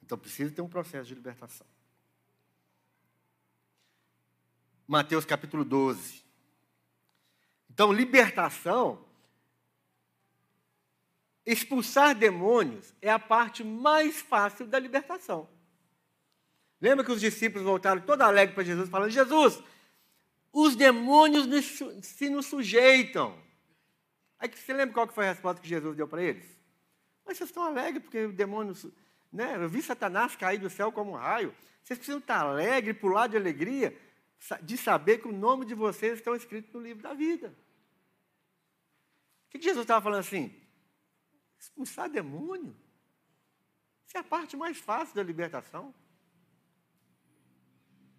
Então 0.04 0.18
precisa 0.18 0.54
ter 0.54 0.62
um 0.62 0.70
processo 0.70 1.08
de 1.08 1.16
libertação. 1.16 1.66
Mateus 4.88 5.24
capítulo 5.24 5.64
12. 5.64 6.22
Então, 7.74 7.92
libertação, 7.92 9.04
expulsar 11.46 12.14
demônios 12.14 12.94
é 13.02 13.10
a 13.10 13.18
parte 13.18 13.64
mais 13.64 14.22
fácil 14.22 14.68
da 14.68 14.78
libertação. 14.78 15.50
Lembra 16.82 17.06
que 17.06 17.12
os 17.12 17.22
discípulos 17.22 17.66
voltaram 17.66 18.02
toda 18.02 18.26
alegre 18.26 18.54
para 18.54 18.64
Jesus, 18.64 18.90
falando: 18.90 19.10
Jesus, 19.10 19.64
os 20.52 20.76
demônios 20.76 21.48
se 22.04 22.30
nos 22.30 22.48
sujeitam. 22.48 23.38
Aí 24.38 24.50
você 24.50 24.74
lembra 24.74 24.94
qual 24.94 25.08
foi 25.08 25.28
a 25.28 25.32
resposta 25.32 25.62
que 25.62 25.70
Jesus 25.70 25.96
deu 25.96 26.08
para 26.08 26.24
eles? 26.24 26.46
Mas 27.26 27.38
vocês 27.38 27.50
estão 27.50 27.64
alegres 27.64 28.04
porque 28.04 28.26
o 28.26 28.34
demônio 28.34 28.76
né? 29.32 29.56
Eu 29.56 29.70
vi 29.70 29.82
Satanás 29.82 30.36
cair 30.36 30.58
do 30.58 30.70
céu 30.70 30.92
como 30.92 31.12
um 31.12 31.16
raio. 31.16 31.56
Vocês 31.82 31.98
precisam 31.98 32.20
estar 32.20 32.42
alegres, 32.42 32.98
pular 32.98 33.28
de 33.28 33.38
alegria, 33.38 33.96
de 34.62 34.78
saber 34.78 35.20
que 35.20 35.28
o 35.28 35.32
nome 35.32 35.66
de 35.66 35.76
vocês 35.76 36.20
está 36.20 36.36
escrito 36.36 36.78
no 36.78 36.84
livro 36.84 37.04
da 37.04 37.14
vida. 37.14 37.56
O 39.48 39.52
que 39.52 39.62
Jesus 39.62 39.84
estava 39.84 40.02
falando 40.02 40.22
assim? 40.22 40.56
Expulsar 41.60 42.10
demônio? 42.10 42.76
Isso 44.08 44.18
é 44.18 44.20
a 44.20 44.24
parte 44.24 44.58
mais 44.58 44.78
fácil 44.78 45.16
da 45.16 45.24
libertação. 45.24 45.94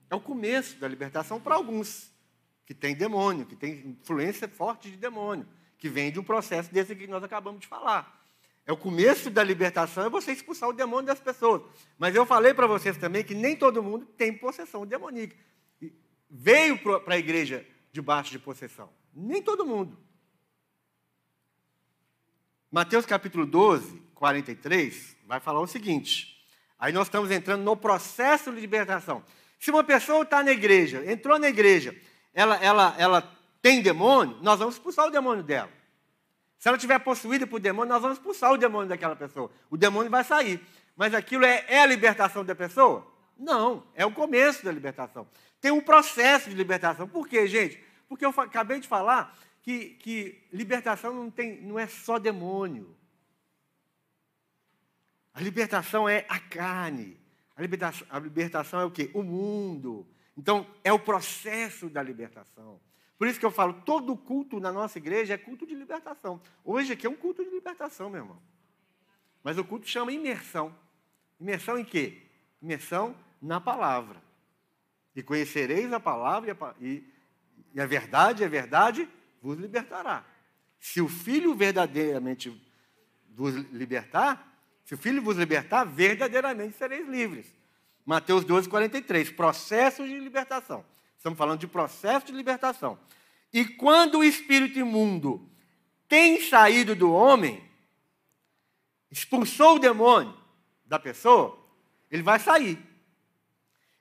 É 0.08 0.14
o 0.14 0.20
começo 0.20 0.78
da 0.78 0.86
libertação 0.86 1.40
para 1.40 1.54
alguns 1.54 2.12
que 2.64 2.74
têm 2.74 2.94
demônio, 2.94 3.46
que 3.46 3.56
têm 3.56 3.88
influência 3.88 4.48
forte 4.48 4.90
de 4.90 4.96
demônio, 4.96 5.48
que 5.76 5.88
vem 5.88 6.12
de 6.12 6.20
um 6.20 6.24
processo 6.24 6.72
desse 6.72 6.94
que 6.94 7.06
nós 7.06 7.24
acabamos 7.24 7.60
de 7.60 7.66
falar. 7.66 8.22
É 8.64 8.72
o 8.72 8.76
começo 8.76 9.28
da 9.28 9.42
libertação, 9.42 10.04
é 10.04 10.08
você 10.08 10.32
expulsar 10.32 10.68
o 10.68 10.72
demônio 10.72 11.06
das 11.06 11.20
pessoas. 11.20 11.62
Mas 11.98 12.14
eu 12.14 12.24
falei 12.24 12.54
para 12.54 12.66
vocês 12.66 12.96
também 12.96 13.24
que 13.24 13.34
nem 13.34 13.56
todo 13.56 13.82
mundo 13.82 14.06
tem 14.06 14.36
possessão 14.36 14.86
demoníaca. 14.86 15.36
Veio 16.34 16.78
para 16.78 17.14
a 17.14 17.18
igreja 17.18 17.66
debaixo 17.92 18.30
de 18.30 18.38
possessão. 18.38 18.88
Nem 19.14 19.42
todo 19.42 19.66
mundo. 19.66 19.98
Mateus 22.70 23.04
capítulo 23.04 23.44
12, 23.44 24.00
43, 24.14 25.14
vai 25.26 25.40
falar 25.40 25.60
o 25.60 25.66
seguinte. 25.66 26.42
Aí 26.78 26.90
nós 26.90 27.08
estamos 27.08 27.30
entrando 27.30 27.62
no 27.62 27.76
processo 27.76 28.50
de 28.50 28.58
libertação. 28.58 29.22
Se 29.58 29.70
uma 29.70 29.84
pessoa 29.84 30.22
está 30.22 30.42
na 30.42 30.52
igreja, 30.52 31.04
entrou 31.04 31.38
na 31.38 31.50
igreja, 31.50 31.94
ela, 32.32 32.56
ela, 32.64 32.94
ela 32.96 33.36
tem 33.60 33.82
demônio, 33.82 34.38
nós 34.40 34.58
vamos 34.58 34.76
expulsar 34.76 35.06
o 35.06 35.10
demônio 35.10 35.44
dela. 35.44 35.70
Se 36.56 36.66
ela 36.66 36.78
estiver 36.78 36.98
possuída 37.00 37.46
por 37.46 37.60
demônio, 37.60 37.92
nós 37.92 38.00
vamos 38.00 38.16
expulsar 38.16 38.50
o 38.52 38.56
demônio 38.56 38.88
daquela 38.88 39.14
pessoa. 39.14 39.50
O 39.68 39.76
demônio 39.76 40.10
vai 40.10 40.24
sair. 40.24 40.66
Mas 40.96 41.12
aquilo 41.12 41.44
é, 41.44 41.66
é 41.68 41.82
a 41.82 41.86
libertação 41.86 42.42
da 42.42 42.54
pessoa? 42.54 43.06
Não, 43.36 43.86
é 43.94 44.06
o 44.06 44.12
começo 44.12 44.64
da 44.64 44.72
libertação. 44.72 45.28
Tem 45.62 45.70
um 45.70 45.80
processo 45.80 46.50
de 46.50 46.56
libertação. 46.56 47.08
Por 47.08 47.28
quê, 47.28 47.46
gente? 47.46 47.80
Porque 48.08 48.26
eu 48.26 48.30
acabei 48.36 48.80
de 48.80 48.88
falar 48.88 49.38
que, 49.62 49.90
que 49.90 50.42
libertação 50.52 51.14
não, 51.14 51.30
tem, 51.30 51.62
não 51.62 51.78
é 51.78 51.86
só 51.86 52.18
demônio. 52.18 52.96
A 55.32 55.40
libertação 55.40 56.08
é 56.08 56.26
a 56.28 56.40
carne. 56.40 57.16
A 57.56 57.62
libertação, 57.62 58.06
a 58.10 58.18
libertação 58.18 58.80
é 58.80 58.84
o 58.84 58.90
quê? 58.90 59.08
O 59.14 59.22
mundo. 59.22 60.04
Então, 60.36 60.66
é 60.82 60.92
o 60.92 60.98
processo 60.98 61.88
da 61.88 62.02
libertação. 62.02 62.80
Por 63.16 63.28
isso 63.28 63.38
que 63.38 63.46
eu 63.46 63.52
falo, 63.52 63.74
todo 63.84 64.16
culto 64.16 64.58
na 64.58 64.72
nossa 64.72 64.98
igreja 64.98 65.34
é 65.34 65.38
culto 65.38 65.64
de 65.64 65.76
libertação. 65.76 66.42
Hoje 66.64 66.94
aqui 66.94 67.06
é 67.06 67.10
um 67.10 67.14
culto 67.14 67.44
de 67.44 67.50
libertação, 67.50 68.10
meu 68.10 68.22
irmão. 68.22 68.42
Mas 69.44 69.56
o 69.58 69.64
culto 69.64 69.86
chama 69.86 70.10
imersão. 70.10 70.74
Imersão 71.38 71.78
em 71.78 71.84
quê? 71.84 72.20
Imersão 72.60 73.14
na 73.40 73.60
palavra. 73.60 74.31
E 75.14 75.22
conhecereis 75.22 75.92
a 75.92 76.00
palavra 76.00 76.56
e, 76.80 77.04
e 77.74 77.80
a 77.80 77.86
verdade, 77.86 78.44
a 78.44 78.48
verdade 78.48 79.08
vos 79.42 79.58
libertará. 79.58 80.24
Se 80.78 81.00
o 81.00 81.08
Filho 81.08 81.54
verdadeiramente 81.54 82.50
vos 83.34 83.54
libertar, 83.72 84.52
se 84.84 84.94
o 84.94 84.98
Filho 84.98 85.22
vos 85.22 85.36
libertar, 85.36 85.84
verdadeiramente 85.84 86.76
sereis 86.76 87.06
livres. 87.08 87.46
Mateus 88.04 88.44
12, 88.44 88.68
43. 88.68 89.30
Processo 89.30 90.06
de 90.06 90.18
libertação. 90.18 90.84
Estamos 91.16 91.38
falando 91.38 91.60
de 91.60 91.66
processo 91.66 92.26
de 92.26 92.32
libertação. 92.32 92.98
E 93.52 93.64
quando 93.64 94.18
o 94.18 94.24
espírito 94.24 94.78
imundo 94.78 95.48
tem 96.08 96.40
saído 96.40 96.94
do 96.94 97.12
homem, 97.12 97.62
expulsou 99.10 99.76
o 99.76 99.78
demônio 99.78 100.36
da 100.84 100.98
pessoa, 100.98 101.58
ele 102.10 102.22
vai 102.22 102.38
sair. 102.38 102.78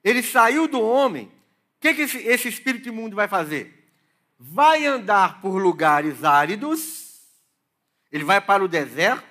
Ele 0.04 0.24
saiu 0.24 0.68
do 0.68 0.82
homem, 0.82 1.26
o 1.26 1.82
que, 1.82 1.93
que 1.93 2.02
esse, 2.04 2.18
esse 2.20 2.47
espírito 2.47 2.89
imundo 2.89 3.16
vai 3.16 3.28
fazer? 3.28 3.93
Vai 4.38 4.86
andar 4.86 5.41
por 5.41 5.62
lugares 5.62 6.24
áridos, 6.24 7.20
ele 8.12 8.24
vai 8.24 8.41
para 8.41 8.64
o 8.64 8.68
deserto, 8.68 9.24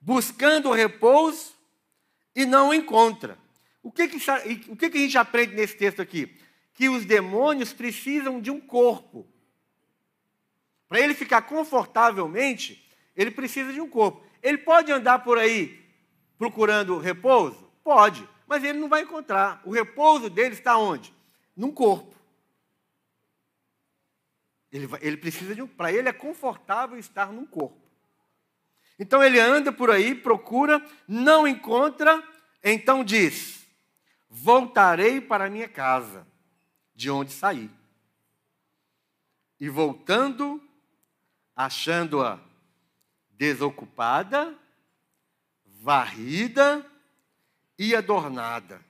buscando 0.00 0.72
repouso 0.72 1.54
e 2.34 2.44
não 2.44 2.72
encontra. 2.72 3.38
O 3.82 3.90
que, 3.90 4.08
que, 4.08 4.18
o 4.68 4.76
que, 4.76 4.90
que 4.90 4.98
a 4.98 5.00
gente 5.00 5.18
aprende 5.18 5.54
nesse 5.54 5.76
texto 5.76 6.02
aqui? 6.02 6.36
que 6.76 6.90
os 6.90 7.06
demônios 7.06 7.72
precisam 7.72 8.40
de 8.40 8.50
um 8.50 8.60
corpo. 8.60 9.26
Para 10.88 11.00
ele 11.00 11.14
ficar 11.14 11.42
confortavelmente, 11.42 12.86
ele 13.16 13.30
precisa 13.30 13.72
de 13.72 13.80
um 13.80 13.88
corpo. 13.88 14.22
Ele 14.42 14.58
pode 14.58 14.92
andar 14.92 15.20
por 15.20 15.38
aí 15.38 15.82
procurando 16.38 16.98
repouso? 16.98 17.72
Pode, 17.82 18.28
mas 18.46 18.62
ele 18.62 18.78
não 18.78 18.88
vai 18.88 19.02
encontrar. 19.02 19.60
O 19.64 19.72
repouso 19.72 20.30
dele 20.30 20.54
está 20.54 20.76
onde? 20.76 21.12
Num 21.56 21.72
corpo. 21.72 22.14
Ele, 24.70 24.86
vai, 24.86 25.00
ele 25.02 25.16
precisa 25.16 25.54
de 25.54 25.62
um. 25.62 25.66
Para 25.66 25.92
ele 25.92 26.08
é 26.08 26.12
confortável 26.12 26.98
estar 26.98 27.32
num 27.32 27.46
corpo. 27.46 27.80
Então 28.98 29.22
ele 29.22 29.38
anda 29.38 29.72
por 29.72 29.90
aí, 29.90 30.14
procura, 30.14 30.84
não 31.06 31.46
encontra, 31.46 32.22
então 32.62 33.04
diz: 33.04 33.66
Voltarei 34.28 35.20
para 35.20 35.50
minha 35.50 35.68
casa 35.68 36.26
de 36.94 37.10
onde 37.10 37.32
saí. 37.32 37.70
E 39.58 39.68
voltando, 39.68 40.62
achando-a 41.54 42.38
desocupada, 43.30 44.54
varrida 45.64 46.84
e 47.78 47.94
adornada. 47.94 48.80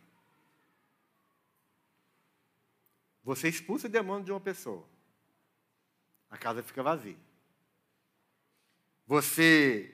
Você 3.23 3.49
expulsa 3.49 3.87
o 3.89 3.91
demônio 3.91 4.25
de 4.25 4.31
uma 4.31 4.41
pessoa, 4.41 4.85
a 6.31 6.37
casa 6.37 6.63
fica 6.63 6.83
vazia. 6.83 7.17
Você 9.07 9.93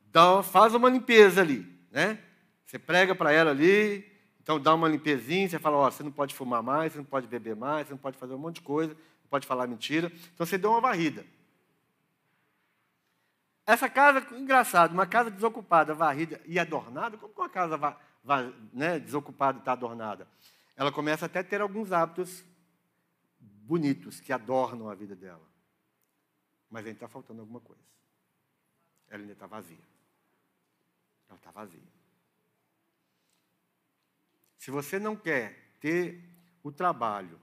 dá, 0.00 0.42
faz 0.42 0.74
uma 0.74 0.88
limpeza 0.88 1.40
ali, 1.40 1.66
né? 1.90 2.22
Você 2.64 2.78
prega 2.78 3.14
para 3.14 3.32
ela 3.32 3.50
ali, 3.50 4.10
então 4.40 4.60
dá 4.60 4.74
uma 4.74 4.88
limpezinha, 4.88 5.48
você 5.48 5.58
fala, 5.58 5.76
ó, 5.76 5.90
você 5.90 6.02
não 6.02 6.10
pode 6.10 6.34
fumar 6.34 6.62
mais, 6.62 6.92
você 6.92 6.98
não 6.98 7.04
pode 7.04 7.26
beber 7.26 7.54
mais, 7.54 7.86
você 7.86 7.92
não 7.92 7.98
pode 7.98 8.16
fazer 8.16 8.34
um 8.34 8.38
monte 8.38 8.56
de 8.56 8.62
coisa, 8.62 8.92
não 8.94 9.28
pode 9.30 9.46
falar 9.46 9.66
mentira. 9.66 10.10
Então 10.34 10.46
você 10.46 10.58
deu 10.58 10.70
uma 10.70 10.80
varrida. 10.80 11.24
Essa 13.66 13.88
casa, 13.88 14.26
engraçado, 14.34 14.92
uma 14.92 15.06
casa 15.06 15.30
desocupada, 15.30 15.94
varrida 15.94 16.40
e 16.46 16.58
adornada, 16.58 17.16
como 17.16 17.32
que 17.32 17.40
uma 17.40 17.48
casa 17.48 17.76
va, 17.76 18.00
va, 18.24 18.52
né, 18.72 18.98
desocupada 18.98 19.60
está 19.60 19.72
adornada? 19.72 20.26
Ela 20.76 20.90
começa 20.90 21.26
até 21.26 21.40
a 21.40 21.44
ter 21.44 21.60
alguns 21.60 21.92
hábitos 21.92 22.44
bonitos 23.38 24.20
que 24.20 24.32
adornam 24.32 24.90
a 24.90 24.94
vida 24.94 25.14
dela. 25.14 25.48
Mas 26.68 26.84
ainda 26.84 26.96
está 26.96 27.08
faltando 27.08 27.40
alguma 27.40 27.60
coisa. 27.60 27.82
Ela 29.08 29.22
ainda 29.22 29.32
está 29.32 29.46
vazia. 29.46 29.84
Ela 31.28 31.38
está 31.38 31.50
vazia. 31.50 31.80
Se 34.58 34.70
você 34.70 34.98
não 34.98 35.14
quer 35.14 35.74
ter 35.80 36.22
o 36.62 36.72
trabalho 36.72 37.38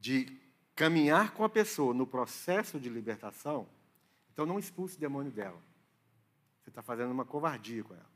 de 0.00 0.40
caminhar 0.74 1.32
com 1.32 1.44
a 1.44 1.48
pessoa 1.48 1.92
no 1.92 2.06
processo 2.06 2.80
de 2.80 2.88
libertação, 2.88 3.68
então 4.32 4.46
não 4.46 4.58
expulse 4.58 4.96
o 4.96 5.00
demônio 5.00 5.30
dela. 5.30 5.60
Você 6.62 6.70
está 6.70 6.82
fazendo 6.82 7.10
uma 7.10 7.24
covardia 7.24 7.84
com 7.84 7.94
ela. 7.94 8.10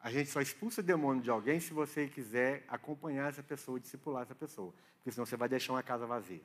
A 0.00 0.10
gente 0.10 0.28
só 0.30 0.40
expulsa 0.40 0.80
o 0.80 0.84
demônio 0.84 1.22
de 1.22 1.30
alguém 1.30 1.60
se 1.60 1.72
você 1.72 2.08
quiser 2.08 2.64
acompanhar 2.66 3.28
essa 3.28 3.42
pessoa, 3.42 3.78
discipular 3.78 4.22
essa 4.22 4.34
pessoa. 4.34 4.74
Porque 4.96 5.12
senão 5.12 5.24
você 5.24 5.36
vai 5.36 5.48
deixar 5.48 5.72
uma 5.72 5.82
casa 5.82 6.04
vazia. 6.06 6.40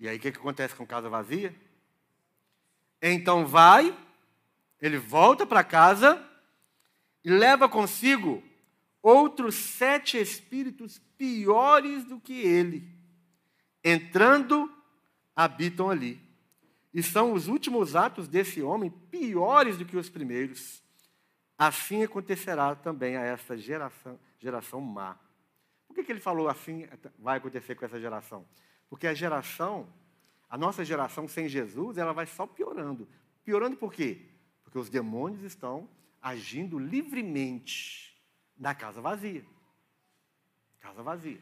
E 0.00 0.08
aí 0.08 0.16
o 0.16 0.20
que, 0.20 0.32
que 0.32 0.38
acontece 0.38 0.74
com 0.74 0.86
casa 0.86 1.10
vazia? 1.10 1.54
Então 3.02 3.46
vai, 3.46 3.96
ele 4.80 4.96
volta 4.96 5.46
para 5.46 5.62
casa 5.62 6.26
e 7.22 7.30
leva 7.30 7.68
consigo 7.68 8.42
outros 9.02 9.54
sete 9.54 10.18
espíritos 10.18 10.98
piores 11.18 12.04
do 12.04 12.18
que 12.18 12.40
ele 12.40 12.95
entrando, 13.86 14.68
habitam 15.34 15.88
ali. 15.88 16.20
E 16.92 17.02
são 17.04 17.32
os 17.32 17.46
últimos 17.46 17.94
atos 17.94 18.26
desse 18.26 18.60
homem 18.60 18.90
piores 18.90 19.78
do 19.78 19.84
que 19.84 19.96
os 19.96 20.08
primeiros. 20.08 20.82
Assim 21.56 22.02
acontecerá 22.02 22.74
também 22.74 23.16
a 23.16 23.22
esta 23.22 23.56
geração, 23.56 24.18
geração 24.40 24.80
má. 24.80 25.16
Por 25.86 25.94
que, 25.94 26.02
que 26.02 26.10
ele 26.10 26.20
falou 26.20 26.48
assim 26.48 26.88
vai 27.16 27.38
acontecer 27.38 27.76
com 27.76 27.84
essa 27.84 28.00
geração? 28.00 28.44
Porque 28.90 29.06
a 29.06 29.14
geração, 29.14 29.86
a 30.50 30.58
nossa 30.58 30.84
geração 30.84 31.28
sem 31.28 31.48
Jesus, 31.48 31.96
ela 31.96 32.12
vai 32.12 32.26
só 32.26 32.44
piorando. 32.44 33.08
Piorando 33.44 33.76
por 33.76 33.92
quê? 33.92 34.26
Porque 34.64 34.78
os 34.78 34.90
demônios 34.90 35.44
estão 35.44 35.88
agindo 36.20 36.76
livremente 36.76 38.20
na 38.58 38.74
casa 38.74 39.00
vazia. 39.00 39.44
Casa 40.80 41.02
vazia. 41.04 41.40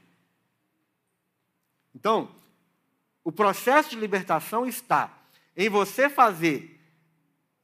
Então, 1.95 2.35
o 3.23 3.31
processo 3.31 3.91
de 3.91 3.97
libertação 3.97 4.67
está 4.67 5.17
em 5.57 5.69
você 5.69 6.09
fazer 6.09 6.81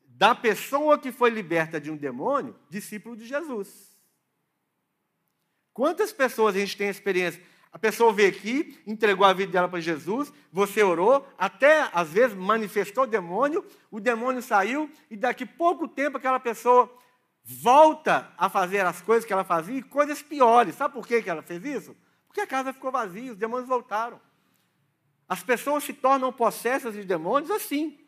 da 0.07 0.35
pessoa 0.35 0.99
que 0.99 1.11
foi 1.11 1.31
liberta 1.31 1.81
de 1.81 1.91
um 1.91 1.97
demônio 1.97 2.55
discípulo 2.69 3.17
de 3.17 3.27
Jesus. 3.27 3.91
Quantas 5.73 6.13
pessoas 6.13 6.55
a 6.55 6.59
gente 6.59 6.77
tem 6.77 6.89
experiência? 6.89 7.43
A 7.73 7.79
pessoa 7.79 8.13
veio 8.13 8.29
aqui, 8.29 8.79
entregou 8.87 9.25
a 9.25 9.33
vida 9.33 9.53
dela 9.53 9.69
para 9.69 9.81
Jesus, 9.81 10.33
você 10.53 10.83
orou, 10.83 11.27
até 11.39 11.89
às 11.93 12.11
vezes 12.11 12.37
manifestou 12.37 13.05
o 13.05 13.07
demônio, 13.07 13.65
o 13.91 14.01
demônio 14.01 14.43
saiu, 14.43 14.91
e 15.09 15.17
daqui 15.17 15.47
pouco 15.47 15.87
tempo 15.87 16.17
aquela 16.17 16.41
pessoa 16.41 16.93
volta 17.45 18.31
a 18.37 18.49
fazer 18.49 18.85
as 18.85 19.01
coisas 19.01 19.25
que 19.25 19.33
ela 19.33 19.45
fazia 19.45 19.79
e 19.79 19.83
coisas 19.83 20.21
piores. 20.21 20.75
Sabe 20.75 20.95
por 20.95 21.07
que 21.07 21.23
ela 21.27 21.43
fez 21.43 21.65
isso? 21.65 21.97
Porque 22.31 22.43
a 22.43 22.47
casa 22.47 22.73
ficou 22.73 22.93
vazia, 22.93 23.33
os 23.33 23.37
demônios 23.37 23.69
voltaram. 23.69 24.21
As 25.29 25.43
pessoas 25.43 25.83
se 25.83 25.93
tornam 25.93 26.33
possessas 26.33 26.95
de 26.95 27.03
demônios 27.03 27.51
assim. 27.51 27.99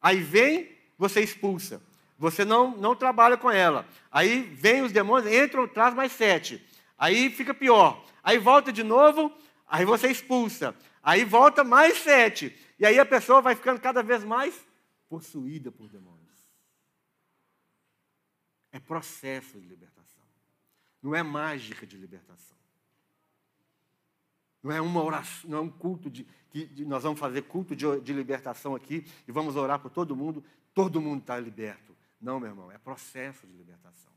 Aí 0.00 0.20
vem, 0.20 0.70
você 0.96 1.20
expulsa. 1.20 1.82
Você 2.16 2.44
não, 2.44 2.76
não 2.76 2.94
trabalha 2.94 3.36
com 3.36 3.50
ela. 3.50 3.84
Aí 4.08 4.42
vem 4.42 4.82
os 4.82 4.92
demônios, 4.92 5.34
entram, 5.34 5.66
traz 5.66 5.92
mais 5.94 6.12
sete. 6.12 6.64
Aí 6.96 7.28
fica 7.28 7.52
pior. 7.52 8.06
Aí 8.22 8.38
volta 8.38 8.72
de 8.72 8.84
novo, 8.84 9.36
aí 9.66 9.84
você 9.84 10.08
expulsa. 10.08 10.76
Aí 11.02 11.24
volta 11.24 11.64
mais 11.64 11.98
sete. 11.98 12.56
E 12.78 12.86
aí 12.86 13.00
a 13.00 13.04
pessoa 13.04 13.42
vai 13.42 13.56
ficando 13.56 13.80
cada 13.80 14.00
vez 14.00 14.22
mais 14.22 14.54
possuída 15.08 15.72
por 15.72 15.88
demônios. 15.88 16.24
É 18.70 18.78
processo 18.78 19.60
de 19.60 19.66
libertação. 19.66 19.93
Não 21.04 21.14
é 21.14 21.22
mágica 21.22 21.86
de 21.86 21.96
libertação. 21.96 22.56
Não 24.62 24.72
é 24.72 24.80
uma 24.80 25.04
oração, 25.04 25.50
não 25.50 25.58
é 25.58 25.60
um 25.60 25.70
culto 25.70 26.10
de 26.10 26.26
que 26.50 26.84
nós 26.84 27.02
vamos 27.02 27.20
fazer 27.20 27.42
culto 27.42 27.76
de, 27.76 28.00
de 28.00 28.12
libertação 28.12 28.74
aqui 28.74 29.06
e 29.28 29.30
vamos 29.30 29.54
orar 29.54 29.78
por 29.78 29.90
todo 29.90 30.16
mundo, 30.16 30.42
todo 30.72 31.00
mundo 31.00 31.20
está 31.20 31.38
liberto. 31.38 31.94
Não, 32.20 32.40
meu 32.40 32.48
irmão, 32.48 32.72
é 32.72 32.78
processo 32.78 33.46
de 33.46 33.52
libertação. 33.52 34.12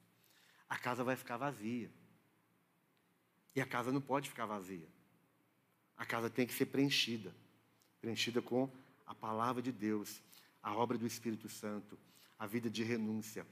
A 0.70 0.78
casa 0.78 1.04
vai 1.04 1.16
ficar 1.16 1.36
vazia. 1.36 1.92
E 3.54 3.62
a 3.62 3.66
casa 3.66 3.92
não 3.92 4.00
pode 4.02 4.30
ficar 4.30 4.46
vazia. 4.46 4.88
A 5.98 6.06
casa 6.06 6.30
tem 6.30 6.48
que 6.48 6.54
ser 6.54 6.68
preenchida 6.68 7.36
preenchida 8.00 8.42
com 8.42 8.70
a 9.06 9.14
palavra 9.14 9.62
de 9.62 9.72
Deus, 9.72 10.22
a 10.62 10.74
obra 10.74 10.98
do 10.98 11.06
Espírito 11.06 11.50
Santo, 11.50 11.98
a 12.38 12.46
vida 12.46 12.70
de 12.70 12.84
renúncia, 12.84 13.46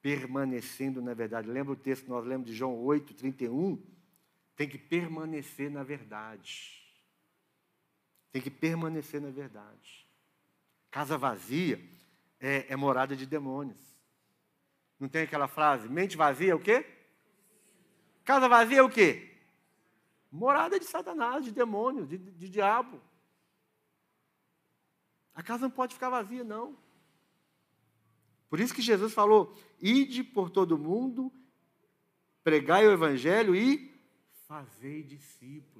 permanecendo 0.00 1.02
na 1.02 1.14
verdade. 1.14 1.48
Lembra 1.48 1.72
o 1.72 1.76
texto 1.76 2.04
que 2.04 2.10
nós 2.10 2.24
lemos 2.24 2.46
de 2.46 2.54
João 2.54 2.76
8, 2.76 3.14
31? 3.14 3.82
tem 4.58 4.68
que 4.68 4.76
permanecer 4.76 5.70
na 5.70 5.84
verdade. 5.84 6.84
Tem 8.32 8.42
que 8.42 8.50
permanecer 8.50 9.20
na 9.20 9.30
verdade. 9.30 10.04
Casa 10.90 11.16
vazia 11.16 11.80
é, 12.40 12.66
é 12.68 12.74
morada 12.74 13.14
de 13.14 13.24
demônios. 13.24 13.78
Não 14.98 15.08
tem 15.08 15.22
aquela 15.22 15.46
frase, 15.46 15.88
mente 15.88 16.16
vazia 16.16 16.50
é 16.50 16.54
o 16.56 16.58
quê? 16.58 16.84
Casa 18.24 18.48
vazia 18.48 18.78
é 18.78 18.82
o 18.82 18.90
quê? 18.90 19.32
Morada 20.28 20.76
de 20.80 20.86
Satanás, 20.86 21.44
de 21.44 21.52
demônio, 21.52 22.04
de, 22.04 22.18
de, 22.18 22.32
de 22.32 22.48
diabo. 22.48 23.00
A 25.36 25.42
casa 25.42 25.62
não 25.62 25.70
pode 25.70 25.94
ficar 25.94 26.10
vazia, 26.10 26.42
não. 26.42 26.76
Por 28.48 28.60
isso 28.60 28.74
que 28.74 28.82
Jesus 28.82 29.12
falou: 29.12 29.56
ide 29.80 30.24
por 30.24 30.50
todo 30.50 30.78
mundo, 30.78 31.32
pregai 32.42 32.86
o 32.86 32.92
evangelho 32.92 33.54
e 33.54 33.94
fazei 34.46 35.02
discípulos. 35.02 35.78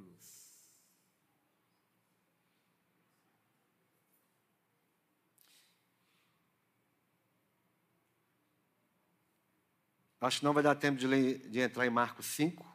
Acho 10.21 10.41
que 10.41 10.45
não 10.45 10.53
vai 10.53 10.65
dar 10.65 10.75
tempo 10.75 10.99
de, 10.99 11.07
ler, 11.07 11.49
de 11.49 11.61
entrar 11.61 11.87
em 11.87 11.91
Marcos 11.91 12.27
5. 12.27 12.67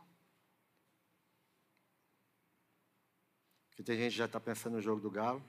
Porque 3.67 3.83
tem 3.83 3.97
gente 3.97 4.13
que 4.13 4.17
já 4.17 4.25
está 4.25 4.39
pensando 4.39 4.75
no 4.75 4.81
jogo 4.81 5.01
do 5.01 5.11
galo. 5.11 5.43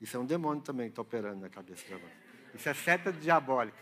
Isso 0.00 0.16
é 0.16 0.20
um 0.20 0.26
demônio 0.26 0.62
também 0.62 0.86
que 0.88 0.92
está 0.92 1.02
operando 1.02 1.40
na 1.40 1.48
cabeça 1.48 1.84
você. 1.84 2.27
Isso 2.54 2.68
é 2.68 2.74
seta 2.74 3.12
diabólica. 3.12 3.78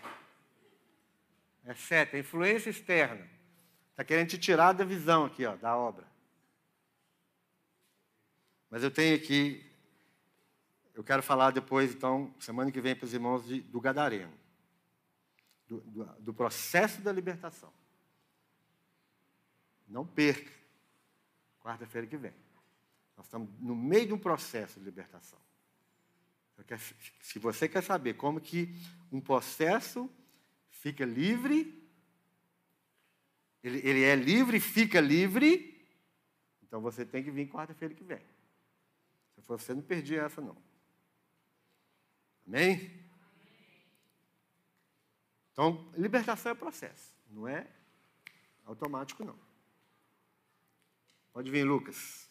É 1.65 1.75
seta, 1.75 2.17
é 2.17 2.21
influência 2.21 2.71
externa. 2.71 3.29
Está 3.91 4.05
querendo 4.05 4.29
te 4.29 4.39
tirar 4.39 4.73
da 4.73 4.85
visão 4.85 5.25
aqui, 5.25 5.45
ó, 5.45 5.57
da 5.57 5.77
obra. 5.77 6.07
Mas 8.71 8.83
eu 8.83 8.91
tenho 8.91 9.17
aqui, 9.17 9.65
eu 10.95 11.03
quero 11.03 11.23
falar 11.23 11.51
depois, 11.51 11.95
então, 11.95 12.35
semana 12.39 12.71
que 12.71 12.81
vem 12.81 12.95
para 12.95 13.07
os 13.07 13.15
irmãos 13.15 13.47
de, 13.47 13.61
do 13.63 13.81
Gadareno, 13.81 14.33
do, 15.67 15.81
do, 15.81 16.05
do 16.05 16.35
processo 16.35 17.01
da 17.01 17.13
libertação. 17.13 17.73
Não 19.89 20.07
perca, 20.07 20.53
quarta-feira 21.61 22.07
que 22.07 22.17
vem. 22.17 22.35
Nós 23.17 23.27
estamos 23.27 23.49
no 23.59 23.75
meio 23.75 24.09
de 24.09 24.13
um 24.13 24.19
processo 24.19 24.79
de 24.79 24.85
libertação. 24.85 25.39
Se 27.21 27.39
você 27.39 27.69
quer 27.69 27.83
saber 27.83 28.15
como 28.15 28.41
que 28.41 28.75
um 29.13 29.21
processo 29.21 30.11
fica 30.71 31.05
livre 31.05 31.87
ele, 33.67 33.79
ele 33.79 34.03
é 34.05 34.15
livre, 34.15 34.61
fica 34.61 35.01
livre. 35.01 35.75
Então 36.63 36.81
você 36.81 37.05
tem 37.05 37.25
que 37.25 37.33
vir 37.33 37.51
quarta-feira 37.51 37.93
que 37.93 38.05
vem. 38.05 38.23
você 39.45 39.75
não 39.75 39.83
perdia 39.83 40.23
essa, 40.23 40.41
não. 40.41 40.57
Amém? 42.47 43.05
Então, 45.53 45.91
libertação 45.97 46.53
é 46.53 46.55
processo, 46.55 47.13
não 47.29 47.49
é 47.49 47.67
automático, 48.65 49.25
não. 49.25 49.37
Pode 51.33 51.51
vir, 51.51 51.65
Lucas. 51.65 52.26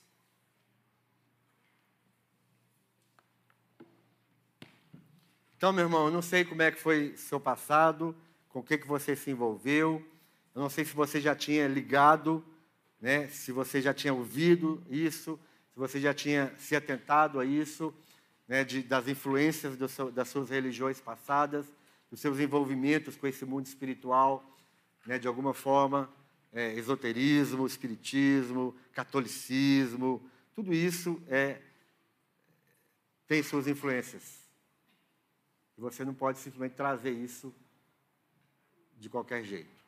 Então, 5.65 5.73
meu 5.73 5.85
irmão, 5.85 6.05
eu 6.05 6.11
não 6.11 6.21
sei 6.21 6.45
como 6.45 6.61
é 6.61 6.69
que 6.69 6.79
foi 6.79 7.15
seu 7.17 7.39
passado, 7.39 8.15
com 8.49 8.59
o 8.59 8.63
que, 8.63 8.77
que 8.77 8.85
você 8.85 9.15
se 9.15 9.31
envolveu. 9.31 9.99
Eu 10.53 10.61
não 10.61 10.69
sei 10.69 10.85
se 10.85 10.93
você 10.93 11.19
já 11.19 11.33
tinha 11.33 11.67
ligado, 11.67 12.45
né, 13.01 13.27
se 13.29 13.51
você 13.51 13.81
já 13.81 13.91
tinha 13.91 14.13
ouvido 14.13 14.85
isso, 14.91 15.39
se 15.73 15.79
você 15.79 15.99
já 15.99 16.13
tinha 16.13 16.53
se 16.59 16.75
atentado 16.75 17.39
a 17.39 17.45
isso, 17.45 17.91
né, 18.47 18.63
de, 18.63 18.83
das 18.83 19.07
influências 19.07 19.75
seu, 19.91 20.11
das 20.11 20.29
suas 20.29 20.51
religiões 20.51 21.01
passadas, 21.01 21.65
dos 22.11 22.19
seus 22.19 22.39
envolvimentos 22.39 23.15
com 23.15 23.25
esse 23.25 23.43
mundo 23.43 23.65
espiritual, 23.65 24.45
né, 25.03 25.17
de 25.17 25.27
alguma 25.27 25.55
forma, 25.55 26.07
é, 26.53 26.75
esoterismo, 26.75 27.65
espiritismo, 27.65 28.75
catolicismo, 28.93 30.23
tudo 30.53 30.71
isso 30.75 31.19
é, 31.27 31.59
tem 33.25 33.41
suas 33.41 33.65
influências. 33.65 34.44
E 35.77 35.81
você 35.81 36.05
não 36.05 36.13
pode 36.13 36.39
simplesmente 36.39 36.75
trazer 36.75 37.11
isso 37.11 37.53
de 38.97 39.09
qualquer 39.09 39.43
jeito. 39.43 39.83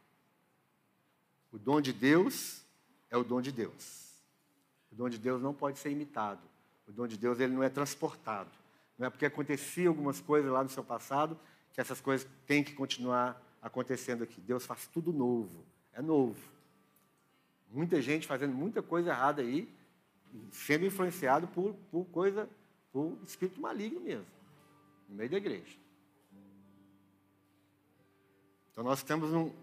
O 1.51 1.57
dom 1.57 1.79
de 1.79 1.93
Deus 1.93 2.61
é 3.09 3.17
o 3.17 3.23
dom 3.23 3.41
de 3.41 3.51
Deus. 3.51 4.21
O 4.91 4.95
dom 4.95 5.09
de 5.09 5.17
Deus 5.17 5.41
não 5.41 5.53
pode 5.53 5.79
ser 5.79 5.89
imitado. 5.91 6.41
O 6.87 6.91
dom 6.91 7.07
de 7.07 7.17
Deus 7.17 7.39
ele 7.39 7.53
não 7.53 7.63
é 7.63 7.69
transportado. 7.69 8.49
Não 8.97 9.07
é 9.07 9.09
porque 9.09 9.25
aconteciam 9.25 9.91
algumas 9.91 10.19
coisas 10.19 10.51
lá 10.51 10.63
no 10.63 10.69
seu 10.69 10.83
passado 10.83 11.39
que 11.73 11.79
essas 11.79 12.01
coisas 12.01 12.27
têm 12.45 12.63
que 12.63 12.73
continuar 12.73 13.41
acontecendo 13.61 14.23
aqui. 14.23 14.41
Deus 14.41 14.65
faz 14.65 14.87
tudo 14.87 15.13
novo. 15.13 15.63
É 15.93 16.01
novo. 16.01 16.39
Muita 17.69 18.01
gente 18.01 18.27
fazendo 18.27 18.53
muita 18.53 18.81
coisa 18.81 19.11
errada 19.11 19.41
aí, 19.41 19.71
sendo 20.51 20.85
influenciado 20.85 21.47
por, 21.47 21.73
por 21.91 22.05
coisa, 22.05 22.49
por 22.91 23.17
espírito 23.25 23.61
maligno 23.61 24.01
mesmo 24.01 24.36
no 25.07 25.15
meio 25.15 25.29
da 25.29 25.37
igreja. 25.37 25.77
Então 28.71 28.83
nós 28.83 28.99
estamos 28.99 29.31
num, 29.31 29.53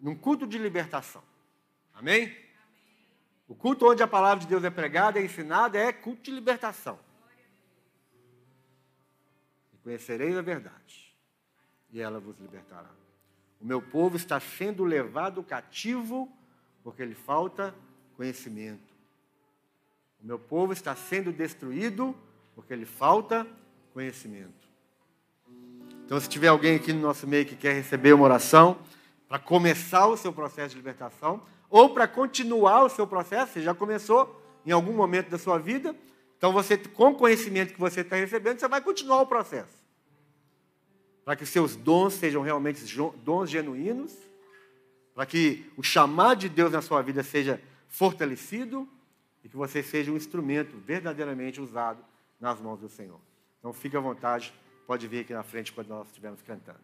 num 0.00 0.16
culto 0.16 0.46
de 0.46 0.58
libertação. 0.58 1.22
Amém? 1.94 2.36
O 3.46 3.54
culto 3.54 3.88
onde 3.90 4.02
a 4.02 4.08
palavra 4.08 4.40
de 4.40 4.46
Deus 4.46 4.64
é 4.64 4.70
pregada, 4.70 5.18
é 5.18 5.24
ensinada, 5.24 5.78
é 5.78 5.92
culto 5.92 6.22
de 6.22 6.30
libertação. 6.30 6.98
E 9.72 9.78
conhecereis 9.78 10.36
a 10.36 10.42
verdade, 10.42 11.14
e 11.90 12.00
ela 12.00 12.20
vos 12.20 12.38
libertará. 12.38 12.90
O 13.60 13.64
meu 13.64 13.80
povo 13.80 14.16
está 14.16 14.38
sendo 14.38 14.84
levado 14.84 15.42
cativo 15.42 16.30
porque 16.82 17.04
lhe 17.04 17.14
falta 17.14 17.74
conhecimento. 18.16 18.94
O 20.20 20.26
meu 20.26 20.38
povo 20.38 20.72
está 20.72 20.94
sendo 20.96 21.32
destruído 21.32 22.14
porque 22.54 22.74
lhe 22.74 22.86
falta 22.86 23.46
conhecimento. 23.92 24.57
Então, 26.08 26.18
se 26.18 26.26
tiver 26.26 26.48
alguém 26.48 26.76
aqui 26.76 26.90
no 26.90 27.02
nosso 27.02 27.26
meio 27.26 27.44
que 27.44 27.54
quer 27.54 27.74
receber 27.74 28.14
uma 28.14 28.24
oração 28.24 28.78
para 29.28 29.38
começar 29.38 30.06
o 30.06 30.16
seu 30.16 30.32
processo 30.32 30.70
de 30.70 30.76
libertação, 30.76 31.42
ou 31.68 31.90
para 31.90 32.08
continuar 32.08 32.82
o 32.82 32.88
seu 32.88 33.06
processo, 33.06 33.52
você 33.52 33.60
já 33.60 33.74
começou 33.74 34.42
em 34.64 34.70
algum 34.70 34.94
momento 34.94 35.28
da 35.28 35.36
sua 35.36 35.58
vida, 35.58 35.94
então 36.38 36.50
você, 36.50 36.78
com 36.78 37.10
o 37.10 37.14
conhecimento 37.14 37.74
que 37.74 37.78
você 37.78 38.00
está 38.00 38.16
recebendo, 38.16 38.58
você 38.58 38.66
vai 38.66 38.80
continuar 38.80 39.20
o 39.20 39.26
processo. 39.26 39.76
Para 41.26 41.36
que 41.36 41.44
seus 41.44 41.76
dons 41.76 42.14
sejam 42.14 42.40
realmente 42.40 42.82
dons 43.22 43.50
genuínos, 43.50 44.16
para 45.14 45.26
que 45.26 45.70
o 45.76 45.82
chamar 45.82 46.36
de 46.36 46.48
Deus 46.48 46.72
na 46.72 46.80
sua 46.80 47.02
vida 47.02 47.22
seja 47.22 47.60
fortalecido 47.86 48.88
e 49.44 49.48
que 49.50 49.58
você 49.58 49.82
seja 49.82 50.10
um 50.10 50.16
instrumento 50.16 50.74
verdadeiramente 50.78 51.60
usado 51.60 52.02
nas 52.40 52.58
mãos 52.62 52.80
do 52.80 52.88
Senhor. 52.88 53.20
Então 53.58 53.74
fique 53.74 53.94
à 53.94 54.00
vontade 54.00 54.54
Pode 54.88 55.06
vir 55.06 55.20
aqui 55.20 55.34
na 55.34 55.42
frente 55.42 55.70
quando 55.70 55.88
nós 55.88 56.06
estivermos 56.06 56.40
cantando. 56.40 56.80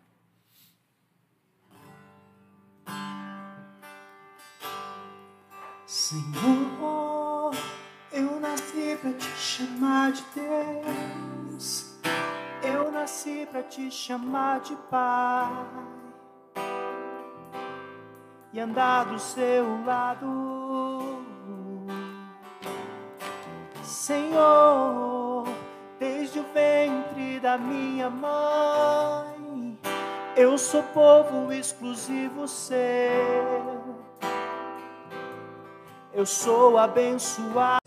Senhor, 5.87 7.55
eu 8.13 8.39
nasci 8.41 8.99
para 9.01 9.13
te 9.15 9.25
chamar 9.25 10.13
de 10.13 10.23
Deus. 10.35 11.99
Eu 12.63 12.93
nasci 12.93 13.49
para 13.51 13.63
te 13.63 13.91
chamar 13.91 14.61
de 14.61 14.77
Pai 14.91 15.67
e 18.53 18.61
andar 18.61 19.05
do 19.05 19.19
seu 19.19 19.83
lado. 19.87 21.25
Senhor, 23.83 25.24
desde 25.99 26.41
o 26.41 26.45
ventre 26.53 27.41
da 27.41 27.57
minha 27.57 28.11
mãe. 28.11 29.79
Eu 30.37 30.59
sou 30.59 30.83
povo 30.83 31.53
exclusivo 31.53 32.49
seu. 32.49 33.95
Eu 36.13 36.27
sou 36.27 36.79
abençoado. 36.79 37.84